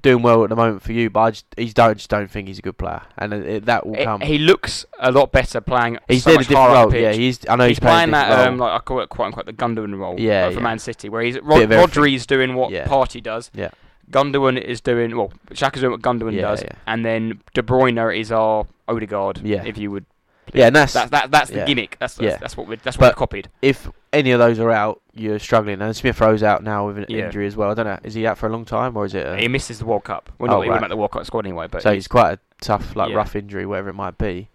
[0.02, 2.48] doing well at the moment for you, but I just he's don't just don't think
[2.48, 4.22] he's a good player, and it, it- that will it- come.
[4.22, 5.98] he looks a lot better playing.
[6.08, 6.96] he's so doing a different role.
[6.96, 7.40] Yeah, he's.
[7.50, 9.54] I know he's, he's, playing different that um, like I call it quite unquote the
[9.54, 10.64] Gundogan role Yeah, uh, for yeah.
[10.64, 12.86] Man City, where he's Rod- Rodri's doing what Yeah.
[12.88, 13.52] Partey does.
[13.54, 13.70] Yeah.
[14.12, 15.32] Gundogan is doing well.
[15.50, 16.74] Xhaka's doing what Gundogan Yeah, does, yeah.
[16.88, 19.40] and then De Bruyne is our Odegaard.
[19.44, 19.64] Yeah.
[19.66, 20.06] if you would.
[20.54, 21.66] yeah, and that's That's that, that's the yeah.
[21.66, 21.98] gimmick.
[22.00, 22.38] That's that's, Yeah.
[22.38, 23.50] that's what we that's But- what we copied.
[23.62, 25.82] if any of those are out, you're struggling.
[25.82, 27.72] And Smith Rowe's out now with an injury as well.
[27.72, 28.00] I don't know.
[28.04, 29.26] Is he out for a long time or is it?
[29.26, 30.30] A, he misses the World Cup.
[30.40, 32.08] Well, Oh, not he wouldn't make the World Cup squad anyway, but so he's- he's
[32.08, 34.50] quite a tough, like rough injury, whatever it might be.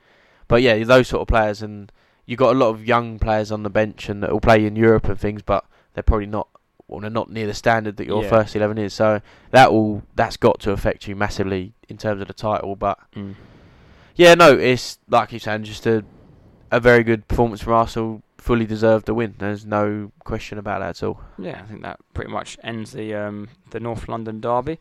[0.48, 1.90] But yeah, those sort of players, and
[2.24, 4.76] you've got a lot of young players on the bench and that will play in
[4.76, 6.46] Europe and things, but they're probably not.
[6.90, 8.28] Well, they're not near the standard that your Yeah.
[8.30, 8.92] first eleven is.
[8.94, 9.20] So
[9.52, 12.76] that will that's got to affect you massively in terms of the title.
[12.76, 13.34] But Mm.
[14.16, 16.04] yeah, no, it's like you're saying, just a
[16.72, 18.22] a very good performance from Arsenal.
[18.38, 19.34] Fully deserved the win.
[19.38, 21.20] There's no question about that at all.
[21.38, 24.78] Yeah, I think that pretty much ends the um, the North London derby.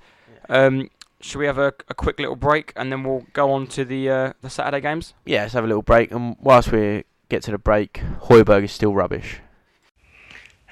[0.48, 3.84] Um, should we have a, a quick little break and then we'll go on to
[3.84, 5.14] the uh, the Saturday games?
[5.26, 6.12] Yeah, let's have a little break.
[6.12, 9.42] And whilst we get to the break, Højbjerg is still rubbish.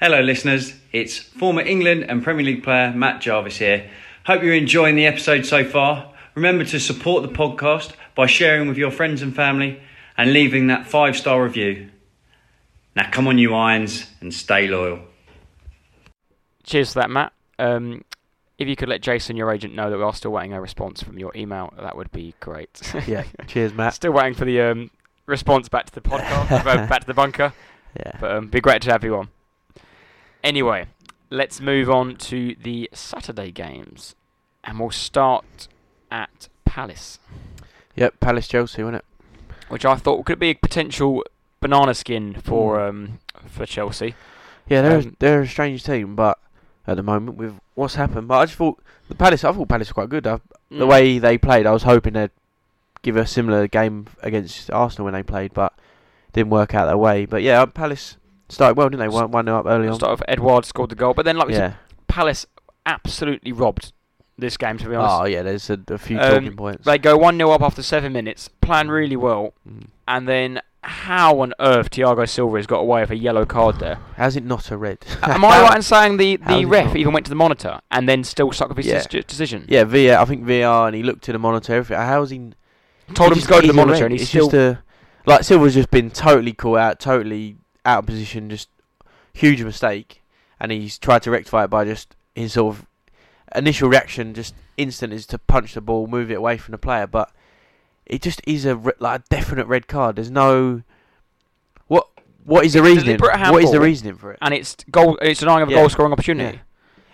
[0.00, 0.74] Hello, listeners.
[0.92, 3.90] It's former England and Premier League player Matt Jarvis here.
[4.26, 6.12] Hope you're enjoying the episode so far.
[6.34, 9.80] Remember to support the podcast by sharing with your friends and family
[10.16, 11.90] and leaving that five star review.
[12.94, 15.00] Now, come on, you irons, and stay loyal.
[16.64, 17.32] Cheers for that, Matt.
[17.58, 18.04] Um,
[18.58, 21.02] if you could let Jason, your agent, know that we are still waiting a response
[21.02, 22.80] from your email, that would be great.
[23.06, 23.94] Yeah, cheers, Matt.
[23.94, 24.90] still waiting for the um,
[25.26, 27.52] response back to the podcast, back to the bunker.
[27.98, 29.28] Yeah, But um, be great to have you on.
[30.42, 30.86] Anyway,
[31.30, 34.14] let's move on to the Saturday games,
[34.64, 35.68] and we'll start
[36.10, 37.18] at Palace,
[37.96, 38.18] yep.
[38.20, 39.04] Palace Chelsea, wasn't it?
[39.68, 41.22] which I thought could be a potential
[41.60, 42.88] banana skin for Mm.
[42.88, 44.14] um, for Chelsea.
[44.66, 46.38] Yeah, they're Um, they're a strange team, but
[46.86, 49.44] at the moment with what's happened, but I just thought the Palace.
[49.44, 50.26] I thought Palace were quite good.
[50.26, 50.88] I, The Mm.
[50.88, 52.30] way they played, I was hoping they'd
[53.02, 55.72] give a similar game against Arsenal when they played, but
[56.34, 57.24] didn't work out that way.
[57.26, 58.16] But yeah, Palace
[58.48, 59.08] started well, didn't they?
[59.08, 59.94] One one up early on.
[59.94, 62.46] Start with Edouard scored the goal, but then like we said, Palace
[62.86, 63.92] absolutely robbed
[64.38, 64.78] this game.
[64.78, 66.84] To be honest, Oh yeah, there's a, a few Um, talking points.
[66.84, 69.86] they go one 0 up after seven minutes, plan really well, Mm.
[70.06, 73.98] and then how on earth Thiago Silva has got away with a yellow card there?
[74.16, 74.98] How's it not a red?
[75.22, 78.22] Am I right in saying the, the ref even went to the monitor and then
[78.24, 79.02] still stuck with his Yeah.
[79.26, 79.66] decision?
[79.68, 80.16] Yeah, VR.
[80.18, 81.74] I think VR, and he looked to the monitor.
[81.74, 81.96] everything.
[82.06, 82.52] How's he?
[83.14, 84.12] Told he him to go to the monitor red.
[84.12, 84.46] and he's it's still.
[84.46, 84.82] just a
[85.26, 87.56] like Silva's just been totally caught out, totally
[87.88, 88.68] out of position, just
[89.32, 90.22] huge mistake,
[90.60, 92.86] and he's tried to rectify it by just his sort of
[93.56, 97.06] initial reaction, just instant, is to punch the ball, move it away from the player,
[97.06, 97.30] but
[98.06, 100.16] it just is a re- like a definite red card.
[100.16, 100.82] There's no
[101.86, 102.06] what
[102.44, 103.18] what is the It's reasoning?
[103.20, 104.38] What is the reasoning for it?
[104.42, 105.18] and it's goal.
[105.20, 105.78] It's denying of a Yeah.
[105.80, 106.60] goal scoring opportunity.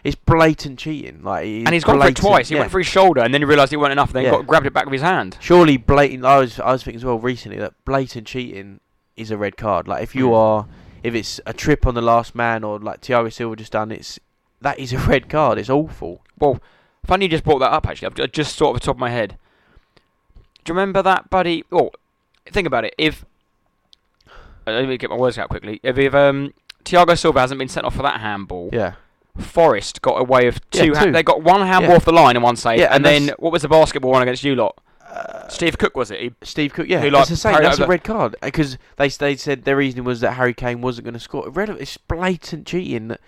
[0.04, 1.22] It's blatant cheating.
[1.22, 2.48] Like And he's gone for it twice.
[2.50, 2.60] He yeah.
[2.60, 4.12] went for his shoulder and then he realised it wasn't enough.
[4.12, 4.32] Then Yeah.
[4.32, 5.36] got grabbed it back with his hand.
[5.40, 6.24] surely blatant.
[6.24, 8.80] I was I was thinking as well recently that blatant cheating
[9.16, 9.86] is a red card.
[9.88, 10.36] Like if you Mm.
[10.36, 10.66] are,
[11.02, 14.18] if it's a trip on the last man or like Thiago Silva just done, it's
[14.60, 15.58] that is a red card.
[15.58, 16.22] It's awful.
[16.38, 16.60] Well,
[17.04, 17.86] funny you just brought that up.
[17.86, 19.36] Actually, I've just sort of the top of my head.
[20.64, 21.64] Do you remember that, buddy?
[21.70, 21.90] Oh,
[22.46, 22.94] think about it.
[22.98, 23.24] If
[24.66, 25.80] uh, let me get my words out quickly.
[25.82, 26.54] If, if um
[26.84, 28.94] Thiago Silva hasn't been sent off for that handball, Yeah,
[29.38, 30.94] Forest got away with Yeah, two.
[30.94, 31.96] ha- they got one handball Yeah.
[31.96, 34.22] off the line in one save, Yeah, and, and then what was the basketball one
[34.22, 34.78] against you lot?
[35.14, 36.20] Uh, Steve Cook was it?
[36.20, 37.62] He, Steve Cook, yeah, who, that's like, the same.
[37.62, 41.04] That's a red card because they they said their reasoning was that Harry Kane wasn't
[41.04, 41.48] going to score.
[41.48, 43.08] Red, it's blatant cheating.
[43.08, 43.20] that-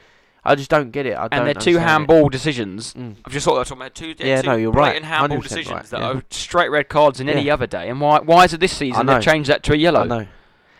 [0.46, 1.16] I just don't get it.
[1.16, 1.80] I don't and their two it.
[1.80, 2.94] handball decisions.
[2.94, 3.16] Mm.
[3.24, 4.14] I've just thought that's talking about two.
[4.16, 5.02] Yeah, two no, you're right.
[5.02, 7.88] handball 100% decisions right, that are straight red cards in any other day.
[7.88, 8.20] And why?
[8.20, 10.02] Why is it this season they've changed that to a yellow?
[10.02, 10.26] I know,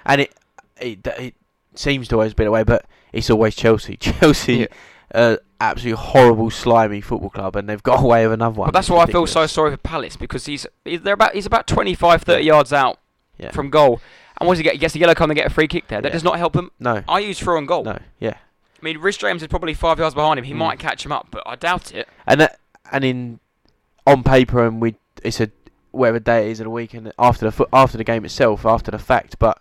[0.04, 0.34] and it
[0.80, 1.34] it it
[1.74, 3.96] seems to always be that way, but it's always Chelsea.
[4.00, 4.66] Chelsea, Yeah.
[5.14, 8.66] Uh, absolutely horrible, slimy football club, and they've got away with another one.
[8.68, 11.46] But that's It's why I feel so sorry for Palace because he's they're about he's
[11.46, 12.98] about 25, 30 yards out
[13.38, 13.50] Yeah.
[13.52, 14.00] from goal.
[14.38, 14.72] And once he get?
[14.74, 16.02] He gets a yellow card and get a free kick there.
[16.02, 16.12] That Yeah.
[16.14, 16.70] does not help him.
[16.80, 17.84] no, I use through on goal.
[17.84, 20.44] no, yeah, I mean, Reece James is probably five yards behind him.
[20.44, 20.56] He Mm.
[20.56, 22.06] might catch him up, but I doubt it.
[22.26, 22.58] and that,
[22.92, 23.40] and in
[24.06, 25.50] on paper, and we it's a
[25.92, 28.66] whatever day it is in a week, and after the fo- after the game itself,
[28.66, 29.58] after the fact, but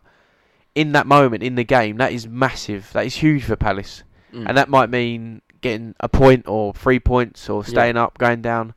[0.74, 2.90] in that moment in the game, that is massive.
[2.92, 4.04] That is huge for Palace.
[4.36, 4.46] Mm.
[4.48, 7.70] and that might mean getting a point or three points or Yeah.
[7.70, 8.74] staying up, going down.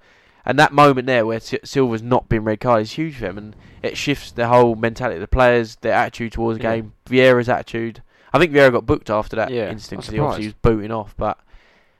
[0.46, 3.36] And that moment there where Si- Silva's not been red carded is huge for him,
[3.36, 6.76] and it shifts the whole mentality of the players, their attitude towards the Yeah.
[6.76, 8.02] game, Vieira's attitude.
[8.32, 11.14] I think Vieira got booked after that Yeah, instant because he obviously was booting off.
[11.16, 11.38] But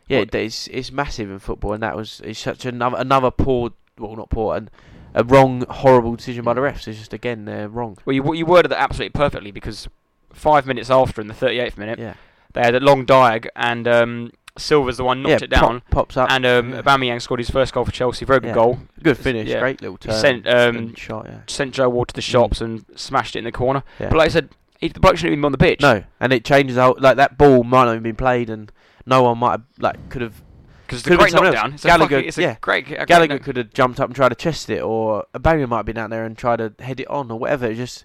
[0.09, 3.71] yeah, What- it's it's massive in football, and that was it's such another another poor,
[3.99, 4.71] well not poor, and
[5.15, 6.87] a wrong, horrible decision by the refs.
[6.89, 7.99] It's just again they're wrong.
[8.07, 9.89] Well, you you worded that absolutely perfectly because
[10.33, 12.15] five minutes after, in the 38th minute, Yeah,
[12.59, 15.81] they had a long diag and um, Silva's the one knocked yeah, it down.
[15.81, 16.83] pop- pops up and um, yeah.
[16.83, 18.25] Aubameyang scored his first goal for Chelsea.
[18.25, 18.55] Very good Yeah.
[18.55, 18.81] goal.
[19.03, 19.61] good finish, yeah.
[19.61, 20.15] great little turn.
[20.15, 21.41] sent um, shot, yeah.
[21.47, 23.83] sent Joel Ward to the shops and smashed it in the corner.
[23.99, 24.51] But like I said,
[24.81, 25.81] he, the bloke shouldn't even be on the pitch.
[25.81, 28.71] No, and it changes the whole like that ball might not have been played, and
[29.07, 30.41] no one might have like could have.
[30.87, 31.75] because it's a great knockdown.
[31.75, 32.57] It's a, Gallagher- fucking, it's a yeah.
[32.61, 32.87] great.
[32.87, 35.79] A great Gallagher could have jumped up and tried to chest it, or Aubameyang might
[35.79, 37.67] have been out there and tried to head it on, or whatever.
[37.67, 38.05] It just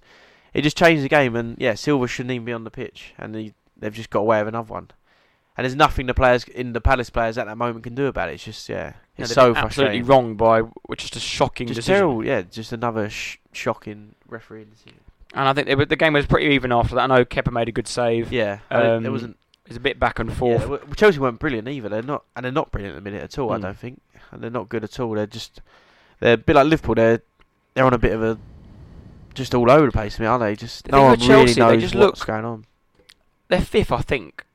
[0.54, 3.36] it just changed the game, and yeah, Silva shouldn't even be on the pitch, and
[3.36, 4.90] he, they've just got away with another one.
[5.56, 8.30] And there's nothing the players in the Palace players at that moment can do about
[8.30, 8.34] it.
[8.34, 10.06] It's just yeah, Yeah, it's they've so been absolutely frustrating.
[10.06, 11.96] wrong by which is just a shocking Just decision.
[12.02, 12.42] terrible, yeah.
[12.42, 15.00] Just another sh- shocking referee decision.
[15.36, 17.02] And I think the game was pretty even after that.
[17.04, 18.32] I know Kepa made a good save.
[18.32, 19.38] Yeah, it, Um, there wasn't.
[19.66, 20.68] It was a bit back and Yeah, forth.
[20.68, 21.88] well, Chelsea weren't brilliant either.
[21.88, 23.52] They're not, and they're not brilliant at the minute at all.
[23.52, 23.62] I Mm.
[23.62, 25.12] don't think, and they're not good at all.
[25.14, 25.62] They're just,
[26.20, 26.96] they're a bit like Liverpool.
[26.96, 27.22] They're,
[27.74, 28.38] they're on a bit of a,
[29.34, 30.20] just all over the place.
[30.20, 30.56] I mean, aren't they?
[30.56, 32.66] Just The no one really Chelsea, they knows just what's look- going on.
[33.58, 34.46] They're fifth, I think.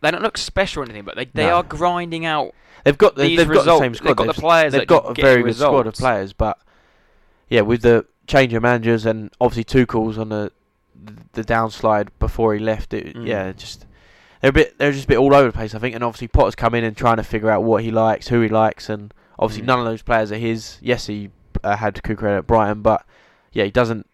[0.00, 1.56] They don't look special or anything, but they, they No.
[1.56, 2.52] are grinding out
[2.84, 3.80] They've got, the, these they've got the results.
[3.82, 4.08] same squad.
[4.08, 4.72] They've got the players.
[4.72, 6.00] they've that got can a get very good squad of results.
[6.00, 6.58] players, but
[7.48, 10.52] yeah, with the change of managers and obviously Tuchel's on the
[11.32, 13.26] the downslide before he left, it, Mm.
[13.26, 13.86] yeah, just
[14.40, 15.74] they're a bit they're just a bit all over the place.
[15.74, 18.28] I think, and obviously Potter's come in and trying to figure out what he likes,
[18.28, 19.66] who he likes, and obviously Mm.
[19.66, 20.78] none of those players are his.
[20.80, 21.30] Yes, he
[21.64, 23.04] uh, had Cucurella at Brighton, but
[23.52, 24.06] yeah, he doesn't.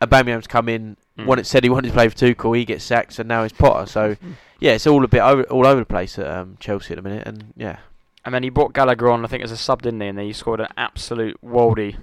[0.00, 0.96] Aubameyang's come in.
[1.18, 1.26] Mm.
[1.26, 3.52] When it said he wanted to play for Tuchel, he gets sacked, and now he's
[3.52, 3.86] Potter.
[3.86, 4.16] So
[4.60, 7.02] yeah, it's all a bit over, all over the place at um, Chelsea at the
[7.08, 7.78] minute, and yeah,
[8.24, 10.08] And then he brought Gallagher on, I think, as a sub, didn't he?
[10.08, 11.96] And then he scored an absolute worldie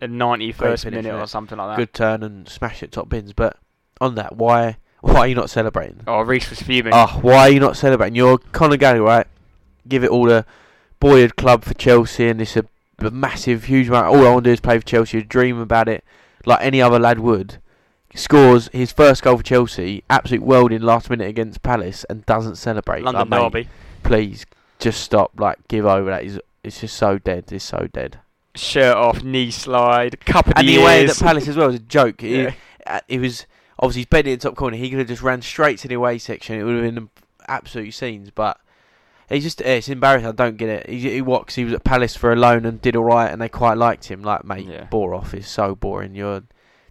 [0.00, 1.76] in 91st minute or something like that.
[1.76, 3.32] good turn and smash it top bins.
[3.32, 3.56] But
[4.00, 6.02] on that, why why are you not celebrating?
[6.06, 6.92] Oh, Reese was fuming.
[6.94, 8.14] Oh, why are you not celebrating?
[8.14, 9.26] You're Conor Gallagher, right?
[9.88, 10.44] Give it all the
[11.00, 12.64] boyhood club for Chelsea, and it's a,
[12.98, 14.06] a massive, huge amount.
[14.06, 15.22] All I want to do is play for Chelsea.
[15.22, 16.04] Dream about it
[16.44, 17.58] like any other lad would.
[18.16, 22.56] Scores his first goal for Chelsea, absolute world in last minute against Palace, and doesn't
[22.56, 23.02] celebrate.
[23.04, 23.68] London like, mate, derby.
[24.02, 24.46] Please,
[24.78, 25.32] just stop.
[25.38, 26.10] Like, give over.
[26.10, 27.52] That is, it's just so dead.
[27.52, 28.18] It's so dead.
[28.54, 31.80] Shirt off, knee slide, cup of And the way that Palace as well was a
[31.80, 32.22] joke.
[32.22, 32.52] It- Yeah.
[32.86, 33.44] uh, it was
[33.78, 34.76] obviously he's bedding in the top corner.
[34.78, 36.58] He could have just ran straight to the away section.
[36.58, 37.10] It would have been
[37.48, 38.30] absolute scenes.
[38.30, 38.58] But
[39.28, 40.28] he's just it's embarrassing.
[40.28, 40.88] I don't get it.
[40.88, 41.52] He, he what?
[41.52, 44.06] he was at Palace for a loan and did all right, and they quite liked
[44.06, 44.22] him.
[44.22, 44.84] Like mate, Yeah.
[44.84, 45.34] bore off.
[45.34, 46.14] It's so boring.
[46.14, 46.44] You're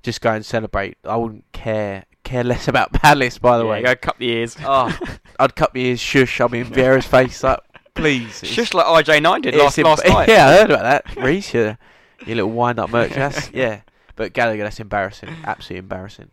[0.06, 0.98] just go and celebrate.
[1.04, 3.38] I wouldn't care care less about Palace.
[3.38, 4.56] By the yeah, way, go cup the ears.
[4.64, 4.98] oh,
[5.40, 6.00] I'd cut my ears.
[6.00, 6.40] Shush.
[6.40, 7.44] I'll be in Vieira's face.
[7.44, 7.60] Like
[7.96, 8.42] please.
[8.42, 10.30] Just like RJ9 did last, em- last night.
[10.30, 11.16] Yeah, I heard about that.
[11.16, 11.78] Reese, you,
[12.26, 13.14] you little wind up merch.
[13.14, 13.82] That's, yeah.
[14.16, 15.30] But Gallagher, that's embarrassing.
[15.44, 16.30] Absolutely embarrassing.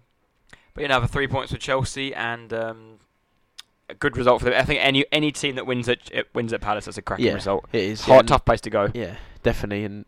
[0.75, 2.99] But you know, the three points for Chelsea and um,
[3.89, 4.55] a good result for them.
[4.59, 7.27] I think any any team that wins at it wins at Palace, that's a cracking
[7.27, 7.67] Yeah, result.
[7.73, 8.01] It is.
[8.03, 8.91] Hard, yeah, tough place to go.
[8.95, 9.85] Yeah, definitely.
[9.85, 10.07] And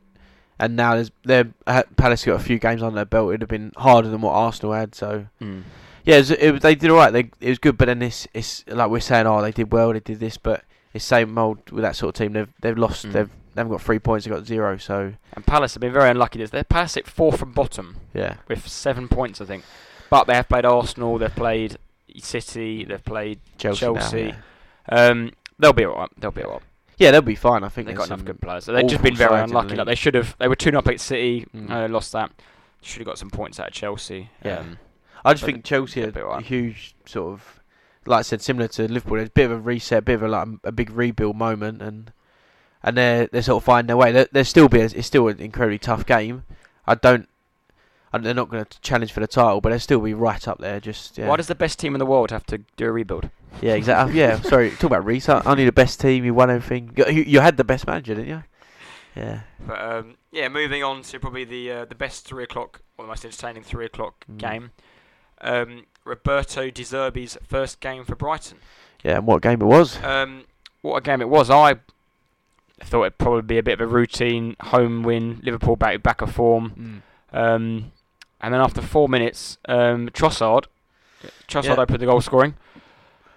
[0.58, 3.30] and now there's they're uh, Palace got a few games on their belt.
[3.30, 4.94] It'd have been harder than what Arsenal had.
[4.94, 5.62] So Mm.
[6.04, 7.12] yeah, it was, it, they did all right.
[7.12, 7.76] They it was good.
[7.78, 9.92] But then this it's like we're saying, oh, they did well.
[9.92, 12.32] They did this, but it's same old with that sort of team.
[12.34, 13.06] They've they've lost.
[13.06, 13.12] Mm.
[13.12, 14.24] They've they haven't got three points.
[14.24, 14.76] They've got zero.
[14.78, 16.38] So And Palace have been very unlucky.
[16.38, 19.64] This they're Palace at fourth from bottom yeah, with seven points, I think.
[20.10, 21.18] But they have played Arsenal.
[21.18, 21.78] They've played
[22.18, 22.84] City.
[22.84, 23.40] They've played.
[23.58, 23.80] Chelsea.
[23.80, 24.22] Chelsea.
[24.24, 24.36] Now,
[24.92, 25.06] yeah.
[25.08, 26.10] Um, they'll be alright.
[26.18, 26.62] They'll be alright.
[26.98, 27.64] Yeah, they'll be fine.
[27.64, 28.66] I think They've got enough good players.
[28.66, 29.76] They've just been very in the unlucky.
[29.76, 30.36] Like they should have.
[30.38, 31.46] They were two 0 up at City.
[31.54, 31.70] Mm.
[31.70, 32.30] Uh, lost that.
[32.82, 34.30] Should have got some points out of Chelsea.
[34.44, 34.58] Yeah.
[34.58, 34.78] Um,
[35.24, 37.60] I just think Chelsea are a huge sort of
[38.06, 39.16] like I said, similar to Liverpool.
[39.16, 41.82] There's a bit of a reset, a bit of a like a big rebuild moment,
[41.82, 42.12] and
[42.82, 44.12] and they're they're sort of finding their way.
[44.12, 46.44] There there's still be a, it's still an incredibly tough game.
[46.86, 47.28] I don't.
[48.14, 50.58] I, they're not going to challenge for the title, but they'll still be right up
[50.58, 50.78] there.
[50.80, 53.30] Just yeah, Why does the best team in the world have to do a rebuild?
[53.60, 54.18] yeah, exactly.
[54.18, 54.70] yeah, sorry.
[54.70, 55.28] Talk about Reese.
[55.28, 56.24] Only the best team.
[56.24, 56.92] You won everything.
[56.96, 58.42] You, you, you had the best manager, didn't you?
[59.16, 59.40] Yeah.
[59.66, 63.08] But um, yeah, moving on to probably the uh, the best three o'clock or the
[63.08, 64.38] most entertaining three o'clock Mm.
[64.38, 64.70] game.
[65.40, 68.58] Um, Roberto De Zerbi's first game for Brighton.
[69.02, 70.02] Yeah, and what game it was?
[70.02, 70.44] Um,
[70.82, 71.48] what a game it was!
[71.50, 71.74] I
[72.80, 75.40] thought it'd probably be a bit of a routine home win.
[75.42, 77.02] Liverpool back back of form,
[77.32, 77.92] um,
[78.44, 80.64] and then after four minutes, um, Trossard,
[81.48, 81.80] Trossard Yeah.
[81.82, 82.54] opened the goal scoring.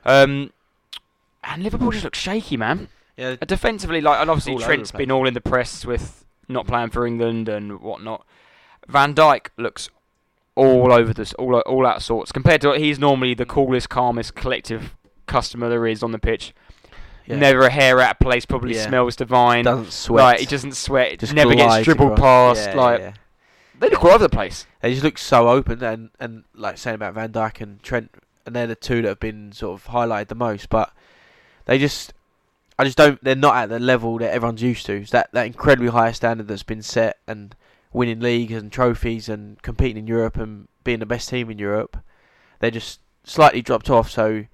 [0.06, 0.52] Um,
[1.44, 2.90] and Liverpool just looked shaky, man.
[3.16, 6.68] Yeah, Uh, Defensively, like, and obviously All Trent's been all in the press with not
[6.68, 8.26] playing for England and whatnot.
[8.88, 9.90] Van Dijk looks
[10.56, 12.32] all over this, all all out of sorts.
[12.32, 14.96] Compared to he's normally the coolest, calmest, collective
[15.26, 16.54] customer there is on the pitch.
[17.26, 17.36] yeah.
[17.36, 18.46] Never a hair out of place.
[18.46, 18.88] Probably Yeah.
[18.88, 19.66] smells divine.
[19.66, 20.24] doesn't sweat.
[20.24, 21.20] Like he doesn't sweat.
[21.20, 22.70] Just never gets dribbled past.
[22.70, 23.14] Yeah, like yeah.
[23.80, 24.66] They look all over the place.
[24.82, 28.12] They just look so open, and and like saying about Van Dijk and Trent,
[28.46, 30.70] and they're the two that have been sort of highlighted the most.
[30.70, 30.92] But
[31.66, 32.14] they just,
[32.80, 33.24] I just don't.
[33.24, 34.94] They're not at the level that everyone's used to.
[35.02, 37.56] It's that that incredibly high standard that's been set, and
[37.94, 41.98] winning leagues and trophies, and competing in Europe, and being the best team in Europe.
[42.60, 44.10] They just slightly dropped off.
[44.10, 44.46] So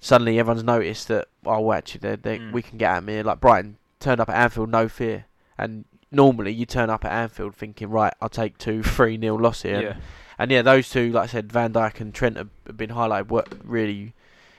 [0.00, 1.28] suddenly everyone's noticed that.
[1.44, 2.52] Oh, well, actually, they they Mm.
[2.52, 3.22] we can get at me.
[3.22, 5.84] Like Brighton turned up at Anfield, no fear, and.
[6.16, 9.80] Normally, you turn up at Anfield thinking, right, I'll take two, three nil loss here.
[9.80, 9.96] Yeah.
[10.38, 13.56] And yeah, those two, like I said, Van Dijk and Trent have, been highlighted work
[13.64, 14.14] really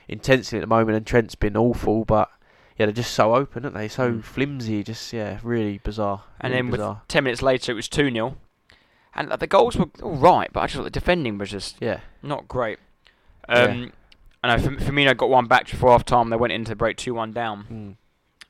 [0.08, 2.30] intensely at the moment, and Trent's been awful, but
[2.78, 3.88] yeah, they're just so open, aren't they?
[3.88, 4.24] So Mm.
[4.24, 6.22] flimsy, just yeah, really bizarre.
[6.40, 8.36] And really then with ten minutes later, it was two 0
[9.14, 12.00] and the goals were all right, but I just thought the defending was just yeah,
[12.22, 12.78] not great.
[13.48, 13.62] Yeah.
[13.64, 13.92] Um,
[14.44, 16.30] I know Fir- Firmino got one back before half time.
[16.30, 17.96] They went into break two one down.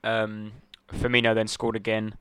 [0.04, 0.08] mm.
[0.08, 0.52] Um,
[0.92, 2.14] Firmino then scored again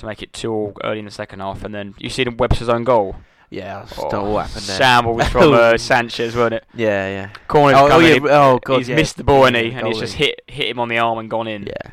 [0.00, 2.30] to make it two all early in the second half, and then you see the
[2.30, 3.16] Webster's own goal.
[3.50, 4.78] yeah, that's Oh, what happened there.
[4.78, 6.64] Shamble was from uh, Sanchez, wasn't it?
[6.74, 8.96] yeah, yeah, Corner Oh, oh, coming, yeah, he- oh, God, he's yeah.
[8.96, 11.28] missed the ball, and he and he's just hit hit him on the arm and
[11.30, 11.64] gone in.
[11.66, 11.90] yeah.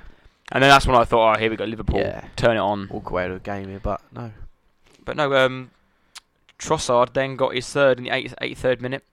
[0.51, 2.23] And then that's when I thought, oh, here we go, Liverpool, Yeah.
[2.37, 2.87] turn it on.
[2.89, 4.31] Walk away with a game here, but no.
[5.03, 5.71] But no, um,
[6.57, 9.03] Trossard then got his third in the 8th, 83rd minute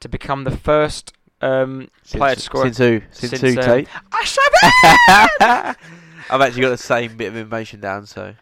[0.00, 2.62] to become the first um, player to score.
[2.64, 3.00] Since who?
[3.10, 3.88] Since, Since, who, um, Tate?
[6.30, 8.34] I've actually got the same bit of information down, so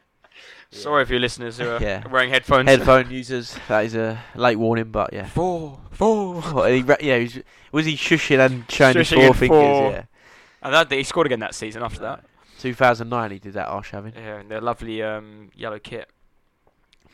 [0.71, 2.07] Sorry if your listeners who are Yeah.
[2.09, 2.69] wearing headphones.
[2.69, 3.57] headphone users.
[3.69, 5.27] That is a late warning, but yeah.
[5.27, 6.41] Four, four.
[6.43, 7.39] What, he ra- yeah, he was,
[7.71, 9.57] was he shushing and showing his Shushing four and fingers?
[9.59, 9.91] four.
[9.93, 10.03] Yeah.
[10.63, 12.25] And that, he scored again that season after that.
[12.59, 14.15] 2009 he did that, Arshavin.
[14.17, 16.09] Yeah, in their lovely um, yellow kit.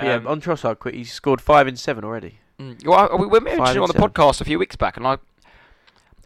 [0.00, 2.38] yeah, Um, on Trossard, quick, he's scored five in seven already.
[2.58, 2.86] Mm.
[2.86, 4.10] Well, I, we we mentioned it on the and seven.
[4.10, 5.18] podcast a few weeks back, and I,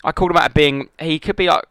[0.04, 0.88] I called him out of being.
[1.00, 1.64] He could be like.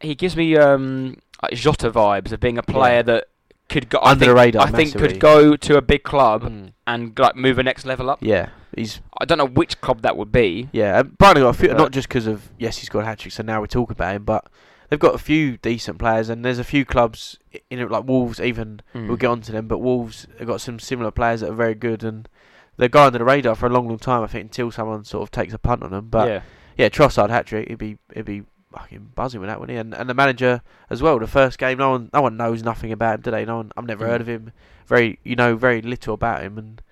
[0.00, 3.02] He gives me um like Jota vibes of being a player Yeah.
[3.02, 3.24] that
[3.68, 6.42] could go I Under think, the radar I think could go to a big club
[6.42, 6.72] Mm.
[6.86, 8.18] and like move a next level up.
[8.20, 10.68] Yeah, he's I don't know which club that would be.
[10.72, 10.98] yeah.
[11.00, 13.18] And Brighton got a few, But- not just because of yes, he's got a hat
[13.20, 14.46] trick, so now we talk about him, but
[14.88, 17.38] they've got a few decent players, and there's a few clubs
[17.70, 18.40] in it, like Wolves.
[18.40, 19.06] Even Mm.
[19.06, 22.02] we'll get onto them, but Wolves have got some similar players that are very good,
[22.02, 22.28] and
[22.76, 24.24] they're going under the radar for a long, long time.
[24.24, 26.08] I think until someone sort of takes a punt on them.
[26.10, 26.40] But yeah.
[26.76, 29.80] yeah, Trossard hat trick, he'd be he'd be fucking buzzing with that, wouldn't he?
[29.80, 31.18] And and the manager as well.
[31.18, 33.44] The first game, no one no one knows nothing about him, do they?
[33.44, 33.72] No one.
[33.76, 34.08] I've never Mm.
[34.08, 34.52] heard of him.
[34.86, 36.58] Very you know very little about him.
[36.58, 36.82] And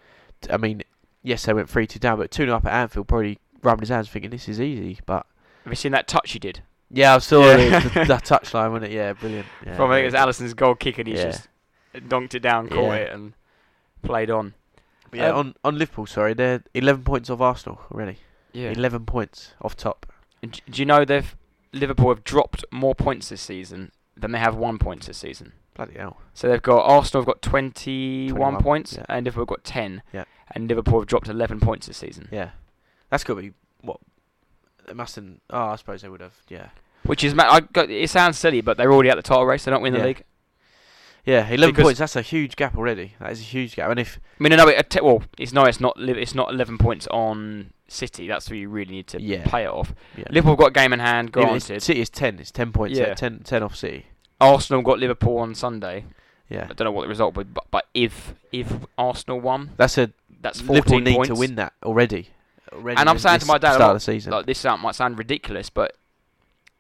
[0.50, 0.82] I mean,
[1.22, 3.88] yes, they went three two down, but two 0 up at Anfield probably rubbing his
[3.90, 4.98] hands, thinking this is easy.
[5.06, 5.26] But
[5.64, 6.62] Have you seen that touch he did?
[6.90, 7.56] yeah, I saw Yeah.
[7.80, 8.92] the, the, the touchline, wasn't it?
[8.92, 9.46] Yeah, brilliant.
[9.66, 10.14] Yeah, From I think it was.
[10.14, 11.24] Alisson's goal kick, and he's Yeah.
[11.30, 11.48] just
[12.08, 12.94] donked it down, caught Yeah.
[12.94, 13.32] it, and
[14.02, 14.54] played on.
[15.10, 18.18] But yeah, Um, on on Liverpool, sorry, they're eleven points off Arsenal already.
[18.52, 18.70] Yeah.
[18.70, 20.06] Eleven points off top.
[20.42, 21.34] Do you know they've
[21.78, 25.52] Liverpool have dropped more points this season than they have won points this season?
[25.74, 26.18] Bloody hell.
[26.34, 29.04] So they've got Arsenal have got 21, 21, points yeah.
[29.08, 30.02] and Liverpool have got 10.
[30.12, 30.24] Yeah.
[30.52, 32.28] And Liverpool have dropped 11 points this season.
[32.32, 32.50] Yeah,
[33.10, 33.52] that's got to be
[33.82, 34.00] what.
[34.86, 35.42] They mustn't.
[35.50, 36.34] Oh, I suppose they would have.
[36.48, 36.68] Yeah.
[37.04, 39.64] Which is, I got, it sounds silly, but they're already at the title race.
[39.64, 40.24] They don't win the league.
[41.28, 41.98] Yeah, eleven Because- points.
[41.98, 43.14] That's a huge gap already.
[43.20, 43.90] That is a huge gap.
[43.90, 45.94] And if I mean, no, it, well, it's no, it's not.
[45.98, 48.26] It's not 11 points on City.
[48.26, 49.44] That's where you really need to Yeah.
[49.46, 49.92] play it off.
[50.16, 52.38] yeah, Liverpool got a game in hand, it's- City is ten.
[52.38, 52.98] It's ten points.
[52.98, 53.08] Yeah.
[53.08, 53.14] Yeah.
[53.14, 54.06] 10, 10 off City.
[54.40, 56.04] Arsenal got Liverpool on Sunday.
[56.48, 59.98] Yeah, I don't know what the result was, but, but if if Arsenal won, that's
[59.98, 60.10] a
[60.40, 61.28] that's 14 Liverpool need points.
[61.28, 62.30] to win that already.
[62.72, 64.32] already And I'm saying to my dad, start I'm of the season.
[64.32, 65.94] Like this sound, might sound ridiculous, but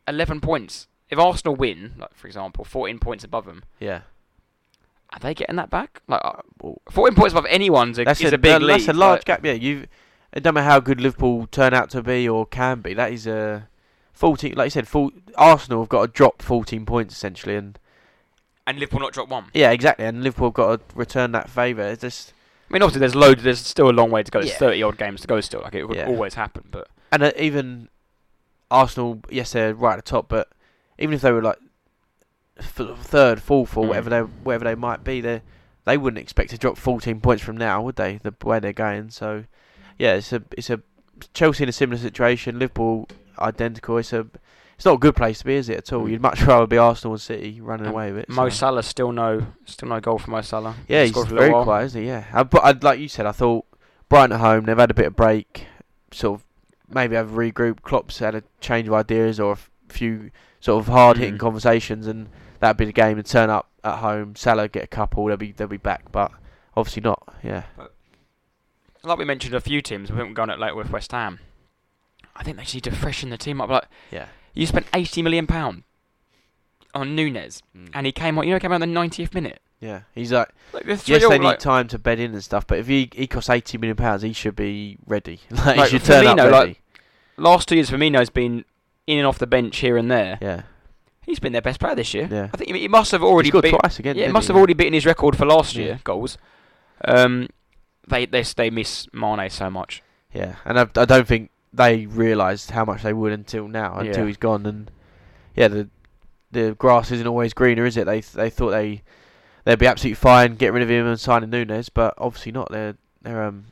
[0.06, 0.86] 11 points.
[1.10, 4.02] If Arsenal win, like for example, 14 points above them, yeah,
[5.12, 6.02] are they getting that back?
[6.08, 8.74] Like uh, well, 14 points above anyone's a, that's is a, a big that- lead.
[8.80, 9.44] That's a large like- gap.
[9.44, 9.86] Yeah, you.
[10.32, 12.92] It don't matter how good Liverpool turn out to be or can be.
[12.92, 13.68] That is a
[14.12, 14.54] fourteen.
[14.54, 17.78] Like you said, full, Arsenal have got to drop fourteen points essentially, and
[18.66, 19.46] And Liverpool not drop one.
[19.54, 20.04] yeah, exactly.
[20.04, 21.82] And Liverpool have got to return that favour.
[21.82, 22.34] It's just
[22.68, 23.42] I mean, obviously, there's loads.
[23.42, 24.40] There's still a long way to go.
[24.40, 24.58] There's Yeah.
[24.58, 25.62] 30 odd games to go still.
[25.62, 26.08] Like it would Yeah.
[26.08, 26.64] always happen.
[26.70, 27.88] But and uh, even
[28.70, 30.48] Arsenal, yes, they're right at the top, but
[30.98, 31.56] even if they were like
[32.60, 33.88] third, fourth, or Mm.
[33.88, 35.42] whatever they whatever they might be, they
[35.84, 38.18] they wouldn't expect to drop 14 points from now, would they?
[38.22, 39.44] The way they're going, so
[39.98, 40.80] yeah, it's a it's a
[41.34, 42.58] Chelsea in a similar situation.
[42.58, 43.98] Liverpool identical.
[43.98, 44.26] It's a
[44.76, 46.04] it's not a good place to be, is it at all?
[46.04, 46.10] Mm.
[46.12, 48.28] You'd much rather be Arsenal and City running Um, away with it.
[48.28, 48.48] Mo.
[48.48, 50.76] Salah still no, still no goal for Mo Salah.
[50.86, 51.64] Yeah, he's for very while.
[51.64, 52.06] quiet, isn't he?
[52.08, 53.64] Yeah, I, but I, like you said, I thought
[54.08, 55.66] Brighton at home, they've had a bit of break,
[56.12, 56.46] sort of
[56.88, 57.82] maybe have regrouped.
[57.82, 60.30] Klopp's had a change of ideas or a f- few
[60.60, 61.40] sort of hard hitting Mm.
[61.40, 62.28] conversations, and
[62.60, 63.18] that'd be the game.
[63.18, 66.30] And turn up at home, Salah get a couple, they'll be they'll be back, but
[66.76, 67.22] obviously not.
[67.42, 67.64] Yeah,
[69.02, 70.10] Like we mentioned, a few teams.
[70.10, 71.40] We haven't gone at late with West Ham.
[72.36, 73.68] I think they just need to freshen the team up.
[73.70, 75.82] Like yeah, you spent 80 million pound
[76.94, 77.88] on Nunez, mm.
[77.94, 78.44] and he came on.
[78.44, 79.60] You know, he came out in the 90th minute.
[79.80, 80.02] yeah.
[80.14, 82.78] He's like, Like yes, all, they need like, time to bed in and stuff, but
[82.78, 85.40] if he he costs eighty million pounds, he should be ready.
[85.50, 86.68] like, Like, he should turn up Firmino, ready.
[86.68, 86.82] like-
[87.36, 88.64] last two years, Firmino's been
[89.06, 90.38] in and off the bench here and there.
[90.42, 90.62] yeah,
[91.28, 92.26] He's been their best player this year.
[92.30, 92.48] Yeah.
[92.52, 94.16] I think he must have already he scored beat, twice again.
[94.16, 94.52] Yeah, he must he?
[94.52, 95.84] have already beaten his record for last Yeah.
[95.84, 96.38] year goals.
[97.04, 97.48] Um,
[98.06, 100.02] they they they miss Mane so much.
[100.32, 104.22] Yeah, and I, I don't think they realised how much they would until now, until
[104.22, 104.26] Yeah.
[104.26, 104.64] he's gone.
[104.66, 104.90] And
[105.54, 105.88] yeah, the
[106.50, 108.06] the grass isn't always greener, is it?
[108.06, 109.02] They they thought they
[109.64, 112.72] they'd be absolutely fine, get rid of him and signing Nunez, but obviously not.
[112.72, 113.66] They're they're um,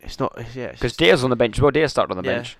[0.00, 0.38] it's not.
[0.54, 1.70] Yeah, Because Diaz on the bench well.
[1.70, 2.36] Diaz started on the Yeah.
[2.36, 2.56] bench.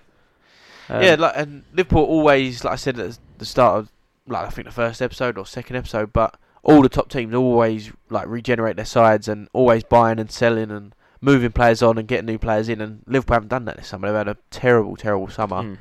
[0.89, 3.91] Um, yeah, like and Liverpool always, like I said at the start of
[4.29, 7.91] like I think the first episode or second episode, but all the top teams always
[8.09, 12.25] like regenerate their sides and always buying and selling and moving players on and getting
[12.25, 12.81] new players in.
[12.81, 14.07] And Liverpool haven't done that this summer.
[14.07, 15.63] They've had a terrible, terrible summer.
[15.63, 15.77] mm.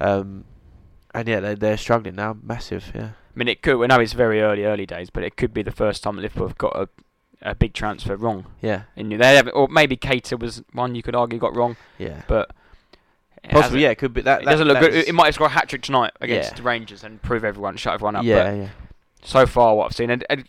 [0.00, 0.44] Um,
[1.14, 2.92] and yeah, they're, they're struggling now, massive.
[2.94, 3.76] Yeah, I mean, it could.
[3.76, 6.48] We know it's very early, early days, but it could be the first time Liverpool
[6.48, 6.88] have got a,
[7.42, 8.46] a big transfer wrong.
[8.62, 12.22] yeah, And they have, or maybe Keita was one you could argue got wrong, yeah.
[12.28, 12.52] but
[13.44, 13.90] it Possibly, yeah.
[13.90, 14.42] It could be that.
[14.42, 14.94] It that- doesn't look good.
[14.94, 16.56] It might have scored a hat trick tonight against Yeah.
[16.56, 18.24] the Rangers and prove everyone, shut everyone up.
[18.24, 18.68] Yeah, But yeah,
[19.22, 20.44] so far, what I've seen, and, and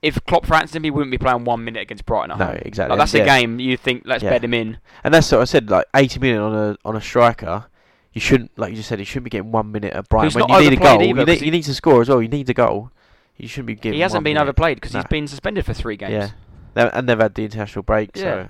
[0.00, 2.90] if Klopp for Anthony, he wouldn't be playing one minute against Brighton no, exactly.
[2.90, 3.22] Like, that's yeah.
[3.22, 4.30] a game you think let's Yeah.
[4.30, 4.78] bet him in.
[5.04, 5.70] And that's what I said.
[5.70, 7.66] Like eighty million on a on a striker,
[8.12, 8.98] you shouldn't like you just said.
[8.98, 10.94] He shouldn't be getting one minute at Brighton when you need a goal.
[11.02, 12.20] either, you, need, he- you need to score as well.
[12.20, 12.90] You need a goal.
[13.36, 13.94] You shouldn't be giving.
[13.96, 14.42] He hasn't been minute.
[14.42, 16.32] overplayed because he's been suspended for three games.
[16.74, 18.10] Yeah, and they've had the international break.
[18.16, 18.22] Yeah.
[18.22, 18.48] So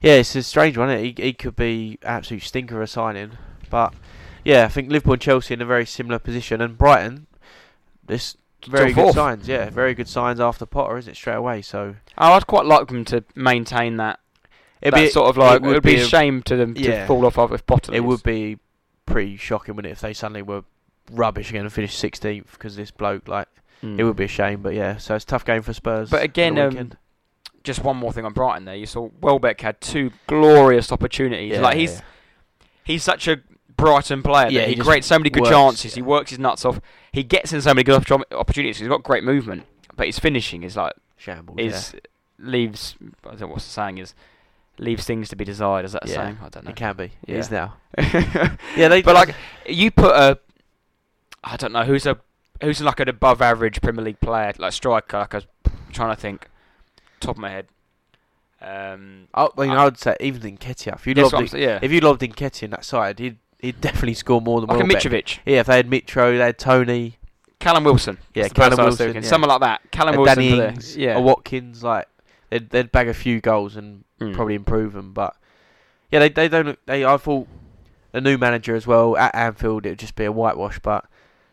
[0.00, 0.90] yeah, it's a strange one.
[0.90, 1.18] It?
[1.18, 3.32] He he could be absolute stinker of a signing,
[3.70, 3.94] but
[4.44, 7.26] yeah, I think Liverpool and Chelsea in a very similar position, and Brighton,
[8.06, 8.36] this
[8.66, 9.14] very Still good fourth.
[9.14, 9.48] signs.
[9.48, 11.16] Yeah, very good signs after Potter, isn't it?
[11.16, 11.62] Straight away.
[11.62, 14.20] So Oh, I'd quite like them to maintain that.
[14.80, 17.00] it'd that be sort of like it would, be, a a- shame to them yeah.
[17.02, 17.92] to fall off of if Potter.
[17.94, 18.58] It would be
[19.06, 20.64] pretty shocking, wouldn't it, if they suddenly were
[21.12, 23.48] rubbish again and finished 16th because this bloke, like,
[23.82, 23.98] Mm.
[23.98, 24.62] it would be a shame.
[24.62, 26.08] But yeah, so it's a tough game for Spurs.
[26.08, 26.92] But again, um.
[27.64, 28.76] Just one more thing on Brighton there.
[28.76, 31.52] You saw Welbeck had two glorious opportunities.
[31.52, 32.00] yeah, like he's yeah.
[32.84, 33.38] he's such a
[33.76, 34.48] Brighton player.
[34.50, 35.94] Yeah, he he creates so many good works, chances.
[35.94, 36.80] He works his nuts off.
[37.10, 37.96] He gets in so many good
[38.32, 38.78] opportunities.
[38.78, 39.64] He's got great movement,
[39.96, 41.58] but his finishing is like shambles.
[41.58, 41.94] is
[42.38, 42.96] leaves.
[43.24, 44.14] I don't know what the saying is.
[44.76, 45.84] Leaves things to be desired.
[45.84, 46.38] Is that a Yeah, saying?
[46.42, 46.70] I don't know.
[46.70, 47.04] it can be.
[47.04, 47.36] It Yeah.
[47.38, 47.74] is now.
[48.76, 49.02] Yeah, they.
[49.02, 49.34] but like
[49.66, 50.38] you put a,
[51.44, 52.18] I don't know who's a
[52.60, 55.18] who's like an above average Premier League player like striker.
[55.18, 55.42] Like I'm
[55.92, 56.48] trying to think,
[57.24, 57.66] top of my head.
[58.60, 61.92] Um, I, I mean, I would say even Nketiah, if you lobbed in, yeah, if
[61.92, 64.84] you lobbed in Nketiah in that side, he'd he'd definitely score more than like a
[64.84, 65.02] Welbeck.
[65.02, 67.18] Mitrovic, Yeah, if they had Mitro, they had Toney,
[67.58, 68.18] Callum Wilson.
[68.34, 69.20] Yeah, That's the person Callum Wilson, yeah.
[69.28, 69.90] someone like that.
[69.90, 71.82] Callum a Wilson Danny Ings, yeah, a Watkins.
[71.82, 72.08] Like
[72.50, 74.32] they'd they'd bag a few goals and Mm.
[74.32, 75.12] probably improve them.
[75.12, 75.34] But
[76.10, 76.78] yeah, they they don't.
[76.86, 77.48] They I thought
[78.12, 79.84] a new manager as well at Anfield.
[79.84, 80.78] It would just be a whitewash.
[80.78, 81.04] But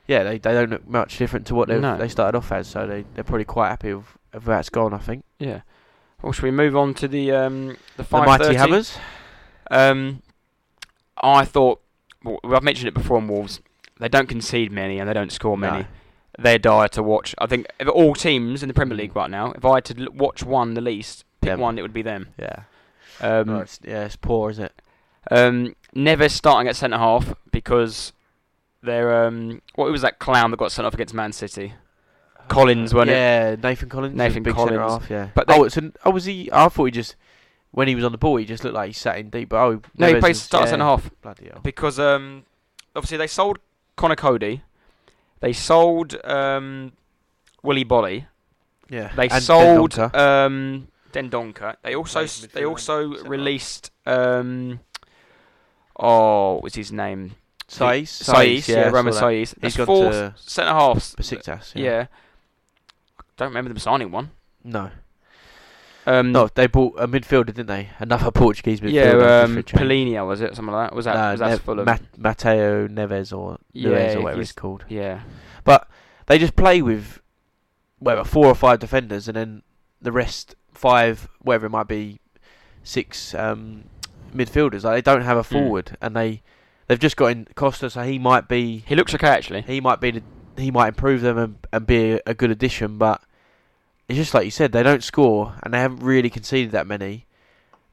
[0.07, 1.97] yeah, they they don't look much different to what they No.
[1.97, 2.67] they started off as.
[2.67, 4.93] So they they're probably quite happy with, it's gone.
[4.93, 5.23] I think.
[5.39, 5.61] Yeah.
[6.21, 8.97] Well, should we move on to the um the The mighty Hammers.
[9.69, 10.21] Um,
[11.21, 11.81] I thought
[12.23, 13.61] well, I've mentioned it before on Wolves.
[13.99, 15.79] They don't concede many and they don't score many.
[15.81, 15.85] No.
[16.39, 17.35] They're dire to watch.
[17.37, 18.99] I think of all teams in the Premier Mm.
[19.01, 21.59] League right now, if I had to watch one the least, pick Them.
[21.59, 22.29] one, it would be them.
[22.39, 22.63] Yeah.
[23.19, 24.81] Um, No, it's, yeah, it's poor, isn't it?
[25.29, 28.11] um, never starting at centre half because
[28.81, 31.73] they're um, what was that clown that got sent off against Man City?
[32.51, 33.13] Collins, wasn't it?
[33.13, 34.15] yeah, Nathan Collins.
[34.15, 34.77] Nathan big Collins.
[34.79, 35.29] half, yeah.
[35.33, 36.49] But they- oh, it's an, oh, was he?
[36.51, 37.15] I thought he just
[37.71, 39.49] when he was on the ball, he just looked like he sat in deep.
[39.49, 41.09] But oh, No, he plays start yeah, centre half.
[41.21, 41.61] Bloody hell.
[41.63, 42.43] because um,
[42.95, 43.59] obviously they sold
[43.95, 44.61] Conor Coady,
[45.39, 46.91] they sold um,
[47.63, 48.25] Willy Boly,
[48.89, 49.11] Yeah.
[49.15, 50.15] they and sold Dendoncker.
[50.15, 51.75] um, Dendoncker.
[51.83, 54.81] They also they also released um,
[55.97, 57.35] oh, what was his name?
[57.69, 59.13] Saïss, Saïss, yeah, I Roman.
[59.13, 59.55] Saïss.
[59.61, 61.15] That's got four to centre halves.
[61.15, 61.71] Besiktas.
[61.73, 61.83] Yeah.
[61.83, 62.05] Yeah.
[63.37, 64.31] Don't remember them signing one.
[64.63, 64.91] No.
[66.05, 67.89] Um, No, they bought a midfielder, didn't they?
[67.99, 68.91] Another Portuguese midfielder.
[69.21, 69.63] yeah, um.
[69.63, 70.55] Palhinha was it?
[70.55, 70.95] Something like that.
[70.95, 71.15] Was that?
[71.15, 71.85] No, was that Fulham?
[71.85, 74.85] Mat- Mateo Neves or Yeah, Neves or whatever it's called.
[74.89, 75.21] yeah.
[75.63, 75.87] But
[76.25, 77.21] they just play with
[77.99, 79.61] whatever four or five defenders, and then
[80.01, 82.19] the rest five, whatever it might be,
[82.83, 83.83] six um,
[84.35, 84.83] midfielders.
[84.83, 85.53] Like they don't have a Hmm.
[85.53, 86.41] forward, and they
[86.87, 89.61] they've just got in Costa, so he might be He looks okay actually.
[89.61, 90.23] he might be the,
[90.57, 93.21] he might improve them and, and be a, good addition, but
[94.07, 97.25] it's just like you said, they don't score and they haven't really conceded that many.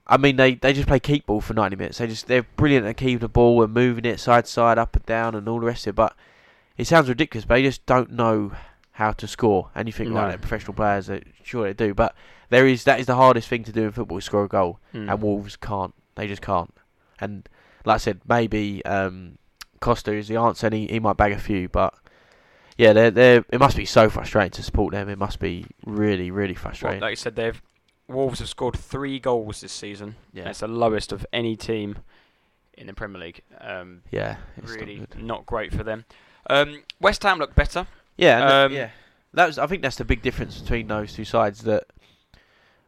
[0.07, 1.99] I mean, they, they just play keep ball for ninety minutes.
[1.99, 4.97] They just they're brilliant at keeping the ball and moving it side to side, up
[4.97, 5.97] and down, and all the rest of it.
[5.97, 6.17] But
[6.79, 8.53] it sounds ridiculous, but they just don't know
[8.93, 9.71] how to score.
[9.75, 10.27] And you think, No.
[10.27, 12.15] they're professional players, they, sure they do, but
[12.49, 14.81] there is that is the hardest thing to do in football: is score a goal
[14.95, 15.13] Mm.
[15.13, 15.95] and Wolves can't.
[16.15, 16.75] They just can't.
[17.21, 17.47] And
[17.85, 19.37] like I said, maybe um,
[19.81, 21.69] Costa is the answer, and he, he might bag a few.
[21.69, 21.93] But
[22.79, 25.09] yeah, they're, they're, it must be so frustrating to support them.
[25.11, 27.01] It must be really, really Well, frustrating.
[27.01, 27.61] like you said, they've
[28.09, 30.15] Wolves have scored three goals this season.
[30.33, 31.99] yeah, That's the lowest of any team
[32.79, 33.43] in the Premier League.
[33.61, 35.23] Um, yeah, it's not really good.
[35.23, 36.07] not, great for them.
[36.49, 37.87] Um, West Ham look better.
[38.17, 38.91] Yeah, and Um, yeah.
[39.35, 39.59] That was.
[39.59, 41.65] I think that's the big difference between those two sides.
[41.65, 41.85] That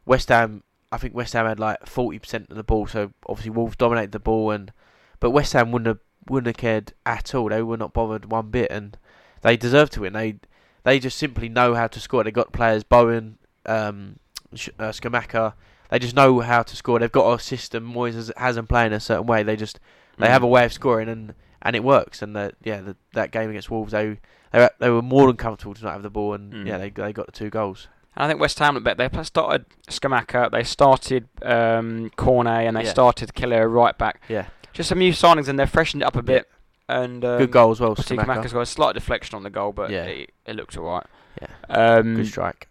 [0.05, 3.51] West Ham, I think West Ham had like forty percent of the ball, so obviously
[3.51, 4.71] Wolves dominated the ball, and
[5.19, 7.49] but West Ham wouldn't have wouldn't have cared at all.
[7.49, 8.97] They were not bothered one bit, and
[9.41, 10.13] they deserve to win.
[10.13, 10.35] They
[10.83, 12.23] they just simply know how to score.
[12.23, 14.17] They've got players Bowen, um,
[14.53, 14.57] uh,
[14.91, 15.53] Scamacca.
[15.89, 16.99] They just know how to score.
[16.99, 17.93] They've got a system.
[17.93, 19.43] Moyes has, has them playing a certain way.
[19.43, 19.79] They just
[20.17, 22.21] they have a way of scoring, and, and it works.
[22.21, 24.19] And the, yeah, the, that game against Wolves, they
[24.51, 26.67] they were, they were more than comfortable to not have the ball, and Mm.
[26.67, 27.87] yeah, they they got the two goals.
[28.15, 29.07] And I think West Ham look better.
[29.09, 32.89] They started Scamacca, they started um, Cornet, and they Yeah.
[32.89, 34.21] started Kehrer right back.
[34.29, 36.49] Yeah, Just some new signings, and they've freshened it up a bit.
[36.89, 37.95] And um, good goal as well.
[37.95, 40.03] Scamacca's got a slight deflection on the goal, but Yeah.
[40.05, 41.05] it, it looked alright.
[41.41, 42.67] Yeah, Um, good strike.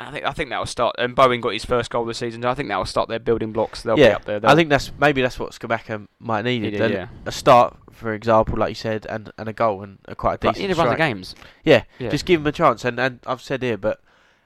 [0.00, 0.94] I think I think that will start.
[0.96, 2.42] And Bowen got his first goal this season.
[2.42, 3.82] So I think that will start their building blocks.
[3.82, 4.38] They'll be up there.
[4.44, 6.80] I think that's maybe that's what Skamaka might need.
[6.80, 7.08] a, yeah.
[7.26, 10.38] a start, for example, like you said, and, and a goal and a quite a
[10.38, 11.34] But decent need to run the games.
[11.64, 12.10] Yeah, Yeah.
[12.10, 12.84] just give him a chance.
[12.84, 14.00] And and I've said here, but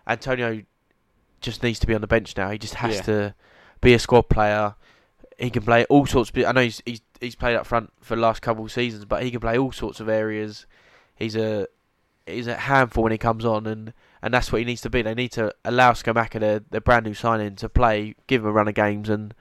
[0.07, 0.63] Antonio
[1.43, 2.49] just needs to be on the bench now.
[2.51, 3.03] He just has Yeah.
[3.03, 3.35] to
[3.83, 4.75] be a squad player.
[5.39, 6.31] He can play all sorts.
[6.31, 9.05] Of, I know he's, he's he's played up front for the last couple of seasons,
[9.07, 10.67] but he can play all sorts of areas.
[11.17, 11.67] He's a
[12.27, 13.93] he's a handful when he comes on, and,
[14.23, 15.03] and that's what he needs to be.
[15.03, 18.53] They need to allow Scamacca, their, their brand new signing, to play, give him a
[18.53, 19.35] run of games, and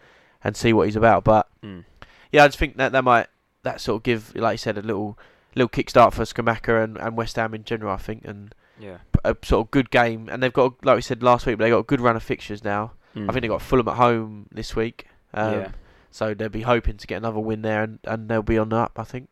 [0.44, 1.24] and see what he's about.
[1.24, 1.84] But Mm.
[2.32, 3.28] yeah, I just think that that might
[3.64, 5.18] that sort of give, like you said, a little
[5.56, 7.94] little kickstart for Scamacca and, and West Ham in general.
[7.94, 8.98] I think and Yeah.
[9.24, 11.80] a sort of good game, and they've got like we said last week, they got
[11.80, 12.94] a good run of fixtures now.
[13.16, 13.30] Mm.
[13.30, 15.72] I think they got Fulham at home this week, um, yeah.
[16.12, 18.76] So they'll be hoping to get another win there, and, and they'll be on the
[18.76, 18.94] up.
[19.00, 19.30] I think.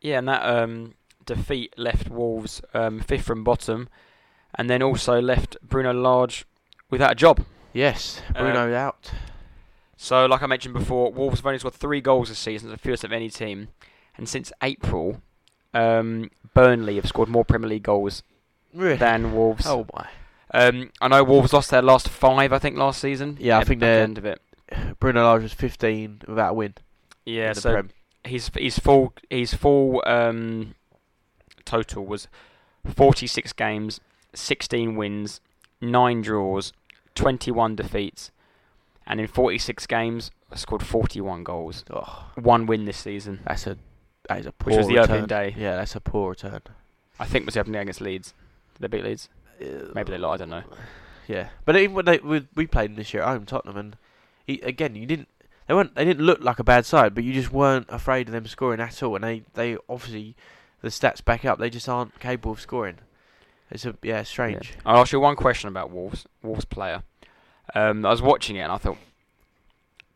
[0.00, 0.94] Yeah, and that um,
[1.26, 3.88] defeat left Wolves um, fifth from bottom,
[4.54, 6.44] and then also left Bruno Lage
[6.88, 7.44] without a job.
[7.72, 9.10] Yes, Bruno out.
[9.96, 13.04] So, like I mentioned before, Wolves have only scored three goals this season, the fewest
[13.04, 13.68] of any team.
[14.16, 15.20] And since April,
[15.74, 18.22] um, Burnley have scored more Premier League goals
[18.72, 18.96] Really?
[18.96, 19.66] than Wolves.
[19.66, 20.08] Oh my!
[20.52, 23.36] Um, I know Wolves lost their last five, I think, last season.
[23.40, 24.40] Yeah, I think the they're- end of it.
[24.98, 26.74] Bruno Lage was 15 without a win.
[27.24, 27.90] Yeah, so Prem.
[28.24, 30.74] his his full his full um,
[31.64, 32.28] total was
[32.86, 34.00] 46 games,
[34.34, 35.40] 16 wins,
[35.80, 36.72] nine draws,
[37.14, 38.30] 21 defeats,
[39.06, 41.84] and in 46 games scored 41 goals.
[41.92, 43.40] Oh, One win this season.
[43.46, 43.76] that's a
[44.28, 45.10] that is a poor Which was the return.
[45.10, 45.54] opening day.
[45.58, 46.60] Yeah, that's a poor return.
[47.18, 48.34] I think was the opening day against Leeds.
[48.74, 49.28] Did they beat Leeds?
[49.94, 50.34] Maybe they lied.
[50.34, 50.62] I don't know.
[51.28, 53.96] Yeah, but even when they we, we played them this year at home, Tottenham, and
[54.50, 55.28] he, again you didn't
[55.66, 58.32] they weren't they didn't look like a bad side, but you just weren't afraid of
[58.32, 60.34] them scoring at all, and they they obviously
[60.82, 62.98] the stats back up they just aren't capable of scoring.
[63.70, 64.74] It's a yeah strange.
[64.84, 66.26] I'll ask you one question about Wolves.
[66.42, 67.02] Wolves player.
[67.74, 68.98] Um, I was watching it and I thought,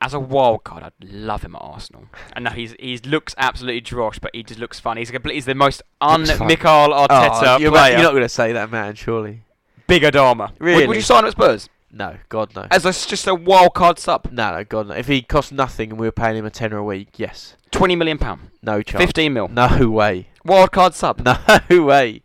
[0.01, 2.07] as a wild card, I'd love him at Arsenal.
[2.32, 4.97] And now he's he looks absolutely drosh, but he just looks fun.
[4.97, 6.49] He's complete, he's the most un fun.
[6.49, 7.09] Arteta
[7.45, 7.93] Oh, you're, player.
[7.93, 8.97] you're not going to say that, man.
[8.97, 9.43] Surely.
[9.87, 10.51] Big Adama.
[10.51, 10.87] Would, Really?
[10.89, 12.66] would you sign him at Spurs No, God no.
[12.70, 14.28] as a, just a wild card sub?
[14.32, 14.95] No, no, God no.
[14.95, 17.57] If he cost nothing and we were paying him a tenner a week, yes.
[17.70, 19.03] Twenty million pound, No chance.
[19.05, 20.28] fifteen mil, No way.
[20.45, 21.26] wild card sub.
[21.70, 22.22] No way.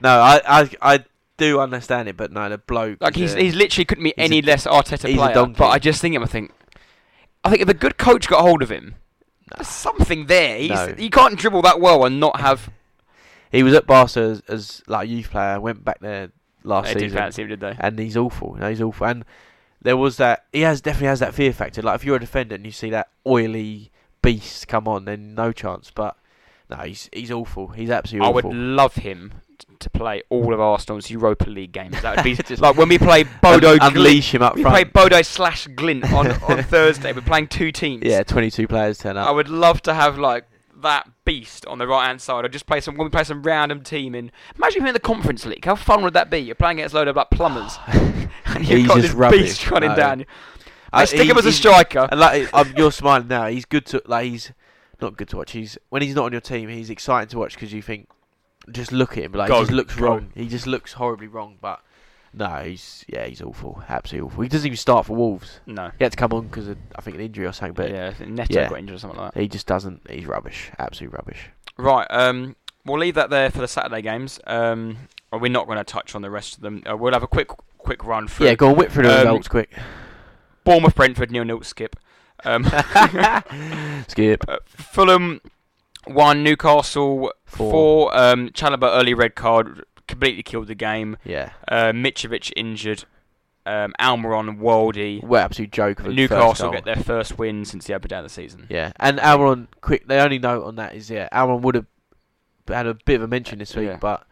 [0.00, 1.04] No, I, I, I
[1.36, 2.98] do understand it, but no, the bloke.
[3.00, 5.34] Like he's a- he's literally couldn't be any a- less Arteta he's a player.
[5.34, 5.56] donkey.
[5.58, 6.22] But I just think him.
[6.22, 6.52] I think.
[7.44, 8.96] I think if a good coach got hold of him,
[9.56, 10.58] there's something there.
[10.58, 10.94] He's, No.
[10.98, 12.70] You can't dribble that well and not have.
[13.52, 15.60] He was at Barca as, as like a youth player.
[15.60, 16.30] Went back there
[16.64, 17.76] last They did season, fancy him, did they?
[17.78, 18.54] and he's awful.
[18.56, 19.06] No, he's awful.
[19.06, 19.24] And
[19.82, 20.44] there was that.
[20.52, 21.82] He has definitely has that fear factor.
[21.82, 23.90] Like if you're a defender and you see that oily
[24.22, 25.90] beast come on, then no chance.
[25.94, 26.16] But
[26.70, 27.68] No, he's he's awful.
[27.68, 28.40] He's absolutely awful.
[28.40, 29.32] I would love him
[29.80, 32.00] to play all of Arsenal's Europa League games.
[32.02, 33.96] That would be like when we play Bodo Un- Glimt.
[33.96, 34.84] unleash him up We play.
[34.84, 37.12] Bodo slash Glimt on, on Thursday.
[37.12, 38.02] We're playing two teams.
[38.04, 39.28] Yeah, 22 players turn up.
[39.28, 40.44] I would love to have like
[40.82, 43.42] that beast on the right hand side, or just play some when we play some
[43.42, 44.30] random team in.
[44.56, 45.64] Imagine if you're in the Conference League.
[45.64, 46.38] How fun would that be?
[46.38, 49.40] You're playing against a load of like plumbers, and you've He's got just this rubbish.
[49.40, 49.96] beast running No.
[49.96, 50.18] down.
[50.20, 50.26] you.
[50.92, 52.08] Uh, I stick him as a striker.
[52.10, 53.46] And like, um, you're smiling now.
[53.46, 54.26] He's good to like.
[54.30, 54.52] He's
[55.02, 55.52] not good to watch.
[55.52, 56.68] He's when he's not on your team.
[56.68, 58.08] He's exciting to watch because you think,
[58.72, 59.32] just look at him.
[59.32, 60.32] Like Go, he just looks wrong.
[60.34, 61.58] He just looks horribly wrong.
[61.60, 61.80] But
[62.34, 63.82] no, he's yeah, he's awful.
[63.88, 64.42] Absolutely awful.
[64.42, 65.60] He doesn't even start for Wolves.
[65.66, 65.90] No.
[65.98, 67.74] He had to come on because I think an injury or something.
[67.74, 68.68] But yeah, Neto yeah.
[68.68, 69.40] got injured or something like that.
[69.40, 70.02] he just doesn't.
[70.10, 70.70] He's rubbish.
[70.78, 71.50] Absolute rubbish.
[71.76, 72.06] Right.
[72.10, 74.40] Um, we'll leave that there for the Saturday games.
[74.46, 74.96] Um,
[75.30, 76.82] or we're not going to touch on the rest of them.
[76.90, 77.48] Uh, we'll have a quick
[77.78, 78.46] quick run through.
[78.46, 78.76] Yeah, go on.
[78.76, 79.74] Whip through the Um, results quick.
[80.64, 81.62] Bournemouth, Brentford, nil nil.
[81.62, 81.96] Skip.
[82.44, 82.64] Um,
[84.08, 84.44] Skip.
[84.48, 85.40] uh, Fulham
[86.06, 87.70] one, Newcastle Four.
[87.70, 88.16] four.
[88.16, 91.16] Um, Chalobah early red card completely killed the game.
[91.24, 91.52] Yeah.
[91.68, 93.04] Uh, Mitrovic injured.
[93.66, 95.22] Um, Almiron, Waldy.
[95.22, 98.24] Well, absolute joke of a first Newcastle get their first win since the opening of
[98.24, 98.66] the season.
[98.70, 100.08] Yeah, and Almiron, quick.
[100.08, 101.86] The only note on that is yeah, Almiron would have
[102.66, 103.96] had a bit of a mention this week, Yeah.
[104.00, 104.26] but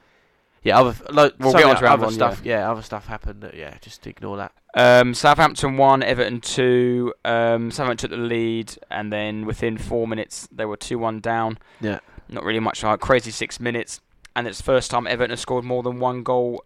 [0.62, 2.41] yeah, other like We'll get onto the other Almiron, stuff.
[2.45, 2.70] Yeah.
[2.70, 3.43] other stuff happened.
[3.43, 4.53] That, yeah, just ignore that.
[4.74, 7.12] Um, Southampton one, Everton two.
[7.27, 11.59] Um, Southampton took the lead, and then within four minutes they were two one down.
[11.83, 11.99] Yeah.
[12.31, 14.01] Not really much like crazy six minutes,
[14.37, 16.62] and it's the first time Everton have scored more than one goal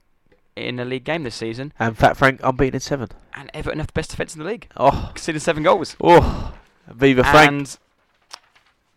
[0.56, 1.72] in a league game this season.
[1.78, 3.08] And Fat Frank unbeaten in seven.
[3.34, 5.96] And Everton have the best defence in the league, Oh, conceding seven goals.
[6.02, 6.52] oh,
[6.88, 7.48] Viva Frank.
[7.48, 7.78] And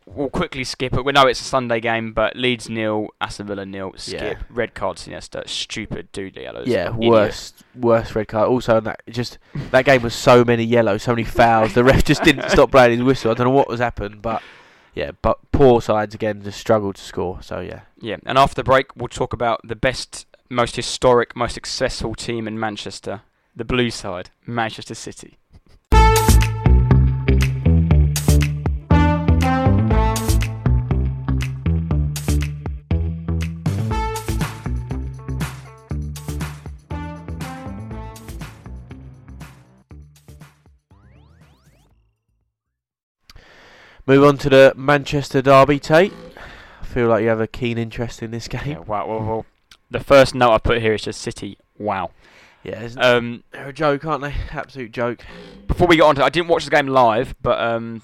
[0.05, 1.05] we'll quickly skip it.
[1.05, 3.93] We know it's a Sunday game, but Leeds nil, Aston Villa nil.
[3.95, 4.21] Skip.
[4.21, 4.34] Yeah.
[4.49, 5.47] Red card, Sinisterra.
[5.47, 6.67] Stupid dude yellows.
[6.67, 7.11] yeah, Idiot.
[7.11, 8.49] worst, worst red card.
[8.49, 9.38] Also, that just
[9.71, 11.74] that game was so many yellows, so many fouls.
[11.74, 13.32] The ref just didn't stop blowing his whistle.
[13.32, 14.41] I don't know what was happened, but
[14.93, 17.41] yeah, but poor sides again just struggled to score.
[17.41, 21.53] So yeah, Yeah, and after the break, we'll talk about the best, most historic, most
[21.53, 23.21] successful team in Manchester,
[23.55, 25.37] the blue side, Manchester City.
[44.05, 46.13] Move on to the Manchester derby, Tate.
[46.81, 48.85] I feel like you have a keen interest in this Yeah, game.
[48.85, 49.07] wow.
[49.07, 49.45] Well, well,
[49.89, 51.57] the first note I put here is just City.
[51.77, 52.11] Wow.
[52.63, 54.33] Yeah, isn't Um, they're a joke, aren't they?
[54.51, 55.21] Absolute joke.
[55.67, 58.03] before we get on to, I didn't watch the game live, but um,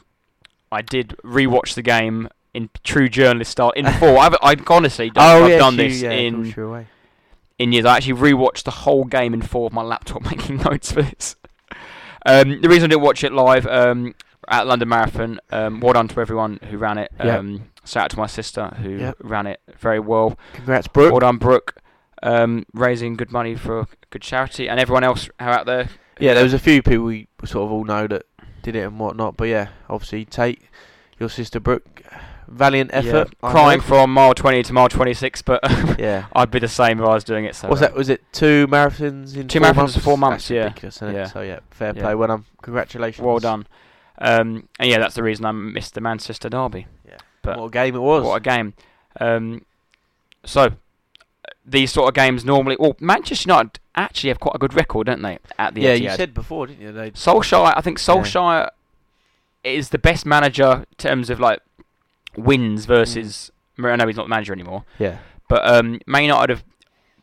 [0.72, 4.18] I did rewatch the game in true journalist style in full.
[4.20, 6.54] I've, I've honestly done, I've done true, this yeah, in
[7.60, 7.86] in years.
[7.86, 11.36] I actually rewatched the whole game in full of my laptop making notes for this.
[12.26, 14.14] Um, the reason I didn't watch it live um,
[14.50, 17.12] at London Marathon, um, well done to everyone who ran it.
[17.24, 17.40] Yep.
[17.40, 19.18] Um, shout out to my sister who Yep.
[19.22, 20.38] ran it very well.
[20.54, 21.12] Congrats, Brooke.
[21.12, 21.76] Well done, Brooke.
[22.22, 25.88] Um, raising good money for a good charity, and everyone else out there.
[26.20, 28.24] Yeah, there was a few people we sort of all know that
[28.62, 29.38] did it and whatnot.
[29.38, 30.62] But yeah, obviously Tate,
[31.18, 32.02] your sister Brooke,
[32.50, 33.30] valiant effort.
[33.42, 35.62] I crying from mile 20 to mile 26, but
[35.98, 36.26] Yeah.
[36.34, 37.56] I'd be the same if I was doing it.
[37.56, 37.94] So uh, that?
[37.96, 39.98] Was it two marathons in Two four marathons months?
[39.98, 41.10] four months, That's yeah.
[41.14, 41.26] Yeah.
[41.28, 42.02] So yeah, fair Yeah.
[42.02, 42.16] play.
[42.16, 42.46] Well done.
[42.64, 43.26] Congratulations.
[43.26, 43.66] Well done.
[44.20, 46.88] Um, and yeah, that's the reason I missed the Manchester derby.
[47.42, 48.24] but- what a game it was.
[48.24, 48.74] What a game.
[49.20, 49.66] Um,
[50.44, 50.74] so,
[51.66, 52.76] these sort of games normally.
[52.80, 55.40] Well, Manchester United actually have quite a good record, don't they?
[55.58, 56.02] At the yeah, Etihad.
[56.02, 56.92] you said before, didn't you?
[56.92, 57.74] They Solskjaer.
[57.76, 58.70] I think Solskjaer
[59.64, 61.62] is the best manager in terms of like
[62.36, 63.52] wins versus.
[63.78, 65.20] I know he's not the manager anymore, yeah.
[65.48, 66.64] but um, Man United have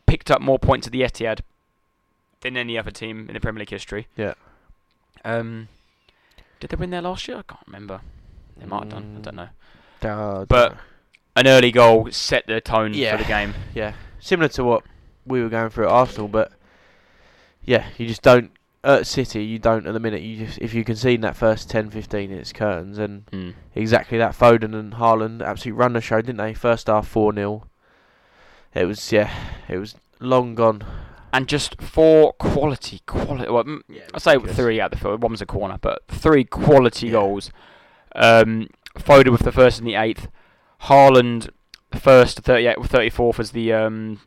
[0.07, 1.41] picked up more points at the Etihad
[2.41, 4.07] than any other team in the Premier League history.
[4.17, 4.33] Yeah.
[5.23, 5.67] Um,
[6.59, 7.37] did they win there last year?
[7.37, 8.01] I can't remember.
[8.57, 9.17] They might have done.
[9.17, 9.49] I don't know.
[10.09, 10.77] Uh, But-
[11.35, 13.15] An early goal set the tone Yeah.
[13.15, 13.53] for the game.
[13.75, 14.83] yeah, similar to what
[15.25, 16.51] we were going through at Arsenal, but
[17.63, 18.51] yeah, you just don't
[18.83, 19.43] at City.
[19.43, 20.21] You don't at the minute.
[20.21, 23.53] You just if you concede in that first 10, 15, it's curtains, and Mm.
[23.75, 24.31] exactly that.
[24.33, 26.53] Foden and Haaland absolutely run the show, didn't they?
[26.55, 27.67] First half four 0
[28.73, 29.31] It was yeah,
[29.67, 30.83] it was long gone.
[31.37, 33.47] And just four quality, quality.
[33.51, 35.21] Well, Yeah, I say three out the field.
[35.21, 37.11] One was a corner, but three quality Yeah.
[37.13, 37.51] goals.
[38.15, 40.29] Um, Foden with the first and the eighth.
[40.83, 41.49] Haaland,
[41.93, 44.19] first, the 38, 34th was the um,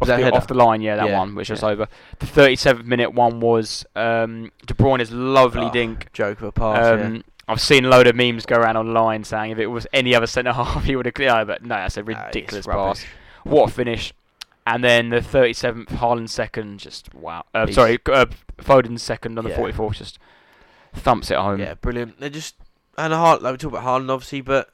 [0.00, 0.80] off, the, off the line.
[0.82, 1.88] Yeah, that Yeah, one, which was over.
[2.20, 6.12] The 37th minute one was um, De Bruyne's lovely Oh, dink.
[6.12, 6.86] Joke of a pass.
[6.86, 7.22] Um, yeah.
[7.48, 10.28] I've seen a load of memes go around online saying if it was any other
[10.28, 11.14] centre half, he would have.
[11.18, 12.74] Yeah, but no, that's a ridiculous pass.
[12.74, 13.06] rubbish.
[13.42, 14.14] What a finish!
[14.66, 17.44] And then the 37th, Haaland second, just wow.
[17.52, 18.26] Uh, sorry, uh,
[18.58, 19.56] Foden second on the Yeah.
[19.58, 20.18] 44th, just
[20.94, 21.58] thumps it home.
[21.60, 22.20] Yeah, brilliant.
[22.20, 22.54] They just
[22.96, 24.70] and Haaland, like we talk about Haaland obviously, but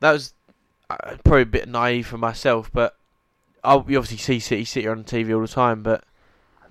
[0.00, 0.34] that was
[0.90, 2.96] uh, probably a bit naive for myself, but
[3.64, 5.82] I we obviously see City City on TV all the time.
[5.82, 6.04] But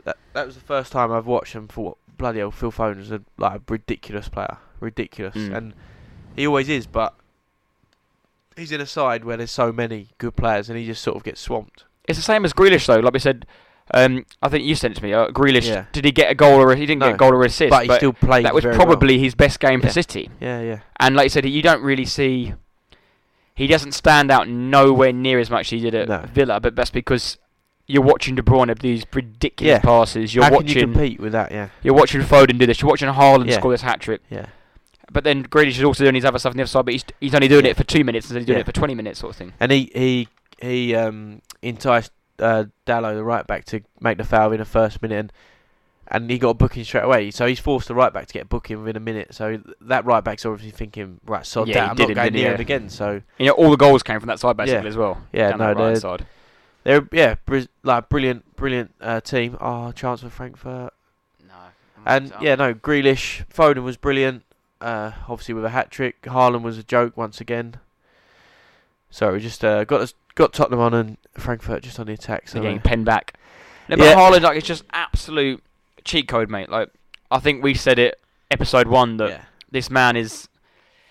[0.05, 2.51] that that was the first time I've watched them for bloody hell.
[2.51, 5.55] Phil Foden is a like a ridiculous player, ridiculous, Mm.
[5.55, 5.73] and
[6.35, 6.87] he always is.
[6.87, 7.13] But
[8.55, 11.23] he's in a side where there's so many good players, and he just sort of
[11.23, 11.83] gets swamped.
[12.11, 12.99] It's the same as Grealish though.
[12.99, 13.45] Like we said,
[13.93, 15.13] um, I think you sent it to me.
[15.13, 15.85] Uh, Grealish, Yeah.
[15.91, 17.71] did he get a goal or a, he didn't get a goal or assist?
[17.71, 18.45] but he still played.
[18.45, 18.85] that was very well.
[18.85, 20.29] probably his best game for City.
[20.39, 22.53] yeah, yeah, And like you said, you don't really see.
[23.55, 26.25] He doesn't stand out nowhere near as much as he did at No.
[26.33, 27.37] Villa, but that's because
[27.85, 29.79] you're watching De Bruyne have these ridiculous Yeah.
[29.79, 30.33] passes.
[30.33, 30.67] You're How watching.
[30.67, 31.51] can you compete with that?
[31.51, 32.81] Yeah, You're watching Foden do this.
[32.81, 33.57] You're watching Haaland Yeah.
[33.59, 34.21] score this hat trick.
[34.29, 34.45] yeah,
[35.11, 37.03] But then Grealish is also doing his other stuff on the other side, but he's,
[37.19, 37.71] he's only doing Yeah.
[37.71, 38.61] it for two minutes instead of doing Yeah.
[38.61, 39.51] it for 20 minutes, sort of thing.
[39.59, 40.27] and he he
[40.61, 45.01] he um enticed uh, Dalot the right back to make the foul in the first
[45.01, 45.31] minute, and,
[46.07, 47.29] and he got a booking straight away.
[47.31, 49.33] So he's forced the right back to get a booking within a minute.
[49.33, 51.81] So that right back's obviously thinking, right, sod Yeah, that.
[51.91, 52.55] I'm not going near Yeah.
[52.55, 52.89] him again.
[52.89, 54.89] So You know, all the goals came from that side basically Yeah.
[54.89, 55.21] as well.
[55.31, 56.25] Yeah, down no, that right they're- side.
[56.83, 59.57] they're yeah, bri- like brilliant, brilliant uh, team.
[59.61, 60.93] Oh, chance for Frankfurt.
[61.47, 61.53] No.
[62.05, 64.43] And yeah, no, Grealish, Foden was brilliant.
[64.81, 66.23] Uh, obviously with a hat trick.
[66.23, 67.75] Haaland was a joke once again.
[69.11, 72.47] So we just uh, got us, got Tottenham on and Frankfurt just on the attack.
[72.47, 73.35] So They're getting penned back.
[73.89, 74.15] No, but Yeah.
[74.15, 75.61] Haaland, like, it's just absolute
[76.03, 76.69] cheat code, mate.
[76.69, 76.89] Like,
[77.29, 80.47] I think we said it episode one that yeah, this man is.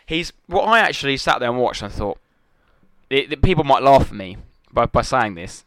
[0.06, 0.32] He's.
[0.46, 2.18] What I actually sat there and watched and I thought.
[3.10, 4.36] It, it- people might laugh at me
[4.72, 5.64] by, by saying this.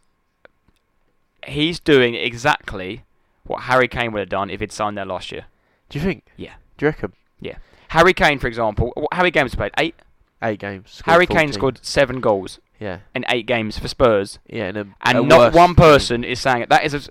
[1.47, 3.03] He's doing exactly
[3.45, 5.45] what Harry Kane would have done if he'd signed there last year.
[5.89, 6.23] do you think?
[6.38, 6.53] Yeah.
[6.77, 7.13] Do you reckon?
[7.41, 7.57] Yeah.
[7.89, 9.71] Harry Kane, for example, what, how many games played?
[9.77, 9.95] Eight.
[10.43, 11.01] Eight games.
[11.05, 11.53] Harry Kane 14.
[11.53, 15.69] scored seven goals Yeah, in eight games for Spurs, yeah, and, a, and not one
[15.69, 15.75] team.
[15.75, 16.69] person is saying it.
[16.69, 17.01] That is a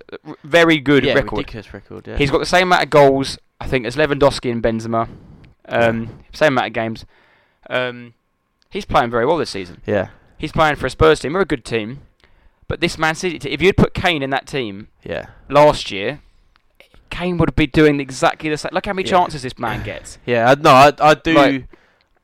[0.43, 1.37] very good yeah, record.
[1.39, 2.07] ridiculous record.
[2.07, 5.09] Yeah, He's got the same amount of goals, I think, as Lewandowski and Benzema.
[5.67, 7.05] Um, Same amount of games.
[7.69, 8.13] Um,
[8.69, 9.81] he's playing very well this season.
[9.85, 11.33] yeah, He's playing for a Spurs team.
[11.33, 12.01] We're a good team.
[12.67, 16.21] But this Man City, if you'd put Kane in that team yeah, last year,
[17.09, 18.71] Kane would be doing exactly the same.
[18.73, 19.17] Look how many Yeah.
[19.17, 20.17] chances this man gets.
[20.25, 20.53] yeah.
[20.59, 21.33] No, I, I do.
[21.33, 21.67] Like-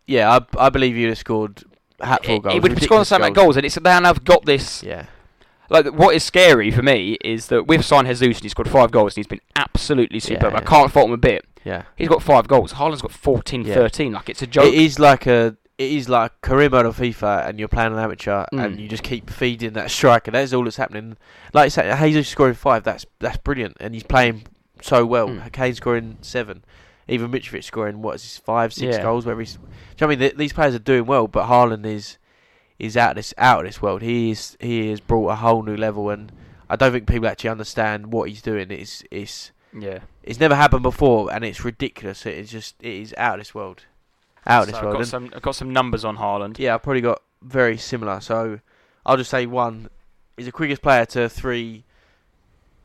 [0.09, 1.63] yeah, I, I believe you'd have scored
[2.01, 2.53] hatful of goals.
[2.53, 4.83] he would have scored amount of goals, and it's they have got this.
[4.83, 5.05] Yeah,
[5.69, 8.91] Like what is scary for me is that we've signed Jesus and he scored five
[8.91, 10.55] goals and he's been absolutely Yeah, superb.
[10.55, 11.45] I can't fault him a bit.
[11.63, 11.83] yeah.
[11.95, 12.73] He's got five goals.
[12.73, 13.73] Haaland's got 14, Yeah.
[13.75, 14.13] 13.
[14.13, 14.65] Like it's a joke.
[14.65, 15.55] It is like a.
[15.77, 18.65] It is like career mode of FIFA, and you're playing an amateur, Mm.
[18.65, 20.29] and you just keep feeding that striker.
[20.29, 21.15] That's all that's happening.
[21.53, 22.83] Like you said, Jesus scoring five.
[22.83, 24.43] That's that's brilliant, and he's playing
[24.81, 25.29] so well.
[25.29, 25.51] Mm.
[25.53, 26.65] Kane scoring seven,
[27.09, 29.01] even Mitrovic scoring what is this five, six Yeah.
[29.03, 29.25] goals.
[29.25, 30.19] Where he's, do you know what I mean?
[30.19, 32.17] Th- these players are doing well, but Haaland is
[32.77, 34.01] is out of this out of this world.
[34.01, 36.31] He is he has brought a whole new level, and
[36.69, 38.71] I don't think people actually understand what he's doing.
[38.71, 39.99] It's it's yeah.
[40.23, 42.25] it's never happened before, and it's ridiculous.
[42.25, 43.83] It is just it is out of this world,
[44.47, 44.97] out of So this I've world.
[44.97, 45.31] got some.
[45.35, 46.57] I've got some numbers on Haaland.
[46.59, 48.19] yeah, I've probably got very similar.
[48.21, 48.59] So
[49.05, 49.89] I'll just say one.
[50.37, 51.83] He's the quickest player to three,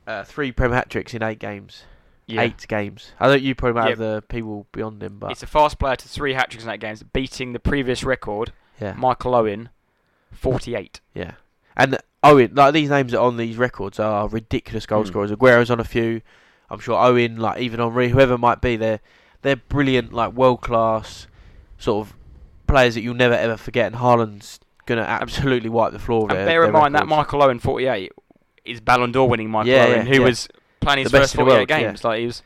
[0.08, 1.84] uh, three Prem hat tricks in eight games.
[2.26, 2.40] Yeah.
[2.42, 3.12] Eight games.
[3.20, 3.90] I don't know you probably might Yeah.
[3.90, 6.68] have the people beyond him, but It's a fast player to three hat tricks in
[6.70, 9.68] that games, beating the previous record, yeah, Michael Owen,
[10.32, 11.00] 48.
[11.14, 11.32] yeah.
[11.76, 15.08] And Owen, like these names that are on these records are ridiculous goal Mm.
[15.08, 15.32] scorers.
[15.32, 16.22] Aguero's on a few.
[16.70, 19.00] I'm sure Owen, like even Henry, whoever it might be, they're
[19.42, 21.26] they're brilliant, like world class
[21.76, 22.14] sort of
[22.66, 23.86] players that you'll never ever forget.
[23.92, 26.22] And Haaland's gonna absolutely wipe the floor.
[26.30, 27.06] And their- bear in mind that.
[27.06, 28.12] Michael Owen, 48,
[28.64, 30.26] is Ballon d'Or winning Michael Yeah, Owen, yeah, who yeah.
[30.28, 30.48] was
[30.84, 31.80] playing his first best in 48 world, yeah.
[31.80, 32.04] games.
[32.04, 32.42] Like he was.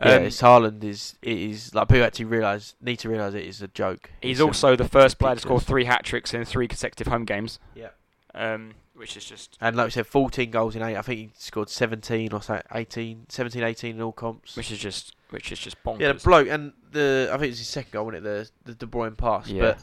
[0.00, 3.44] Yeah, um, it's Haaland is it is like people actually realise need to realise it
[3.44, 4.10] is a joke.
[4.22, 7.24] he's It's, also the first player to score three hat tricks in three consecutive home
[7.24, 7.58] games.
[7.74, 7.88] Yeah.
[8.32, 9.56] Um, which is just.
[9.60, 10.96] and like we said, 14 goals in eight.
[10.96, 14.56] I think he scored 17 or so, 18, 17, 18 in all comps.
[14.56, 15.14] Which is just.
[15.30, 16.00] Which is just bonkers.
[16.00, 18.50] yeah, the bloke and the I think it was his second goal, wasn't it?
[18.64, 19.48] The the De Bruyne pass.
[19.48, 19.60] Yeah.
[19.60, 19.78] But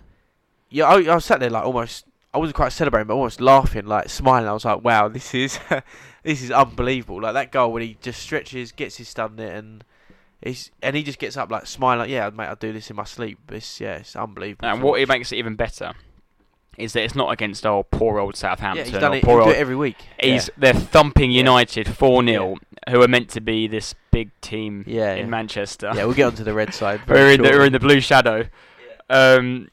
[0.69, 2.05] yeah, I, I was sat there like almost.
[2.35, 4.49] I wasn't quite celebrating, but almost laughing, like smiling.
[4.49, 5.57] I was like, "Wow, this is
[6.23, 9.83] this is unbelievable!" Like that goal when he just stretches, gets his stud in and
[10.41, 12.97] he's and he just gets up like smiling, like, "Yeah, mate, I do this in
[12.97, 14.67] my sleep." It's yeah, it's unbelievable.
[14.67, 15.93] And what it makes it even better
[16.77, 19.19] is that it's not against our poor old yeah, Southampton he's done or it.
[19.19, 19.97] He poor do old it every week.
[20.19, 22.57] He's they're thumping United four 0
[22.89, 25.25] who are meant to be this big team Yeah, in yeah.
[25.25, 25.91] Manchester.
[25.95, 26.99] Yeah, we'll get onto the red side.
[27.07, 28.47] we're very in the, we're in the blue shadow.
[29.09, 29.69] Um,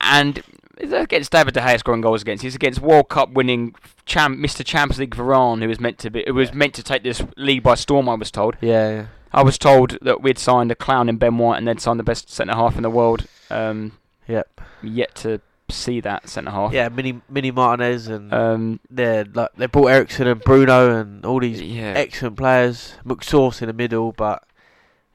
[0.00, 0.42] and
[0.78, 2.42] it's against David De Gea scoring goals against.
[2.42, 3.74] He's against World Cup winning
[4.06, 4.64] champ, Mr.
[4.64, 7.62] Champions League Varane, who was meant to be, who was meant to take this league
[7.62, 8.08] by storm.
[8.08, 8.56] I was told.
[8.60, 9.06] Yeah, yeah.
[9.32, 12.04] I was told that we'd signed a clown in Ben White and then signed the
[12.04, 13.26] best centre half in the world.
[13.50, 13.92] Um,
[14.28, 14.60] Yep.
[14.82, 16.72] Yet to see that centre half.
[16.72, 21.40] Yeah, Mini Mini Martinez and Um, they're like they brought Eriksen and Bruno and all
[21.40, 21.94] these yeah.
[21.96, 22.94] excellent players.
[23.06, 24.44] McSauce in the middle, but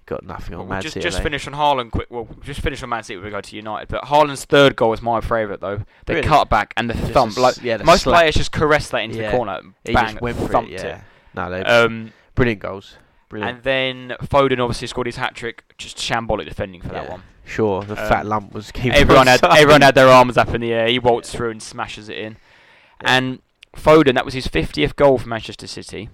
[0.07, 1.03] got nothing on Well, Man just City.
[1.03, 2.07] just finish on Haaland quick.
[2.09, 3.17] Well, just finish on Man City.
[3.19, 5.83] We go to United, but Haaland's third goal is my favourite though.
[6.07, 6.27] The Really?
[6.27, 7.37] cut back and the Just thump.
[7.37, 8.17] Like yeah, most slap.
[8.21, 9.29] players just caress that into Yeah.
[9.31, 10.81] the corner, He bang, just went for thumped it.
[10.81, 10.85] it.
[10.85, 11.01] Yeah.
[11.35, 12.95] No, they Um, brilliant goals.
[13.29, 13.57] Brilliant.
[13.57, 15.63] and then Foden obviously scored his hat trick.
[15.77, 17.23] Just shambolic defending for that one.
[17.45, 18.93] Sure, the Um, fat lump was keeping.
[18.93, 19.59] Everyone had offside.
[19.61, 20.87] everyone had their arms up in the air.
[20.87, 22.37] He waltzed through and smashes it in.
[23.01, 23.39] And
[23.75, 26.09] Foden, that was his 50th goal for Manchester City.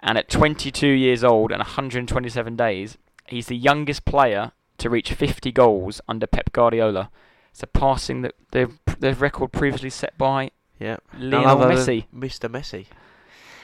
[0.00, 5.50] And at 22 years old and 127 days, he's the youngest player to reach 50
[5.52, 7.10] goals under Pep Guardiola,
[7.52, 8.70] surpassing the the,
[9.00, 10.98] the record previously set by Yeah.
[11.18, 12.06] Lionel Messi.
[12.14, 12.48] Mr.
[12.48, 12.86] Messi.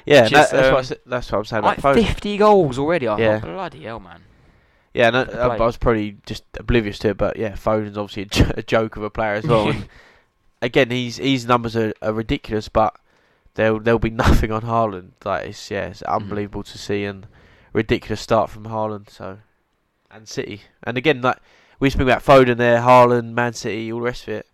[0.05, 1.97] Yeah, Which that- is, that's, what I um, said, that's what I'm saying Like about
[1.97, 3.07] 50 goals already.
[3.09, 3.41] I Yeah.
[3.41, 4.23] thought, bloody hell, man.
[4.93, 5.57] Yeah, no, I.
[5.57, 9.11] I was probably just oblivious to it, but yeah, Foden's obviously a, joke of a
[9.11, 9.75] player as well.
[10.63, 12.97] again, he's his numbers are, are ridiculous, but
[13.55, 15.13] there'll there'll be nothing on Haaland.
[15.25, 16.23] Like it's yeah, it's Mm-hmm.
[16.23, 17.27] unbelievable to see and
[17.73, 19.11] ridiculous start from Haaland.
[19.11, 19.39] So
[20.11, 21.39] and City, and again, like
[21.81, 24.47] we speak about Foden there, Haaland, Man City, all the rest of it.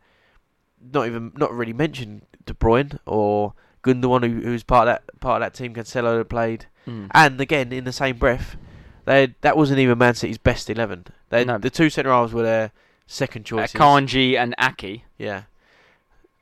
[0.93, 3.53] Not even not really mentioned De Bruyne or
[3.85, 5.75] Gundogan, who who's part of that part of that team.
[5.75, 6.67] Cancelo that played.
[6.87, 7.09] Mm.
[7.13, 8.57] And again, in the same breath,
[9.05, 11.05] they that wasn't even Man City's best eleven.
[11.29, 11.59] They No.
[11.59, 12.73] the two centre halves were their
[13.07, 13.75] second Uh, choices.
[13.79, 15.03] Akanji and Aké.
[15.19, 15.43] yeah,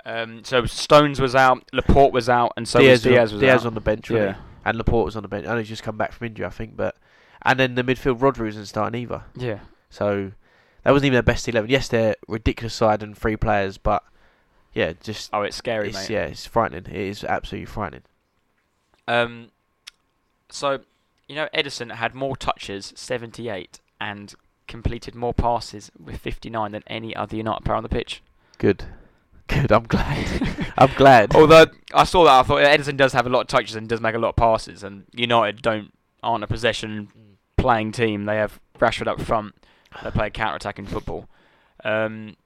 [0.09, 3.61] Um, so Stones was out, Laporte was out, and so Dias, was Dias was Dias
[3.63, 3.67] out.
[3.67, 4.27] on the bench, really.
[4.27, 5.47] yeah, and Laporte was on the bench.
[5.47, 6.97] I know he's just come back from injury, I think, but
[7.43, 9.23] and then the midfield Rodri isn't starting either.
[9.37, 9.61] yeah.
[9.91, 10.33] So
[10.83, 11.69] that wasn't even their best eleven.
[11.71, 14.03] Yes, they're ridiculous side and three players, but
[14.73, 16.11] yeah, just Oh, it's scary, it's, mate.
[16.15, 16.87] yeah, it's frightening.
[16.87, 18.03] It is absolutely frightening.
[19.07, 19.49] Um,
[20.51, 20.81] so
[21.29, 24.35] you know Edison had more touches, 78, and
[24.67, 28.23] completed more passes with 59 than any other United player on the pitch.
[28.59, 28.85] Good,
[29.49, 29.73] good.
[29.73, 30.73] I'm glad.
[30.79, 31.35] I'm glad.
[31.35, 34.01] Although I saw that, I thought Edison does have a lot of touches and does
[34.01, 35.93] make a lot of passes, and United don't
[36.23, 37.09] aren't a possession
[37.57, 38.25] playing team.
[38.27, 39.55] They have Rashford up front.
[40.05, 41.29] They play counter-attacking football.
[41.85, 42.37] Um,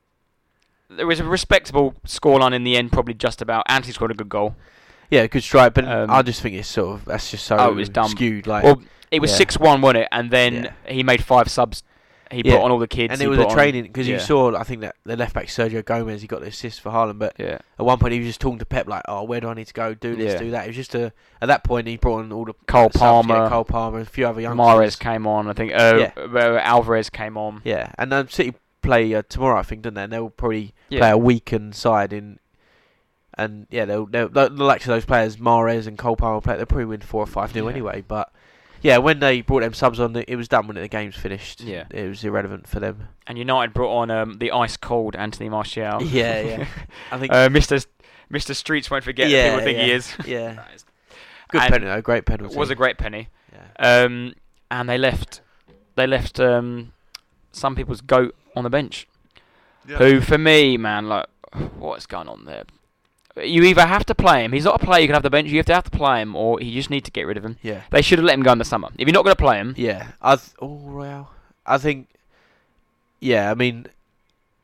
[0.88, 3.64] there was a respectable scoreline in the end, probably just about.
[3.68, 4.55] Antony scored a good goal.
[5.11, 7.70] Yeah, good strike, but Um, I just think it's sort of that's just so Oh,
[7.70, 8.09] it was dumb.
[8.11, 8.46] skewed.
[8.46, 8.80] Like, Well,
[9.11, 9.36] it was yeah.
[9.38, 10.09] six-one, wasn't it?
[10.12, 10.55] And then
[10.86, 10.92] Yeah.
[10.92, 11.82] he made five subs.
[12.33, 12.53] He Yeah.
[12.57, 13.12] brought on all the kids.
[13.12, 14.14] and he it was a training because yeah.
[14.14, 14.57] you saw.
[14.57, 17.35] I think that the left back Sergio Gomez, he got the assist for Haaland, but
[17.39, 19.55] Yeah, at one point he was just talking to Pep like, "Oh, where do I
[19.55, 19.95] need to go?
[19.95, 21.12] Do this, do that." It was just a.
[21.41, 24.05] At that point, he brought on all the Cole subs, yeah, Palmer, Cole Palmer, a
[24.05, 25.49] few other young Mares came on.
[25.49, 26.22] I think uh, Yeah.
[26.22, 27.61] uh, Alvarez came on.
[27.64, 30.03] Yeah, and um, City play uh, tomorrow, I think, don't they?
[30.05, 32.39] And they'll probably play a weakened side in.
[33.35, 36.57] And yeah, they'll they'll, they'll like to those players, Mares and Cole Palmer play.
[36.57, 37.66] They'll probably win four or five Yeah.
[37.68, 38.05] anyway.
[38.07, 38.30] But
[38.83, 41.61] yeah, when they brought them subs on, it was done when the game's finished.
[41.62, 41.85] Yeah.
[41.91, 43.09] it was irrelevant for them.
[43.26, 46.03] And United brought on um, the ice cold Anthony Martial.
[46.05, 46.66] Yeah, yeah.
[47.11, 47.85] I think uh, Mr.
[48.30, 48.55] Mr.
[48.55, 50.14] Streets won't forget Yeah, that people think he is.
[50.26, 50.85] yeah, That is-
[51.49, 52.55] good And penalty, though, great penalty.
[52.55, 53.28] It was a great penny.
[53.53, 54.03] yeah.
[54.05, 54.35] Um,
[54.70, 55.41] and they left,
[55.97, 56.93] they left um,
[57.53, 59.07] some people's goat on the bench.
[59.87, 61.26] Who, for me, man, like,
[61.78, 62.64] what's going on there?
[63.37, 64.53] You either have to play him.
[64.53, 65.49] He's not a player you can have the bench.
[65.49, 67.45] You have to have to play him, or you just need to get rid of
[67.45, 67.57] him.
[67.62, 68.89] Yeah, They should have let him go in the summer.
[68.99, 70.09] If you're not going to play him, yeah.
[70.20, 71.30] I th- oh Royale.
[71.64, 72.09] I think.
[73.20, 73.87] Yeah, I mean,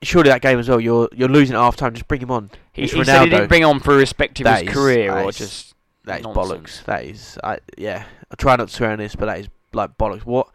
[0.02, 0.80] surely that game as well.
[0.80, 1.94] You're you're losing at half time.
[1.94, 2.50] Just bring him on.
[2.72, 5.38] he, he said he didn't bring on for respect That his is- career, or is-
[5.38, 6.48] just That is Nonsense.
[6.48, 6.84] bollocks.
[6.84, 8.04] That is, I yeah.
[8.30, 10.24] I try not to swear on this, but that is like bollocks.
[10.26, 10.48] What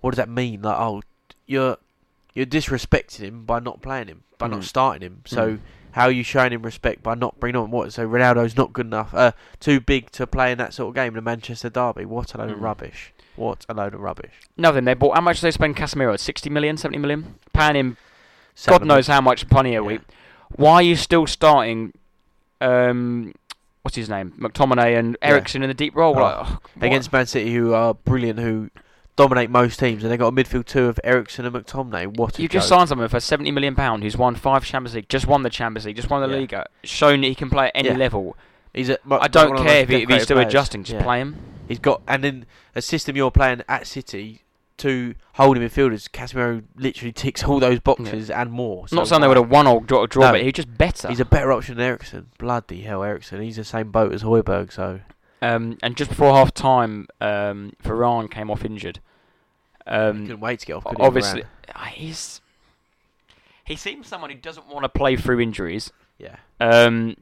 [0.00, 0.62] what does that mean?
[0.62, 1.02] Like, oh,
[1.46, 1.76] you're
[2.34, 4.64] you're disrespecting him by not playing him, by not Mm.
[4.64, 5.22] starting him.
[5.26, 5.60] So Mm.
[5.92, 7.92] How are you showing him respect by not bringing on what?
[7.92, 11.08] So Ronaldo's not good enough, uh, too big to play in that sort of game
[11.08, 12.04] in the Manchester derby.
[12.04, 12.62] What a load of Mm.
[12.62, 13.12] rubbish.
[13.36, 14.32] What a load of rubbish.
[14.56, 14.84] nothing.
[14.84, 16.18] They bought how much did they spend Casemiro?
[16.18, 17.96] 60 million, 70 million, paying him
[18.66, 19.86] God knows how much money a Yeah.
[19.86, 20.00] week.
[20.56, 21.92] Why are you still starting?
[22.60, 23.32] Um,
[23.82, 24.32] what's his name?
[24.38, 25.40] McTominay and Yeah.
[25.54, 26.20] In the deep role Oh.
[26.22, 26.60] like, what?
[26.82, 28.70] against Man City, who are brilliant, who
[29.16, 32.16] dominate most teams, and they've got a midfield two of Eriksen and McTominay.
[32.16, 35.08] What a You just signed someone for seventy million pound who's won five Champions League,
[35.08, 36.40] just won the Champions League, just won the Yeah.
[36.40, 37.96] Liga, shown that he can play at any Yeah.
[37.96, 38.36] level.
[38.72, 41.02] He's a, I don't care if, he, if he's still adjusting, just Yeah.
[41.02, 41.36] play him.
[41.68, 44.42] He's got, and in a system you're playing at City,
[44.76, 48.86] two holding midfielders, Casemiro literally ticks all those boxes and more.
[48.90, 50.32] I'm not So saying they would have won or draw, draw No.
[50.32, 51.08] but he's just better.
[51.08, 52.28] He's a better option than Eriksen.
[52.38, 53.42] Bloody hell, Eriksen.
[53.42, 54.72] He's the same boat as Højbjerg.
[54.72, 55.00] So
[55.42, 59.00] um, and just before half time, um, Varane came off injured.
[59.86, 60.84] he Um, couldn't wait to get off.
[60.84, 61.74] he, obviously, Varane?
[61.74, 62.40] uh, he's
[63.64, 65.92] he seems someone who doesn't want to play through injuries.
[66.18, 67.16] yeah, Um,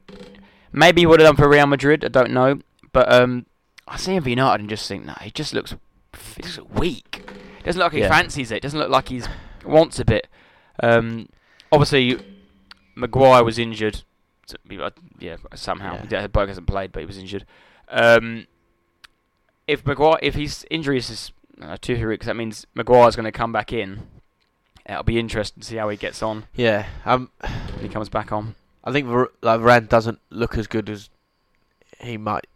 [0.71, 2.03] maybe he would have done for Real Madrid.
[2.03, 2.59] I don't know,
[2.91, 3.45] but um,
[3.87, 5.75] I see him for United and just think, no, he just looks,
[6.35, 7.23] he looks weak.
[7.63, 8.09] Doesn't look like he Yeah.
[8.09, 8.63] fancies it.
[8.63, 9.27] Doesn't look like he's
[9.63, 10.27] wants a bit.
[10.81, 11.29] Um,
[11.71, 12.19] obviously,
[12.95, 14.01] Maguire was injured.
[15.19, 15.95] Yeah, somehow.
[16.09, 16.21] Yeah.
[16.21, 16.27] Yeah.
[16.27, 17.45] Berg hasn't played, but he was injured.
[17.89, 18.47] Um,
[19.67, 22.25] if Maguire, if his injuries is uh, two three weeks.
[22.25, 24.01] That means Maguire's going to come back in.
[24.85, 28.31] It'll be interesting to see how he gets on Yeah, um, when he comes back
[28.31, 28.55] on.
[28.83, 31.09] I think Var- like Varane doesn't look as good as
[31.99, 32.47] he might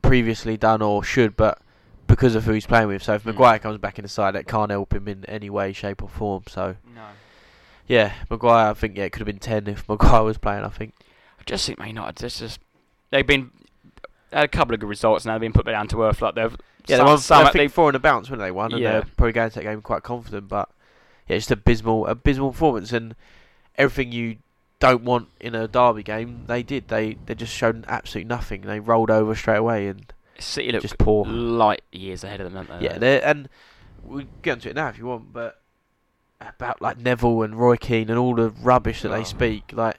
[0.00, 1.58] previously done or should, but
[2.06, 3.02] because of who he's playing with.
[3.02, 3.26] So if Mm.
[3.26, 6.08] Maguire comes back in the side, that can't help him in any way, shape, or
[6.08, 6.44] form.
[6.48, 7.02] So No.
[7.86, 8.70] yeah, Maguire.
[8.70, 10.64] I think yeah, it could have been ten if Maguire was playing.
[10.64, 10.94] I think.
[11.38, 12.22] I just think Man United.
[12.24, 12.60] It's just
[13.10, 13.50] they've been
[14.34, 15.32] had a couple of good results now.
[15.34, 16.20] They've been put down to earth.
[16.22, 16.56] Like they've
[16.86, 17.18] Yeah, some, they won.
[17.18, 18.92] some I they- think four in a bounce when they won, and Yeah.
[18.92, 20.48] they're probably going to that game quite confident.
[20.48, 20.68] But
[21.28, 23.14] yeah, just abysmal, abysmal performance, and
[23.76, 24.36] everything you
[24.80, 26.88] don't want in a derby game, they did.
[26.88, 28.62] They they just showed absolutely nothing.
[28.62, 31.24] They rolled over straight away and City look just poor.
[31.24, 32.86] light years ahead of them, aren't they?
[32.86, 33.48] Yeah, they're, and
[34.02, 35.60] we get into it now if you want, but
[36.40, 39.16] about like Neville and Roy Keane and all the rubbish that Oh.
[39.16, 39.96] they speak, like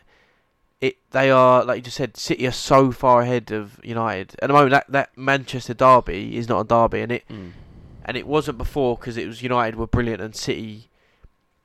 [0.82, 4.48] it, they are like you just said, City are so far ahead of United at
[4.48, 4.72] the moment.
[4.72, 7.52] That that Manchester derby is not a derby, and it Mm.
[8.06, 10.90] and it wasn't before because it was United were brilliant and City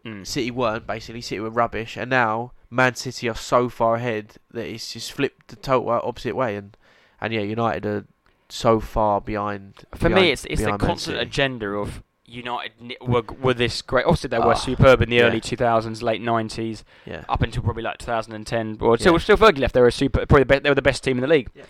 [0.05, 0.27] Mm.
[0.27, 1.21] City weren't basically.
[1.21, 5.49] City were rubbish, and now Man City are so far ahead that it's just flipped
[5.49, 6.77] the total opposite way, and
[7.21, 8.07] and yeah, United are
[8.49, 9.85] so far behind.
[9.93, 11.19] For behind- me, it's it's the constant City.
[11.19, 14.05] agenda of United were were this great.
[14.07, 15.23] Obviously, they were Ah, superb in the yeah.
[15.25, 17.25] early 2000s, late 90s, Yeah.
[17.29, 18.79] up until probably like 2010.
[18.81, 19.19] Well, still Yeah.
[19.19, 19.75] still Fergie left.
[19.75, 20.25] They were super.
[20.27, 21.51] Probably the be- they were the best team in the league.
[21.55, 21.65] Yeah.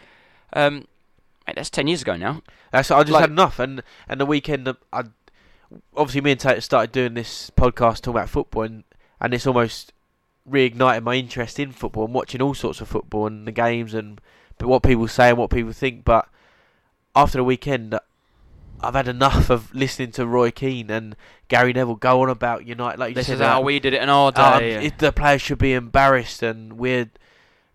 [0.52, 0.86] Um,
[1.46, 2.42] mate, that's 10 years ago now.
[2.72, 5.04] That's I just Like- had enough, and and the weekend uh, I
[5.96, 8.84] obviously me and Tate started doing this podcast talking about football, and
[9.20, 9.92] and it's almost
[10.50, 14.20] reignited my interest in football and watching all sorts of football and the games and
[14.58, 16.04] but what people say and what people think.
[16.04, 16.28] But
[17.14, 17.98] after the weekend,
[18.82, 21.16] I've had enough of listening to Roy Keane and
[21.48, 22.98] Gary Neville go on about United.
[22.98, 24.86] Like you This said, is how about, we did it in our um, day.
[24.86, 27.10] it, the players should be embarrassed and we're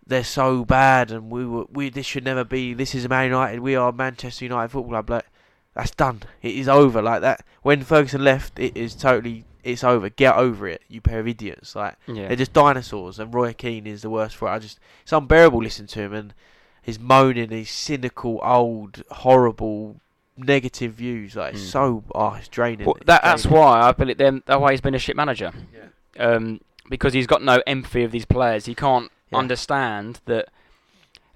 [0.06, 3.60] they're so bad and we were we this should never be this is Man United
[3.60, 5.26] we are Manchester United football club like
[5.74, 10.08] that's done it is over like that when Ferguson left it is totally it's over
[10.08, 12.28] get over it you pair of idiots like yeah.
[12.28, 15.60] they're just dinosaurs and Roy Keane is the worst for it I just it's unbearable
[15.60, 16.34] listening to him and
[16.80, 20.00] his moaning his cynical old horrible
[20.38, 21.70] negative views like it's Mm.
[21.70, 24.42] so oh it's draining Well, It's that, that's why I believe them.
[24.46, 25.52] That's why he's been a shit manager.
[25.74, 26.22] Yeah.
[26.22, 26.60] Um,
[26.90, 28.66] because he's got no empathy of these players.
[28.66, 29.38] He can't Yeah.
[29.38, 30.48] understand that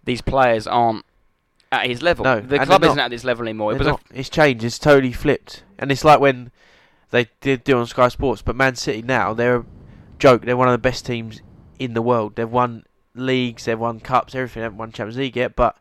[0.04, 1.04] these players aren't
[1.72, 2.24] at his level.
[2.24, 3.04] No, the club isn't not.
[3.06, 3.72] at this level anymore.
[3.72, 4.02] It They're was a not.
[4.12, 4.64] It's changed.
[4.64, 5.64] It's totally flipped.
[5.78, 6.50] And it's like when
[7.10, 9.64] they did do on Sky Sports, but Man City now they're a
[10.18, 10.42] joke.
[10.42, 11.42] They're one of the best teams
[11.78, 12.36] in the world.
[12.36, 14.60] They've won leagues, they've won cups, everything.
[14.60, 15.76] They haven't won Champions League yet, but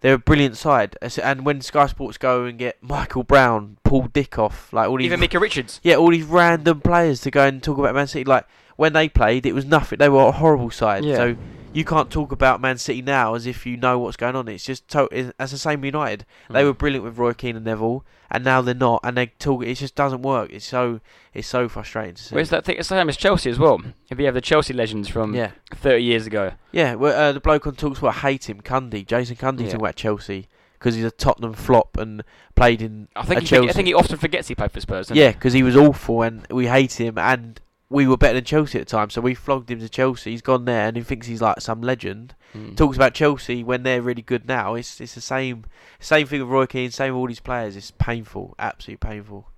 [0.00, 0.96] they're a brilliant side.
[1.22, 5.20] And when Sky Sports go and get Michael Brown, Paul Dickov, like all these even
[5.20, 5.80] Micah Richards.
[5.82, 8.24] yeah, all these random players to go and talk about Man City.
[8.24, 8.46] Like
[8.76, 9.98] when they played, it was nothing.
[9.98, 11.04] They were a horrible side.
[11.04, 11.16] Yeah.
[11.16, 11.36] So
[11.78, 14.48] you can't talk about Man City now as if you know what's going on.
[14.48, 16.26] It's just to- it's, that's the same United.
[16.50, 16.66] They Mm.
[16.66, 19.00] were brilliant with Roy Keane and Neville, and now they're not.
[19.04, 19.64] And they talk.
[19.64, 20.50] It just doesn't work.
[20.52, 21.00] It's so
[21.34, 22.34] it's so frustrating to see.
[22.34, 22.76] Where's that thing?
[22.78, 23.80] It's the same as Chelsea as well.
[24.10, 26.52] If you have the Chelsea legends from Yeah, 30 years ago.
[26.72, 26.94] yeah.
[26.96, 29.66] Well, uh, the bloke on talks about hate him, Cundy, Jason Cundy, Yeah.
[29.66, 30.48] talking about Chelsea
[30.78, 32.22] because he's a Tottenham flop and
[32.54, 33.68] played in I think he, Chelsea.
[33.68, 35.10] I think he often forgets he played for Spurs.
[35.12, 38.78] Yeah, because he was awful and we hate him, and we were better than Chelsea
[38.78, 40.32] at the time, so we flogged him to Chelsea.
[40.32, 42.34] He's gone there and he thinks he's like some legend.
[42.54, 42.76] Mm.
[42.76, 44.74] Talks about Chelsea when they're really good now.
[44.74, 45.64] It's it's the same
[45.98, 47.76] same thing with Roy Keane, same with all these players.
[47.76, 49.48] It's painful, absolutely painful.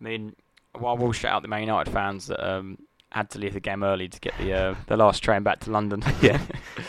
[0.00, 0.36] I mean,
[0.78, 2.78] well, I will shout out the Man United fans that um,
[3.10, 5.70] had to leave the game early to get the uh, the last train back to
[5.70, 6.02] London.
[6.20, 6.40] Yeah.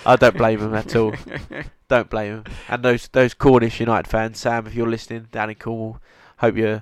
[0.06, 1.14] I don't blame them at all.
[1.90, 2.54] Don't blame them.
[2.68, 6.02] And those those Cornish United fans, Sam, if you're listening down in Cornwall,
[6.38, 6.82] hope you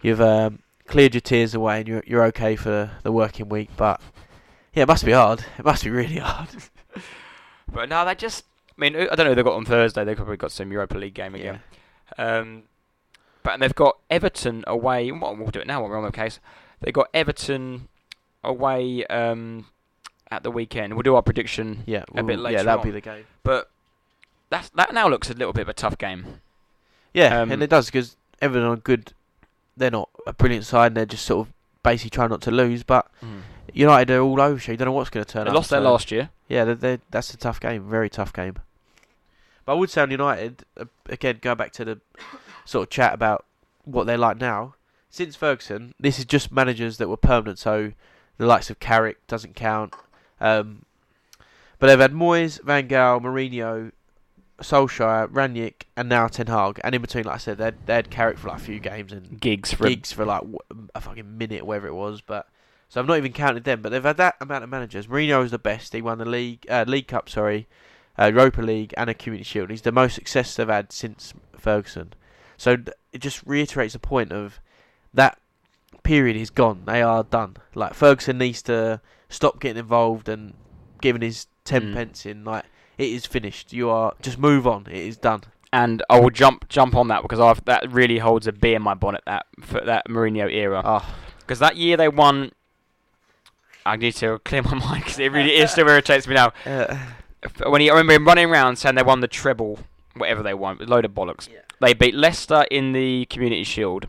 [0.00, 0.60] you've um,
[0.90, 3.70] cleared your tears away and you're you're okay for the working week.
[3.76, 4.00] But
[4.74, 5.44] yeah, it must be hard.
[5.58, 6.48] It must be really hard.
[7.72, 8.44] but no, they just.
[8.76, 9.34] I mean, I don't know.
[9.34, 10.04] They've got on Thursday.
[10.04, 11.60] They've probably got some Europa League game again.
[12.16, 12.62] Um,
[13.42, 15.10] but and they've got Everton away.
[15.12, 15.84] Well, we'll do it now.
[15.84, 16.40] We're on the case.
[16.80, 17.88] They've got Everton
[18.42, 19.66] away um,
[20.30, 20.94] at the weekend.
[20.94, 21.82] We'll do our prediction.
[21.86, 23.24] Yeah, A bit later Yeah, that'll be the game.
[23.42, 23.70] But
[24.48, 26.40] that's, that now looks a little bit of a tough game.
[27.12, 29.12] Yeah, Um, and it does because Everton are good.
[29.76, 30.94] They're not a brilliant side.
[30.94, 32.82] They're just sort of basically trying not to lose.
[32.82, 33.10] But
[33.72, 34.70] United are all over.
[34.70, 35.54] You don't know what's going to turn They up.
[35.54, 36.30] They lost their last year.
[36.48, 37.88] Yeah, they're, they're, that's a tough game.
[37.88, 38.56] Very tough game.
[39.64, 42.00] But I would say on United uh, again, go back to the
[42.64, 43.44] sort of chat about
[43.84, 44.74] what they're like now.
[45.10, 47.58] Since Ferguson, this is just managers that were permanent.
[47.58, 47.92] So
[48.38, 49.94] the likes of Carrick doesn't count.
[50.40, 50.84] Um,
[51.78, 53.92] but they've had Moyes, Van Gaal, Mourinho,
[54.60, 56.80] Solskjaer, Rangnick, and now Ten Hag.
[56.84, 59.12] And in between, like I said, they'd they had Carrick for like a few games
[59.12, 60.42] and Giggs for Giggs for like
[60.94, 62.20] a fucking minute, whatever it was.
[62.20, 62.48] But
[62.88, 63.82] so I've not even counted them.
[63.82, 65.06] But they've had that amount of managers.
[65.06, 65.92] Mourinho is the best.
[65.92, 67.66] He won the league, uh, League Cup, sorry,
[68.18, 69.70] uh, Europa League, and a Community Shield.
[69.70, 72.12] He's the most success they've had since Ferguson.
[72.56, 72.76] So
[73.12, 74.60] it just reiterates the point of
[75.14, 75.38] that
[76.02, 76.82] period is gone.
[76.84, 77.56] They are done.
[77.74, 80.54] Like Ferguson needs to stop getting involved and
[81.00, 81.94] giving his ten Mm.
[81.94, 82.44] pence in.
[82.44, 82.64] Like
[83.00, 83.72] it is finished.
[83.72, 84.86] You are just move on.
[84.90, 85.42] It is done.
[85.72, 88.82] And I will jump jump on that because I've, that really holds a bee in
[88.82, 90.82] my bonnet that for that Mourinho era.
[90.84, 92.52] Ah, Because that year they won.
[93.86, 96.52] I need to clear my mind because it really it still irritates me now.
[96.66, 96.96] uh,
[97.66, 99.78] When he, I remember him running around saying they won the treble,
[100.16, 101.48] whatever they won, a load of bollocks.
[101.48, 101.60] Yeah.
[101.80, 104.08] They beat Leicester in the Community Shield.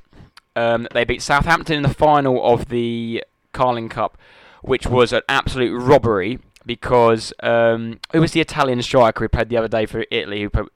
[0.55, 3.23] Um, they beat Southampton in the final of the
[3.53, 4.17] Carling Cup,
[4.61, 9.57] which was an absolute robbery because um, who was the Italian striker who played the
[9.57, 10.41] other day for Italy?
[10.43, 10.69] Who played,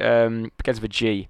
[0.00, 1.28] um, begins with a G.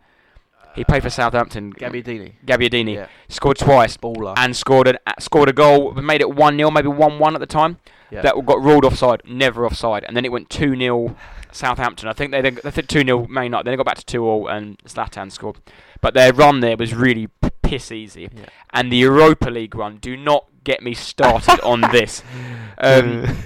[0.74, 1.72] He played for Southampton.
[1.74, 2.32] Gabbiadini.
[2.46, 3.06] Gabbiadini Yeah.
[3.28, 4.32] scored twice Baller.
[4.38, 5.92] and scored an, scored a goal.
[5.92, 7.78] Made it one 0 maybe one one at the time.
[8.10, 8.22] yeah.
[8.22, 11.14] That got ruled offside, never offside, and then it went two 0
[11.50, 12.08] Southampton.
[12.08, 13.64] I think they then they think two 0 May night.
[13.66, 15.58] Then it got back to two all, and Zlatan scored.
[16.00, 17.28] But their run there was really
[17.62, 18.30] piss easy.
[18.34, 18.46] Yeah.
[18.72, 19.98] And the Europa League run.
[19.98, 22.22] Do not get me started on this.
[22.78, 23.36] Um,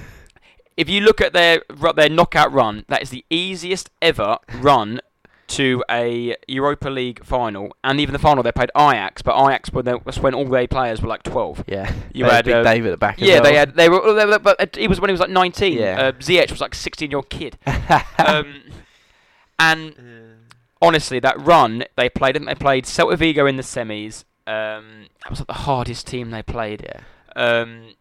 [0.76, 1.62] if you look at their
[1.96, 5.00] their knockout run, that is the easiest ever run
[5.48, 9.82] to a Europa League final, and even the final they played Ajax, but Ajax were
[9.82, 11.62] the- was when all their players were like twelve.
[11.68, 11.92] yeah.
[12.12, 13.22] You They had, Big um, Dave at the back.
[13.22, 15.30] as Yeah, they had they were, they were but it was when he was like
[15.30, 15.78] nineteen.
[15.78, 16.00] Yeah.
[16.00, 17.58] Uh, Ziyech was like sixteen year old kid.
[18.18, 18.62] um,
[19.58, 19.94] and
[20.82, 24.24] honestly, that run they played, I think they played Celta Vigo in the semis.
[24.48, 26.82] Um, that was like the hardest team they played.
[26.84, 27.00] yeah.
[27.34, 27.95] Um, ho-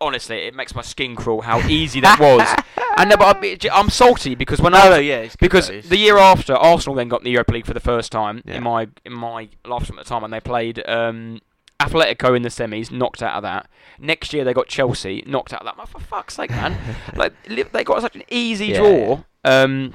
[0.00, 2.46] honestly, it makes my skin crawl how easy that was.
[2.96, 5.28] and no, but I'm, I'm salty because when No, I no, yeah.
[5.40, 8.56] Because the year after Arsenal then got the Europa League for the first time Yeah.
[8.56, 11.40] in my in my lifetime at the time, and they played um,
[11.80, 13.68] Atletico in the semis, knocked out of that.
[13.98, 15.78] Next year they got Chelsea, knocked out of that.
[15.78, 16.76] Like, for fuck's sake, man!
[17.16, 17.32] like
[17.72, 19.12] they got such an easy Yeah, draw.
[19.44, 19.94] Um,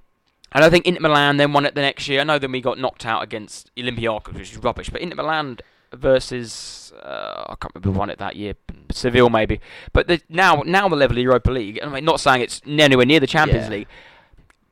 [0.52, 2.22] and I think Inter Milan then won it the next year.
[2.22, 4.90] I know then we got knocked out against Olympiacos, which is rubbish.
[4.90, 5.60] But Inter Milan
[5.96, 8.54] versus uh, I can't remember who won it that year,
[8.92, 9.60] Seville maybe.
[9.94, 11.80] But the, now now the level of Europa League.
[11.84, 13.70] I mean, not saying it's anywhere near the Champions Yeah.
[13.72, 13.88] League,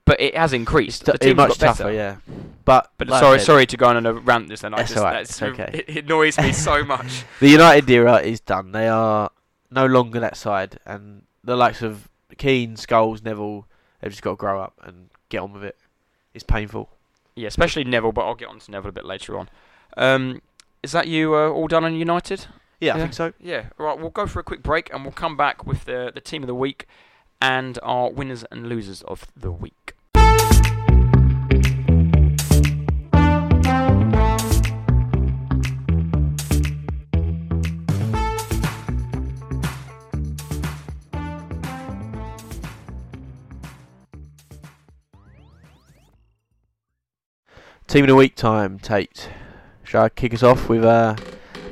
[0.05, 1.05] but it has increased.
[1.05, 1.83] The team's much got better.
[1.83, 2.17] tougher, yeah.
[2.65, 4.73] But But like sorry, sorry to go on a rant this then.
[4.73, 5.69] I just alright, that's, okay.
[5.73, 7.23] it, it annoys me so much.
[7.39, 8.71] The United era is done.
[8.71, 9.29] They are
[9.71, 13.65] no longer that side, and the likes of Keane, Scholes, Neville,
[14.01, 15.77] they've just got to grow up and get on with it.
[16.33, 16.89] It's painful.
[17.35, 19.49] Yeah, especially Neville, but I'll get on to Neville a bit later on.
[19.97, 20.41] Um,
[20.83, 22.45] is that you uh, all done on United?
[22.79, 23.31] Yeah, I think so.
[23.39, 23.69] Yeah.
[23.79, 26.21] All right, we'll go for a quick break and we'll come back with the the
[26.21, 26.85] team of the week
[27.41, 29.93] and our winners and losers of the week.
[47.87, 49.29] Team of the week time, Tate.
[49.93, 51.15] Shall I kick us off with uh,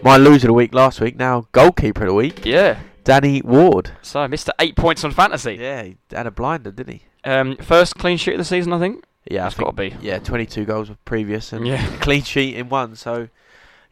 [0.04, 1.16] my loser of the week last week?
[1.18, 2.78] Now goalkeeper of the week, Yeah.
[3.04, 3.94] Danny Ward.
[4.04, 4.50] So Mr.
[4.60, 5.56] Eight points on fantasy.
[5.56, 7.02] Yeah, he had a blinder, didn't he?
[7.24, 9.04] Um, first clean sheet of the season, I think.
[9.28, 9.96] Yeah, it's got to be.
[10.04, 11.84] Yeah, 22 goals previous and Yeah.
[12.00, 12.96] clean sheet in one.
[12.96, 13.30] So,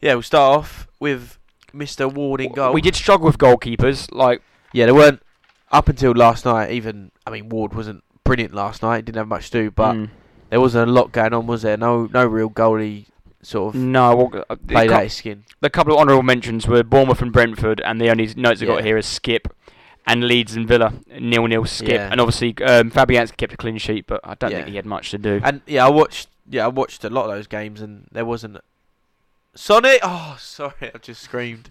[0.00, 1.36] yeah, we'll start off with
[1.74, 2.08] Mr.
[2.14, 2.72] Ward in goal.
[2.72, 4.14] We did struggle with goalkeepers.
[4.14, 4.42] Like,
[4.72, 5.24] Yeah, they weren't
[5.72, 6.70] up until last night.
[6.70, 9.06] Even I mean, Ward wasn't brilliant last night.
[9.06, 10.08] Didn't have much to do, but mm,
[10.50, 11.48] there wasn't a lot going on.
[11.48, 11.76] Was there?
[11.76, 13.06] No, no real goalie
[13.42, 14.14] sort of no.
[14.16, 15.44] Well, uh, cou- his skin.
[15.60, 18.84] the couple of honourable mentions were Bournemouth and Brentford, and the only notes I got
[18.84, 19.48] here is Skip
[20.06, 22.08] and Leeds and Villa nil nil Skip, Yeah.
[22.10, 24.58] and obviously um, Fabianski kept a clean sheet, but I don't Yeah.
[24.58, 25.40] think he had much to do.
[25.44, 26.28] And yeah, I watched.
[26.48, 28.58] Yeah, I watched a lot of those games, and there wasn't.
[29.54, 29.98] Sonny!
[30.02, 31.70] Oh, sorry, I just screamed.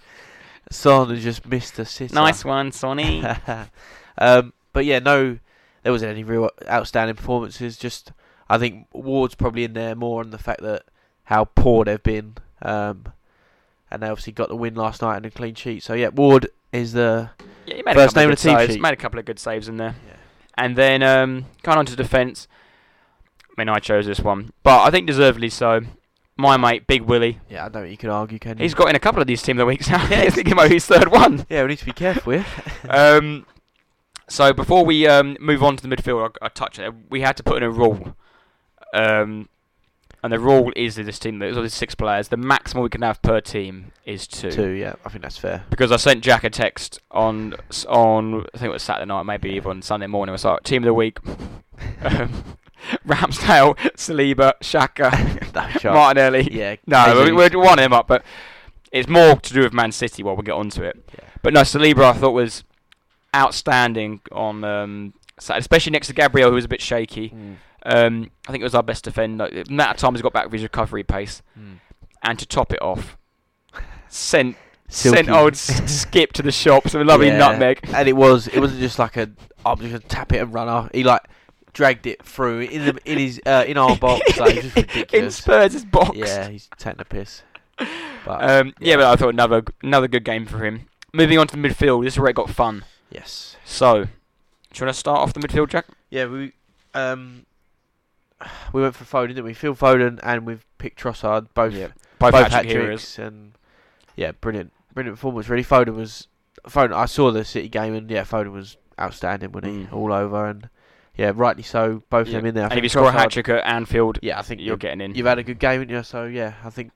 [0.71, 2.13] Son has just missed a sitter.
[2.13, 3.23] nice one, Sonny.
[4.17, 5.39] um, but yeah, no,
[5.83, 7.77] there wasn't any real outstanding performances.
[7.77, 8.11] Just,
[8.49, 10.83] I think Ward's probably in there more on the fact that
[11.29, 13.05] how poor they've been, um,
[13.91, 15.83] and they obviously got the win last night and a clean sheet.
[15.83, 17.29] So yeah, Ward is the
[17.67, 18.73] Yeah, he made First a couple name of the team saves.
[18.73, 18.81] sheet.
[18.81, 19.95] Made a couple of good saves in there.
[20.07, 20.15] Yeah.
[20.57, 22.47] And then um, going on to defence.
[23.45, 25.81] I mean, I chose this one, but I think deservedly so.
[26.35, 27.39] My mate, Big Willie.
[27.49, 27.65] yeah.
[27.65, 28.63] I don't think you can argue, can you?
[28.63, 30.07] He's got in a couple of these team of the weeks now.
[30.09, 30.21] Yeah.
[30.21, 31.45] I think he might be his third one.
[31.49, 32.45] yeah, we need to be careful here.
[32.89, 33.45] um,
[34.29, 36.93] so before we um, move on to the midfield, I, I touch it.
[37.09, 38.15] We had to put in a rule,
[38.93, 39.49] um,
[40.21, 41.39] and the rule is that this team.
[41.39, 42.27] There's only six players.
[42.27, 44.51] The maximum we can have per team is two.
[44.51, 45.63] Two, yeah, I think that's fair.
[45.69, 47.55] Because I sent Jack a text on
[47.87, 50.31] on I think it was Saturday night, maybe even on Sunday morning.
[50.31, 51.19] I was like, team of the week.
[52.01, 52.43] um,
[53.07, 55.83] Ramsdale, Saliba, Xhaka.
[55.93, 56.49] Martinelli.
[56.51, 58.23] Yeah, No, we, we're one him up, but
[58.91, 60.23] it's more to do with Man City.
[60.23, 60.97] While we'll get onto it.
[61.13, 61.25] Yeah.
[61.41, 62.63] But no, Saliba I thought was
[63.35, 67.29] outstanding on, um, especially next to Gabriel, who was a bit shaky.
[67.29, 67.55] Mm,
[67.85, 69.45] Um, I think it was our best defender.
[69.45, 71.79] In that time, he's got back with his recovery pace, mm.
[72.23, 73.17] and to top it off,
[74.07, 74.57] sent
[74.87, 75.17] Silky.
[75.17, 77.37] sent old Skipp to the shop some lovely Yeah.
[77.37, 77.79] nutmeg.
[77.93, 79.29] and it was it wasn't just like a
[79.65, 80.89] I'm just gonna tap it and run off.
[80.93, 81.21] He like
[81.73, 84.37] dragged it through in the in his uh, in our box.
[84.39, 85.35] Like, it was just in ridiculous.
[85.35, 86.17] Spurs' box.
[86.17, 87.43] Yeah, he's taking a piss.
[88.25, 88.95] But Um, yeah.
[88.97, 90.87] but I thought another another good game for him.
[91.13, 92.83] Moving on to the midfield, this is where it got fun.
[93.09, 94.09] yes, So, do
[94.75, 95.85] you want to start off the midfield, Jack?
[96.11, 96.51] yeah, we
[96.93, 97.45] um
[98.73, 99.53] we went for Foden, didn't we?
[99.53, 101.87] Phil Foden and we've picked Trossard, both Yeah,
[102.19, 103.53] both, Both hat tricks, and
[104.15, 105.49] yeah, brilliant, brilliant performance.
[105.49, 106.27] Really, Foden was
[106.67, 106.93] Foden.
[106.93, 109.83] I saw the City game and yeah, Foden was outstanding, wasn't he?
[109.85, 109.93] Mm.
[109.93, 110.69] All over and
[111.15, 112.03] yeah, rightly so.
[112.09, 112.65] Both of them in there.
[112.65, 115.01] I and if you score a hat trick at Anfield, yeah, I think you're getting
[115.01, 115.15] in.
[115.15, 116.03] you've had a good game, haven't you?
[116.03, 116.91] So yeah, I think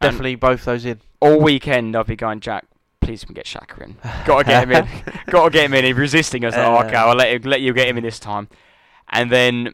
[0.00, 1.00] And- definitely both those in.
[1.20, 2.64] All weekend, I'll be going, Jack.
[3.00, 3.96] Please can get Xhaka in.
[4.26, 4.88] Gotta get him in.
[5.30, 5.84] Gotta get him in.
[5.84, 6.54] He's resisting us.
[6.54, 8.48] Like, Uh, okay, I'll let, him, let you get him in this time.
[9.10, 9.72] And then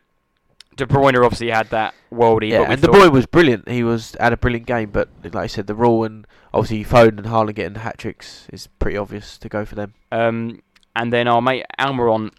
[0.76, 2.50] De Bruyne obviously had that worldie.
[2.50, 3.68] Yeah, and the thought- boy was brilliant.
[3.68, 7.18] He was had a brilliant game, but like I said, the rule and obviously Foden
[7.18, 9.94] and Haaland getting hat tricks is pretty obvious to go for them.
[10.10, 10.62] Um,
[10.96, 12.32] and then our mate Almiron.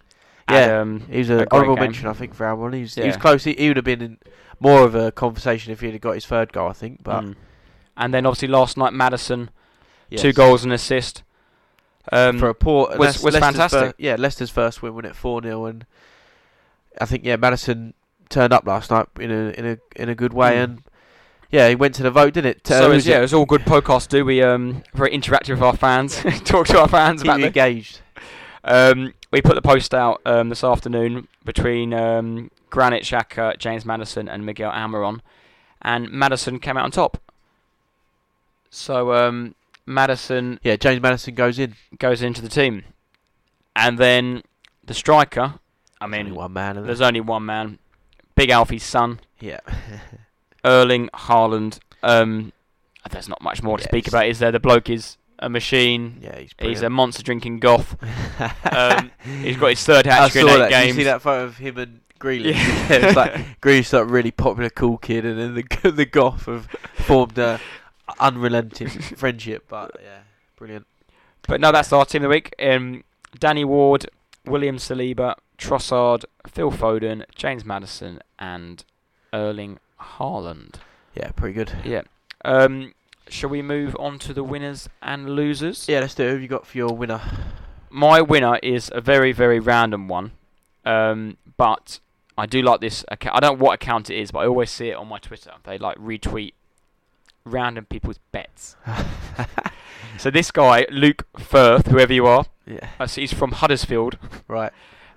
[0.48, 2.76] Had, Yeah, um, He was a an honourable mention, I think, for Almiron.
[2.76, 3.44] He was, he was close.
[3.44, 4.18] He, he would have been in
[4.60, 7.03] more of a conversation if he had got his third goal, I think.
[7.03, 7.36] But mm.
[7.98, 9.49] And then obviously last night, Maddison,
[10.10, 10.22] yes.
[10.22, 11.24] two goals and assist.
[12.12, 13.95] Um, for a poor was- Leic- was fantastic.
[13.98, 15.86] yeah, Leicester's first win, won it four 0 and
[17.02, 17.94] I think yeah, Maddison
[18.30, 20.64] turned up last night in a in a in a good way, Mm.
[20.64, 20.84] and
[21.52, 22.72] yeah, he went to the vote, didn't it?
[22.72, 23.19] Uh, so who it was, was yeah, it?
[23.19, 24.10] it was all good podcast.
[24.10, 26.15] Do we um very interactive with our fans?
[26.45, 28.02] Talk to our fans Keep about the engaged.
[28.64, 34.27] Um, we put the post out um, this afternoon between um, Granit Xhaka, James Maddison,
[34.27, 35.19] and Miguel Almiron,
[35.84, 37.22] and Maddison came out on top.
[38.69, 41.76] So um, Maddison Yeah, James Maddison goes in.
[41.99, 42.84] goes into the team,
[43.76, 44.41] and then
[44.84, 45.56] the striker.
[46.02, 46.84] I Only mean, one man.
[46.85, 47.80] there's only one man,
[48.36, 49.60] Big Alfie's son, yeah.
[50.66, 51.80] Erling Haaland.
[52.03, 52.52] Um,
[53.12, 54.52] there's not much more to Yeah, speak about, is there?
[54.52, 56.18] The bloke is a machine.
[56.22, 57.95] yeah, he's He's a monster drinking goth.
[58.72, 60.70] Um, he's got his third hat trick in eight that.
[60.70, 62.53] Did you see that photo of him and Grealish?
[62.56, 62.88] Yeah.
[62.90, 67.60] It's like really popular, cool kid, and then the the Goth have formed a
[68.20, 69.66] unrelenting friendship.
[69.70, 70.20] But yeah,
[70.57, 70.86] brilliant.
[71.48, 72.53] But no, that's our team of the week.
[72.60, 73.03] Um,
[73.40, 74.07] Danny Ward,
[74.48, 78.84] William Saliba, Trossard, Phil Foden, James Maddison, and
[79.34, 80.76] Erling Haaland.
[81.16, 81.72] Yeah, pretty good.
[81.84, 82.02] Yeah.
[82.44, 82.94] Um,
[83.28, 85.88] shall we move on to the winners and losers?
[85.88, 86.28] Yeah, let's do it.
[86.28, 87.22] Who have you got for your winner?
[87.90, 90.32] My winner is a very, very random one.
[90.86, 92.00] Um, but
[92.38, 93.38] I do like this account.
[93.38, 95.52] I don't know what account it is, but I always see it on my Twitter.
[95.64, 96.54] They like retweet
[97.46, 98.76] random people's bets.
[100.18, 104.18] So this guy, Luke Firth, whoever you are, yeah, uh, so he's from Huddersfield.
[104.48, 104.72] right.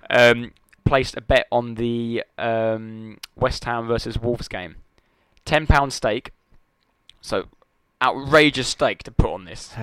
[0.09, 0.51] um,
[0.85, 4.75] placed a bet on the um, West Ham versus Wolves game.
[5.45, 6.31] Ten pound stake.
[7.21, 7.45] So
[8.01, 9.73] outrageous stake to put on this.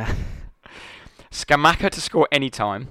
[1.30, 2.88] Scamacca to score any time.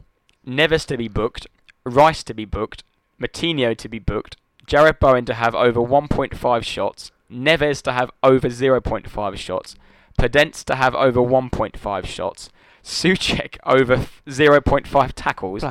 [0.47, 1.47] Neves to be booked.
[1.83, 2.83] Rice to be booked.
[3.19, 4.37] Moutinho to be booked.
[4.67, 7.11] Jarrod Bowen to have over 1.5 shots.
[7.31, 9.75] Neves to have over 0.5 shots.
[10.17, 12.49] Podence to have over 1.5 shots.
[12.85, 15.63] Souček over 0.5 tackles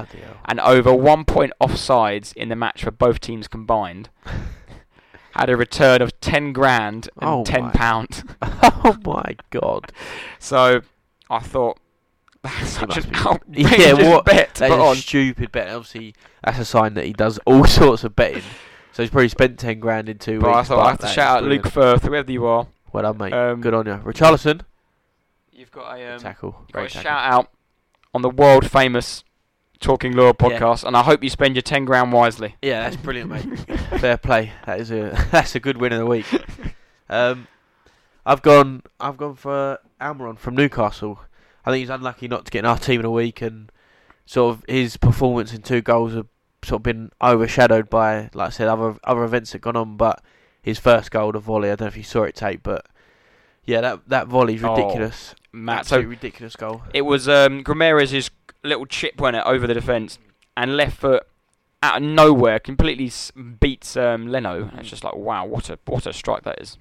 [0.47, 4.09] and over one point offsides in the match for both teams combined.
[5.33, 7.71] Had a return of ten grand and Oh ten my.
[7.73, 8.23] pound.
[8.43, 9.93] oh my god.
[10.39, 10.83] So
[11.31, 11.79] I thought
[12.43, 14.93] that's such an outrageous Yeah, what- bet to That on.
[14.93, 15.69] a stupid bet.
[15.69, 16.15] Obviously,
[16.45, 18.43] that's a sign that he does all sorts of betting.
[18.93, 20.69] So he's probably spent ten grand in two But I weeks.
[20.69, 21.45] thought I have to shout out.
[21.45, 22.67] Luke Firth, whoever you are.
[22.93, 23.33] Well done, mate.
[23.33, 23.95] Um, Good on you.
[24.05, 24.61] Richarlison.
[25.55, 26.57] You've got a, um, tackle.
[26.61, 27.11] you've got Great a tackle.
[27.11, 27.51] shout out
[28.13, 29.23] on the world famous
[29.79, 32.57] Talking Loyal podcast, and I hope you spend your ten grand wisely.
[32.63, 33.79] Yeah, that's brilliant, mate.
[34.01, 34.53] Fair play.
[34.67, 36.27] That is a that's a good win of the week.
[37.11, 37.49] Um,
[38.25, 38.83] I've gone.
[38.99, 41.21] I've gone for Almiron from Newcastle.
[41.67, 43.71] I think he's unlucky not to get in our team in a week, and
[44.25, 46.27] sort of his performance in two goals have
[46.65, 49.99] sort of been overshadowed by, like I said, other other events that gone on.
[49.99, 50.23] But
[50.63, 51.69] his first goal, the volley.
[51.71, 52.87] I don't know if you saw it, Tate, but
[53.65, 54.75] yeah, that that volley's Oh,
[55.55, 55.65] ridiculous.
[55.67, 56.83] Matt, so ridiculous goal.
[56.93, 58.31] It was um, Gramera's
[58.63, 60.19] little chip went it over the defence
[60.57, 61.27] and left foot
[61.83, 63.13] out of nowhere completely
[63.61, 64.71] beats um, Leno.
[64.79, 66.79] It's just like wow, what a what a strike that is.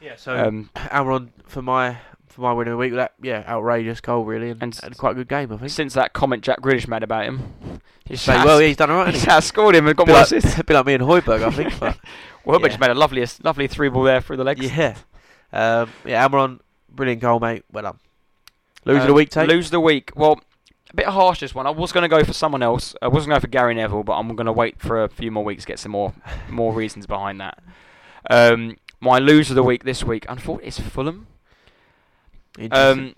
[0.00, 0.16] Yeah.
[0.16, 2.92] So Um, Almiron for my for my win of the week.
[2.94, 5.52] That yeah, outrageous goal really, and, And and, quite a good game.
[5.52, 5.70] I think.
[5.70, 9.14] since that comment Jack Grealish made about him, he's Say, well, yeah, he's done alright.
[9.14, 10.62] he's hasn't outscored him and got more Bit like, assists.
[10.66, 11.78] bit like me and Højbjerg, I think.
[11.78, 11.98] But
[12.44, 12.68] Well, but yeah.
[12.76, 14.76] just made a lovely lovely three ball there through the legs.
[14.76, 14.96] yeah,
[15.52, 16.60] um, yeah, Almiron,
[16.90, 17.64] brilliant goal, mate.
[17.72, 17.98] Well done.
[18.84, 19.48] Loser of Um, the week, take.
[19.48, 20.12] Lose the week.
[20.14, 20.40] Well,
[20.90, 21.66] a bit harsh this one.
[21.66, 22.94] I was going to go for someone else.
[23.02, 25.44] I wasn't going for Gary Neville, but I'm going to wait for a few more
[25.44, 26.12] weeks to get some more
[26.48, 27.62] more reasons behind that.
[28.30, 31.26] Um, my loser of the week this week, unfortunately, is Fulham.
[32.70, 33.14] Um,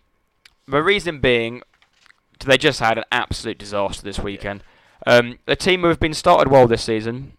[0.66, 1.62] the reason being,
[2.44, 4.62] they just had an absolute disaster this weekend.
[5.06, 7.34] Um, a team who have been started well this season,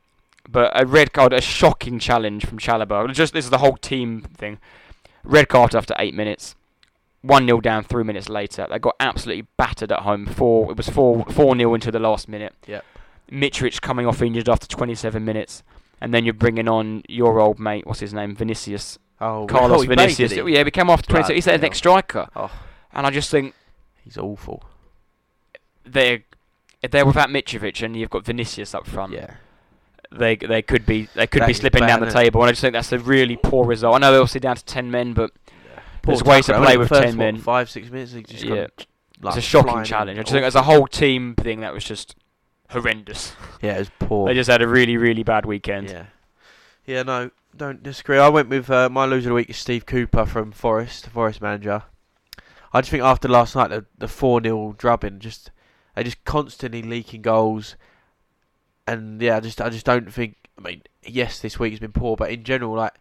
[0.47, 3.11] but a red card, a shocking challenge from Chalobah.
[3.14, 4.60] Just this is the whole team thing.
[5.24, 6.56] Red card after eight minutes.
[7.22, 8.66] One 0 down three minutes later.
[8.70, 10.26] They got absolutely battered at home.
[10.26, 10.72] Four.
[10.72, 12.54] It was four four 0 into the last minute.
[12.66, 12.86] Yep.
[13.32, 15.62] Mitrovic coming off injured after 27 minutes,
[16.02, 17.86] and then you're bringing on your old mate.
[17.86, 18.36] What's his name?
[18.36, 18.98] Vinicius.
[19.22, 20.32] oh, Carlos oh, Vinicius.
[20.32, 21.36] Yeah, he came off 27.
[21.36, 22.28] He's their next striker.
[22.36, 22.52] Oh,
[22.94, 23.54] And I just think
[24.04, 24.64] he's awful.
[25.86, 26.24] they're
[26.90, 29.14] they're without Mitrovic and you've got Vinicius up front.
[29.14, 29.36] Yeah.
[30.11, 32.61] They they could be they could That be slipping down the table, and I just
[32.61, 33.95] think that's a really poor result.
[33.95, 35.31] I know they're obviously down to ten men, but
[36.03, 37.38] There's ways to play with first, 10 what, men.
[37.38, 38.14] Five, six minutes.
[38.14, 38.56] He just Yeah.
[38.56, 38.88] got,
[39.22, 40.18] like, it's a shocking challenge.
[40.18, 42.15] I just think as a whole team thing that was just
[42.69, 43.34] horrendous.
[43.61, 44.27] Yeah, it was poor.
[44.30, 45.90] They just had a really really bad weekend.
[45.90, 46.06] Yeah.
[46.86, 48.18] Yeah, no, don't disagree.
[48.18, 51.41] I went with uh, my loser of the week is Steve Cooper from Forest, Forest
[51.41, 51.84] manager.
[52.73, 55.52] I just think after last night, the the four 0 drubbing, just
[55.95, 57.76] they just constantly leaking goals,
[58.94, 60.36] and yeah, I just I just don't think.
[60.57, 62.94] I mean, yes, this week has been poor, but in general, like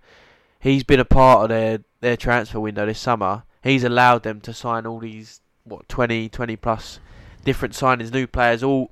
[0.60, 3.42] he's been a part of their their transfer window this summer.
[3.62, 7.00] He's allowed them to sign all these what 20, 20 plus
[7.44, 8.90] different signings, new players, all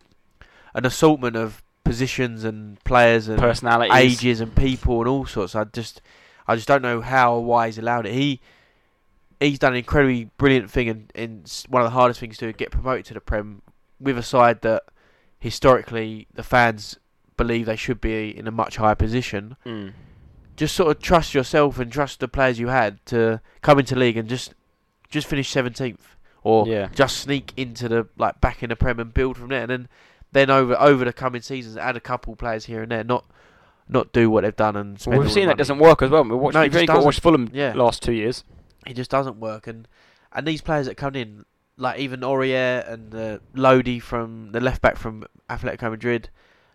[0.75, 3.95] an assortment of positions and players and Personalities.
[3.95, 5.55] ages and people and all sorts.
[5.55, 6.03] I just,
[6.49, 8.13] I just don't know how or why he's allowed it.
[8.13, 8.41] He,
[9.41, 12.53] he's done an incredibly brilliant thing and, and s- one of the hardest things to
[12.53, 13.63] get promoted to the Prem
[14.01, 14.83] with a side that
[15.47, 16.99] historically the fans
[17.37, 19.57] believe they should be in a much higher position.
[19.65, 19.93] Mm.
[20.57, 24.17] Just sort of trust yourself and trust the players you had to come into league
[24.17, 24.55] and just,
[25.09, 26.89] just finish seventeenth or Yeah.
[26.95, 29.89] just sneak into the like back in the Prem and build from there, and then
[30.33, 33.25] then over over the coming seasons add a couple players here and there, not
[33.89, 35.17] not do what they've done and spend.
[35.17, 36.25] Well, we've seen that doesn't work as well.
[36.25, 37.73] We watched, No, you've just got to watch Fulham Yeah.
[37.77, 38.43] last two years.
[38.87, 39.87] It just doesn't work, and
[40.33, 41.45] and these players that come in,
[41.77, 46.31] like even Aurier and uh, Lodi from the left back from Atletico Madrid,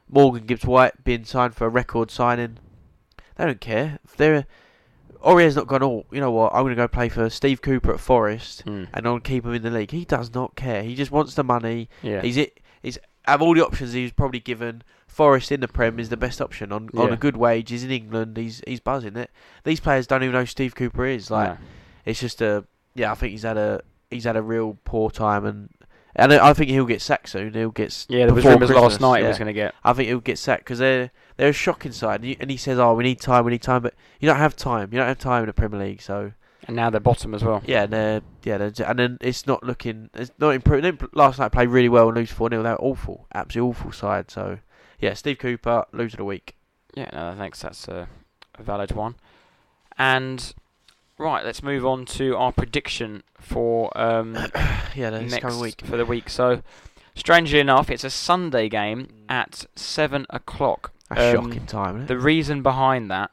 [0.10, 2.57] Morgan Gibbs White being signed for a record signing.
[3.36, 3.99] They don't care.
[4.03, 4.45] If they're
[5.23, 5.84] Aurier's not gone.
[5.84, 6.52] Oh, you know what?
[6.53, 8.88] I'm going to go play for Steve Cooper at Forest, Mm.
[8.94, 9.91] and I'll keep him in the league.
[9.91, 10.82] He does not care.
[10.84, 11.90] He just wants the money.
[12.02, 12.22] Yeah.
[12.22, 12.60] He's it.
[12.82, 12.98] He's
[13.28, 14.82] out of all the options he's probably given.
[15.07, 17.69] Forest in the Prem is the best option on, on a good wage.
[17.69, 18.38] He's in England.
[18.38, 19.30] He's he's buzzing it.
[19.64, 21.30] These players don't even know Steve Cooper is.
[21.30, 21.65] Like No.
[22.06, 22.64] it's just a
[22.95, 23.11] yeah.
[23.11, 25.69] I think he's had a he's had a real poor time and
[26.15, 27.53] and I think he'll get sacked soon.
[27.53, 29.73] He'll get Yeah, there was rumours last night he was going to get.
[29.83, 32.21] I think he'll get sacked because they're they're a shocking side.
[32.21, 33.45] And, and he says, "Oh, we need time.
[33.45, 34.89] We need time," but you don't have time.
[34.91, 36.01] You don't have time in the Premier League.
[36.01, 36.33] So
[36.67, 37.63] And now they're bottom as well.
[37.65, 40.09] yeah, and they're, yeah, they're, and then it's not looking.
[40.13, 40.99] It's not improving.
[41.13, 44.29] Last night played really well and lose four 0 They're awful, absolutely awful side.
[44.29, 44.59] So
[44.99, 46.57] yeah, Steve Cooper loser of the week.
[46.93, 47.61] Yeah, no, thanks.
[47.61, 48.09] That's a,
[48.59, 49.15] a valid one.
[49.97, 50.53] And
[51.22, 54.34] right, let's move on to our prediction for um,
[54.95, 55.81] yeah, this next coming week.
[55.85, 56.30] for the week.
[56.30, 56.61] So,
[57.15, 60.91] strangely enough, it's a Sunday game at seven o'clock.
[61.10, 62.07] A Um, shocking time, isn't it?
[62.07, 63.31] The reason behind that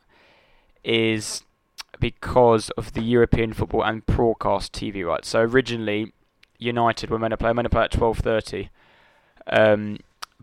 [0.84, 1.42] is
[2.00, 5.28] because of the European football and broadcast TV rights.
[5.28, 6.12] So originally,
[6.58, 7.52] United were meant to play.
[7.52, 8.70] Meant to play at twelve thirty.
[9.46, 9.98] Um,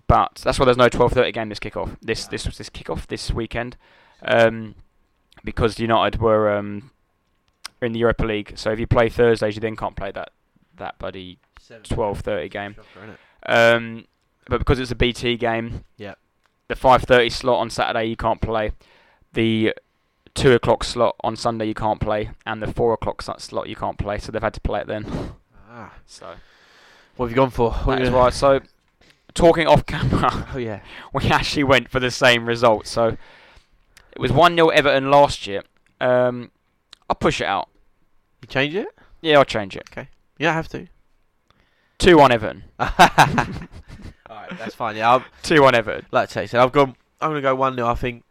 [0.08, 1.98] but that's why there's no twelve thirty game this kickoff.
[2.02, 3.78] This this was this kickoff this weekend.
[4.24, 4.76] Um,
[5.44, 6.90] because United were um,
[7.82, 8.54] in the Europa League.
[8.56, 10.30] So if you play Thursdays, you then can't play that
[10.78, 10.96] that
[11.84, 12.76] twelve thirty game.
[12.94, 13.18] Shocker.
[13.48, 14.06] Um,
[14.48, 16.18] but because it's a BT game, Yep.
[16.68, 18.72] the five thirty slot on Saturday you can't play.
[19.34, 19.74] The
[20.34, 23.98] two o'clock slot on Sunday you can't play, and the four o'clock slot you can't
[23.98, 24.18] play.
[24.20, 25.34] So they've had to play it then.
[25.70, 26.36] Ah, So
[27.16, 27.72] what have you gone for?
[27.72, 28.34] What that is right.
[28.34, 28.60] So
[29.34, 30.80] talking off camera, Oh yeah.
[31.14, 32.88] we actually went for the same result.
[32.88, 33.18] So
[34.12, 35.64] it was one 0 Everton last year.
[36.02, 36.52] Um,
[37.10, 37.70] I'll push it out.
[38.42, 38.88] You change it?
[39.22, 39.88] Yeah, I'll change it.
[39.96, 40.06] You
[40.46, 40.88] don't have to.
[41.98, 42.64] Two one Everton.
[42.80, 44.96] Alright, that's fine.
[44.96, 46.06] Yeah, I've, Two one Everton.
[46.12, 46.96] like I say, so I've gone.
[47.22, 48.24] I'm gonna go one 0 I think.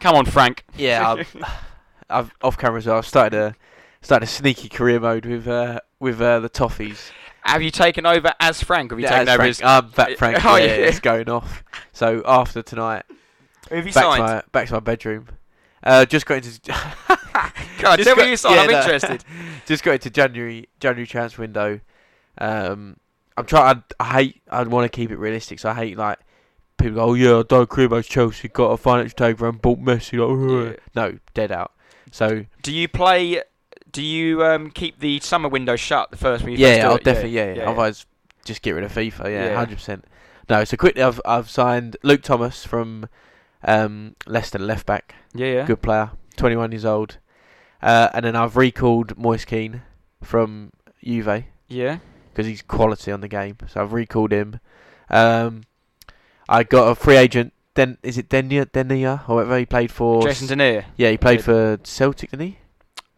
[0.00, 0.64] Come on, Frank.
[0.76, 1.36] Yeah, I've,
[2.10, 2.98] I've off camera as well.
[2.98, 3.54] I've started a
[4.00, 7.10] started a sneaky career mode with uh, with uh, the toffees.
[7.42, 8.90] Have you taken over as Frank?
[8.90, 9.62] Have you Yeah, taken as over Frank, as?
[9.62, 10.44] I'm Fat Frank.
[10.44, 10.72] Oh, yeah, yeah.
[10.86, 11.64] it's going off.
[11.92, 13.04] So after tonight,
[13.68, 15.28] Who have you back to my back to my bedroom.
[15.84, 16.60] Uh, just got into
[17.82, 18.54] God, just tell me got- you signed.
[18.56, 18.78] yeah, I'm no.
[18.78, 19.24] interested.
[19.66, 21.80] just got into January January transfer window.
[22.38, 22.96] Um,
[23.36, 23.82] I'm trying.
[24.00, 24.42] I, I hate.
[24.50, 25.58] I want to keep it realistic.
[25.58, 26.18] So I hate like
[26.78, 30.76] people go, "Oh yeah, career mode Chelsea, got a financial takeover and bought Messi." Like,
[30.76, 30.76] Yeah.
[30.94, 31.72] no, dead out.
[32.10, 33.42] So Do you play?
[33.90, 36.96] Do you um, keep the summer window shut the first when you yeah, first I'll
[36.96, 37.04] it?
[37.04, 37.54] definitely yeah.
[37.54, 37.68] yeah.
[37.68, 38.06] Otherwise,
[38.44, 39.24] just get rid of FIFA.
[39.24, 39.54] Yeah, Yeah.
[39.54, 40.04] hundred percent.
[40.48, 43.08] No, so quickly, I've I've signed Luke Thomas from
[43.64, 45.66] um, Leicester, left back, yeah, yeah.
[45.66, 47.18] good player, 21 years old,
[47.82, 49.82] uh, and then I've recalled Moise Kean
[50.22, 50.72] from
[51.02, 51.98] Juve Yeah.
[52.30, 53.56] because he's quality on the game.
[53.68, 54.60] So I've recalled him.
[55.10, 55.62] Um,
[56.48, 57.52] I got a free agent.
[57.74, 60.22] Den is it Denia Denia or whatever he played for?
[60.22, 60.84] Jason Denayer.
[60.96, 62.58] Yeah, he played for Celtic, didn't he?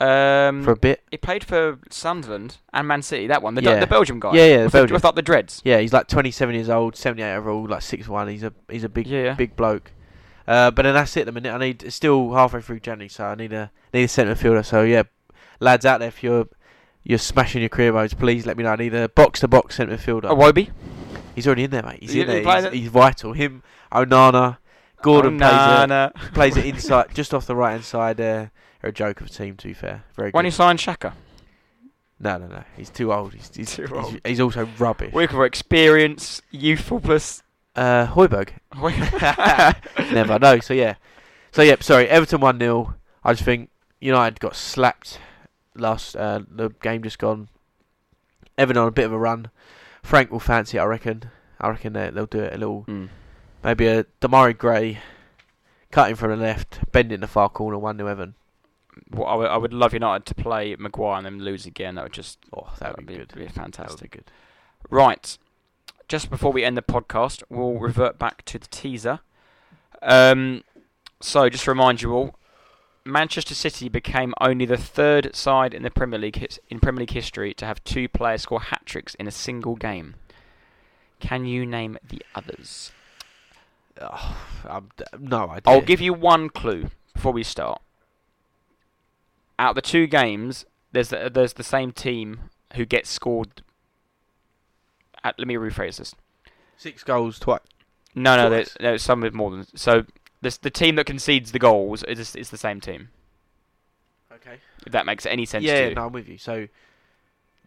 [0.01, 1.03] Um, For a bit.
[1.11, 3.27] he played for Sunderland and Man City.
[3.28, 3.78] That one, the, Yeah.
[3.81, 4.35] the Belgium guy.
[4.35, 4.95] Yeah, yeah, the with, Belgian.
[4.95, 5.62] with like the dreads.
[5.65, 8.28] Yeah, he's like 27 years old, 78 overall, like six one.
[8.28, 9.35] He's a he's a big Yeah, yeah.
[9.35, 9.93] big bloke.
[10.47, 11.21] Uh, but then that's it.
[11.21, 14.05] at The minute I need it's still halfway through January, so I need a need
[14.05, 14.62] a centre fielder.
[14.62, 15.05] So yeah,
[15.61, 16.47] lads out there, if you're
[17.03, 18.71] you're smashing your career modes, please let me know.
[18.71, 20.29] I need a box to box centre fielder.
[20.29, 20.71] Iwobi.
[21.35, 21.99] He's already in there, mate.
[22.01, 22.62] He's He- in he there.
[22.71, 23.33] He's, he's vital.
[23.33, 23.62] Him,
[23.93, 24.59] Onana,
[25.03, 26.33] Gordon oh, plays it.
[26.35, 28.21] Plays it inside, just off the right hand side.
[28.21, 28.47] Uh,
[28.81, 30.05] they're a joke of a team, to be fair.
[30.15, 30.49] Very When good.
[30.49, 31.12] he signed Xhaka.
[32.21, 32.65] no, no, no.
[32.77, 33.33] He's too old.
[33.35, 34.21] He's, he's, Too he's, old.
[34.25, 35.12] he's also rubbish.
[35.12, 37.43] We're looking for experience, youthful plus.
[37.76, 38.51] Uh, Højbjerg.
[40.12, 40.38] Never.
[40.38, 40.60] know.
[40.60, 40.94] So yeah.
[41.52, 41.76] So yeah.
[41.80, 42.09] Sorry.
[42.09, 42.94] Everton one 0
[43.24, 43.70] I just think
[44.01, 45.18] United got slapped
[45.74, 46.16] last.
[46.16, 47.48] Uh, the game just gone.
[48.56, 49.48] Everton on a bit of a run.
[50.02, 50.80] Frank will fancy it.
[50.80, 51.24] I reckon.
[51.60, 52.84] I reckon they, they'll do it a little.
[52.86, 53.09] Mm.
[53.62, 54.98] Maybe a Demarai Gray,
[55.90, 57.78] cutting from the left, bending the far corner.
[57.78, 58.34] One 0 Everton.
[59.10, 61.94] Well, I would, I would love United to play Maguire and then lose again.
[61.96, 63.32] That would just Oh, that would be good.
[63.34, 64.12] be fantastic.
[64.12, 64.30] be good.
[64.90, 65.36] Right.
[66.09, 69.20] Just before we end the podcast, we'll revert back to the teaser.
[70.02, 70.64] Um,
[71.20, 72.35] so, just to remind you all,
[73.05, 77.55] Manchester City became only the third side in the Premier League in Premier League history
[77.55, 80.14] to have two players score hat tricks in a single game.
[81.20, 82.93] Can you name the others?
[84.01, 84.36] Oh,
[84.68, 85.62] I'm d- no idea.
[85.72, 87.81] I'll give you one clue before we start.
[89.59, 93.62] Out of the two games, there's the, there's the same team who gets scored.
[95.24, 96.14] At, let me rephrase this.
[96.76, 97.60] six goals twice.
[98.14, 100.05] No, no, there's, there's some with more than so.
[100.40, 103.09] This the team that concedes the goals is is the same team.
[104.32, 104.59] Okay.
[104.86, 105.94] If that makes any sense to Yeah, you.
[105.94, 106.36] no, I'm with you.
[106.38, 106.68] So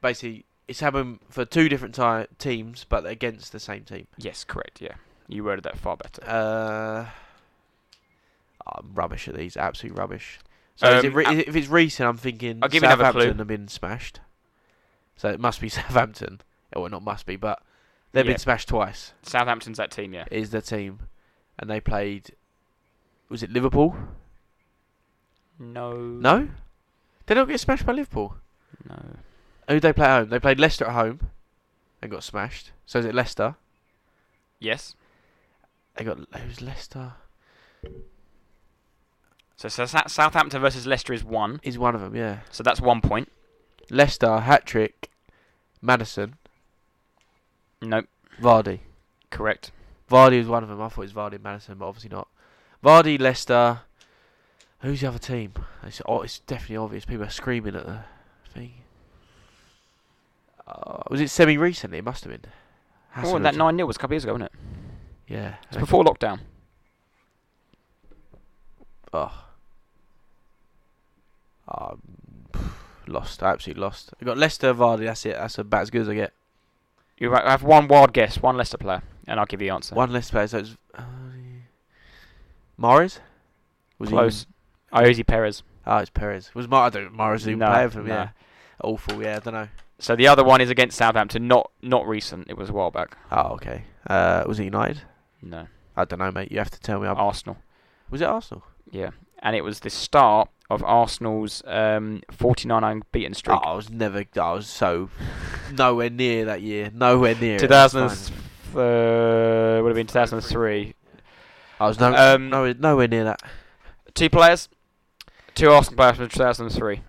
[0.01, 4.07] basically, it's happened for two different ti teams, but against the same team.
[4.17, 4.79] Yes, correct.
[4.81, 4.93] Yeah,
[5.27, 6.21] you worded that far better.
[6.25, 7.07] Uh,
[8.75, 9.57] I'm rubbish at these.
[9.57, 10.39] Absolute rubbish.
[10.75, 13.67] So is it Um, uh, if it's recent, I'm thinking I'll give Southampton have been
[13.67, 14.19] smashed.
[15.15, 16.41] So it must be Southampton.
[16.75, 17.61] Well, not must be, but
[18.11, 18.33] they've Yeah.
[18.33, 19.13] been smashed twice.
[19.23, 20.25] Southampton's that team, yeah.
[20.31, 20.99] Is the team,
[21.57, 22.35] and they played.
[23.29, 23.95] Was it Liverpool?
[25.59, 25.97] No.
[25.97, 26.49] No,
[27.25, 28.35] they don't get smashed by Liverpool.
[28.87, 29.17] No.
[29.69, 30.29] Who they play at home?
[30.29, 31.31] They played Leicester at home,
[32.01, 32.71] and got smashed.
[32.85, 33.55] So is it Leicester?
[34.59, 34.95] Yes.
[35.95, 37.13] They got who's Leicester?
[39.55, 41.59] So, so Southampton versus Leicester is one.
[41.63, 42.15] Is one of them?
[42.15, 43.31] Yeah, So that's one point.
[43.89, 45.09] Leicester hat trick,
[45.81, 46.35] Maddison,
[47.81, 48.07] Nope.
[48.41, 48.79] Vardy.
[49.29, 49.71] Correct.
[50.09, 50.81] Vardy was one of them.
[50.81, 52.27] I thought it was Vardy and Maddison, but obviously not.
[52.83, 53.81] Vardy, Leicester.
[54.79, 55.53] Who's the other team?
[55.83, 57.05] It's, oh, it's definitely obvious.
[57.05, 57.99] People are screaming at the
[58.53, 58.73] thing.
[60.67, 61.97] Uh, was it semi recently?
[61.97, 62.51] It must have been.
[63.11, 64.59] Has to Oh, that 9 0 was a couple of years ago, wasn't it?
[65.33, 65.55] Yeah.
[65.69, 66.39] It's before lockdown.
[69.13, 69.45] Oh.
[71.67, 72.01] Um,
[73.07, 73.41] lost.
[73.41, 74.11] Absolutely lost.
[74.21, 75.05] I got Leicester, Vardy.
[75.05, 75.35] That's it.
[75.35, 76.33] That's about as good as I get.
[77.17, 79.95] You ha- have one wild guess, one Leicester player, and I'll give you the answer.
[79.95, 80.47] One Leicester player.
[80.47, 81.01] So it's uh,
[82.77, 83.19] Morris.
[83.99, 84.45] Was Close.
[84.93, 85.63] He, Ayoze Perez.
[85.85, 86.53] oh, it's Perez.
[86.53, 88.07] Was Mar- I don't Morris even No, player for them?
[88.07, 88.13] no.
[88.15, 88.29] Yeah.
[88.83, 89.21] Awful.
[89.21, 89.37] Yeah.
[89.37, 89.67] I don't know.
[89.99, 92.47] So the other one is against Southampton, not not recent.
[92.49, 93.17] It was a while back.
[93.31, 93.83] Oh, okay.
[94.05, 95.01] Uh, was it United?
[95.41, 96.51] No, I don't know, mate.
[96.51, 97.07] You have to tell me.
[97.07, 97.57] I'm- Arsenal.
[98.11, 98.63] Was it Arsenal?
[98.91, 103.57] Yeah, and it was the start of Arsenal's um, 49 unbeaten streak.
[103.63, 104.23] Oh, I was never.
[104.39, 105.09] I was so
[105.73, 106.91] nowhere near that year.
[106.93, 107.55] Nowhere near.
[107.55, 107.59] it.
[107.59, 108.29] 2000 That's
[108.75, 110.93] uh, would have been 2003.
[111.79, 113.41] I was no, Um, nowhere, nowhere near that.
[114.13, 114.67] Two players,
[115.55, 117.01] two Arsenal players from 2003.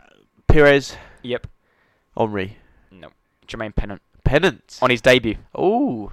[0.46, 1.46] Perez, Yep.
[2.16, 2.56] Henry,
[2.90, 3.08] No.
[3.46, 4.78] Jermaine Pennant Pennant.
[4.82, 5.36] on his debut.
[5.54, 6.12] Oh,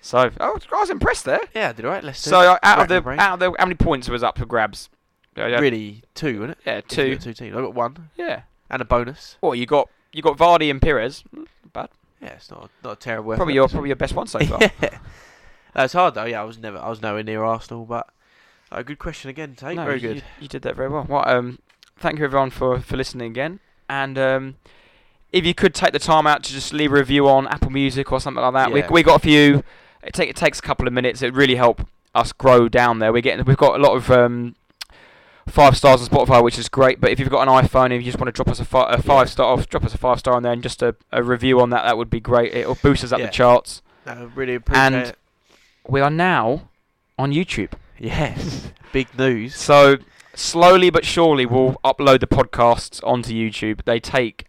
[0.00, 1.40] So oh, I was impressed there.
[1.54, 2.02] yeah, I did alright.
[2.04, 2.30] Leicester.
[2.30, 3.20] So uh, out of the brain.
[3.20, 4.88] out of the how many points was up for grabs?
[5.36, 6.58] Uh, yeah, really two, wasn't it?
[6.66, 7.16] Yeah, If two.
[7.16, 7.56] two teams.
[7.56, 8.42] I got one Yeah.
[8.70, 9.36] and a bonus.
[9.40, 11.24] Well, you got you got Vardy and Perez.
[11.72, 11.88] Bad.
[12.20, 13.34] Yeah, it's not not a terrible.
[13.36, 13.54] Probably effort.
[13.54, 14.58] your probably your best one so far.
[14.82, 14.98] yeah,
[15.74, 16.24] that's hard though.
[16.24, 16.78] Yeah, I was never.
[16.78, 18.08] I was nowhere near Arsenal, but
[18.70, 19.54] a good question again.
[19.54, 19.76] Tate.
[19.76, 20.22] No, Very good.
[20.40, 21.06] You, did that very well.
[21.08, 21.58] Well, um,
[21.98, 23.60] thank you everyone for for listening again.
[23.88, 24.56] And um,
[25.32, 28.12] if you could take the time out to just leave a review on Apple Music
[28.12, 28.88] or something like that, we Yeah.
[28.90, 29.64] we got a few.
[30.02, 31.22] It take it takes a couple of minutes.
[31.22, 33.12] It really help us grow down there.
[33.12, 34.56] We're getting we've got a lot of um.
[35.48, 37.00] Five stars on Spotify, which is great.
[37.00, 38.92] But if you've got an iPhone, if you just want to drop us a, fi-
[38.92, 41.22] a five star, off, drop us a five star on there, and just a, a
[41.22, 42.54] review on that, that would be great.
[42.54, 43.26] It'll boost us up Yeah.
[43.26, 43.82] the charts.
[44.06, 45.18] No, really appreciate And- it.
[45.88, 46.68] We are now
[47.18, 47.72] on YouTube.
[47.98, 49.56] Yes, big news.
[49.56, 49.96] So
[50.34, 53.84] slowly but surely we'll upload the podcasts onto YouTube.
[53.84, 54.46] They take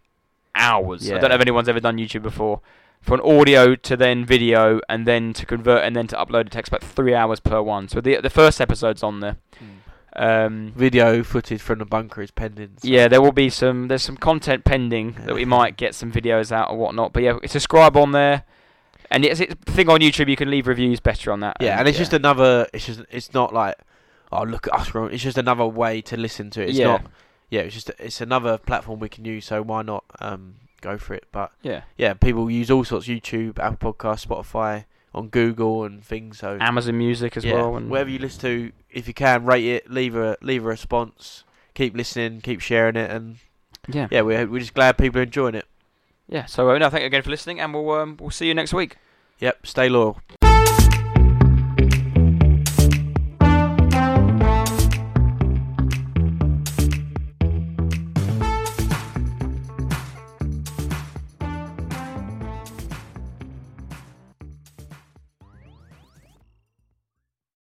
[0.54, 1.10] hours.
[1.10, 2.60] I don't know if anyone's ever done YouTube before.
[3.00, 6.52] For an audio to then video and then to convert and then to upload, it
[6.52, 7.88] takes about three hours per one.
[7.88, 9.36] So the the first episode's on there.
[9.62, 9.73] Mm.
[10.16, 12.70] Um, Video footage from the bunker is pending.
[12.78, 13.88] so- yeah, there will be some.
[13.88, 17.12] There's some content pending that we might get some videos out or whatnot.
[17.12, 18.44] But yeah, subscribe on there.
[19.10, 20.28] And it's, it's thing on YouTube.
[20.28, 21.56] You can leave reviews better on that.
[21.60, 22.66] Yeah, and it's just another.
[22.72, 23.00] It's just.
[23.10, 23.76] It's not like,
[24.32, 24.90] oh look at us.
[25.12, 26.70] It's just another way to listen to it.
[26.70, 26.86] It's Yeah.
[26.86, 27.06] not.
[27.50, 27.90] Yeah, it's just.
[27.98, 29.44] It's another platform we can use.
[29.46, 31.26] So why not um go for it?
[31.32, 31.82] But yeah.
[31.98, 33.06] yeah, people use all sorts.
[33.06, 34.84] YouTube, Apple Podcasts, Spotify,
[35.14, 36.38] on Google and things.
[36.38, 37.76] So Amazon Music as yeah, well.
[37.76, 41.44] And wherever you listen to, if you can rate it, leave a leave a response.
[41.74, 43.38] Keep listening, keep sharing it, and
[43.88, 45.66] yeah, yeah, we're we're just glad people are enjoying it.
[46.28, 46.44] yeah.
[46.46, 48.72] So uh, no, thank you again for listening, and we'll um, we'll see you next
[48.72, 48.96] week.
[49.40, 50.20] Yep, stay loyal.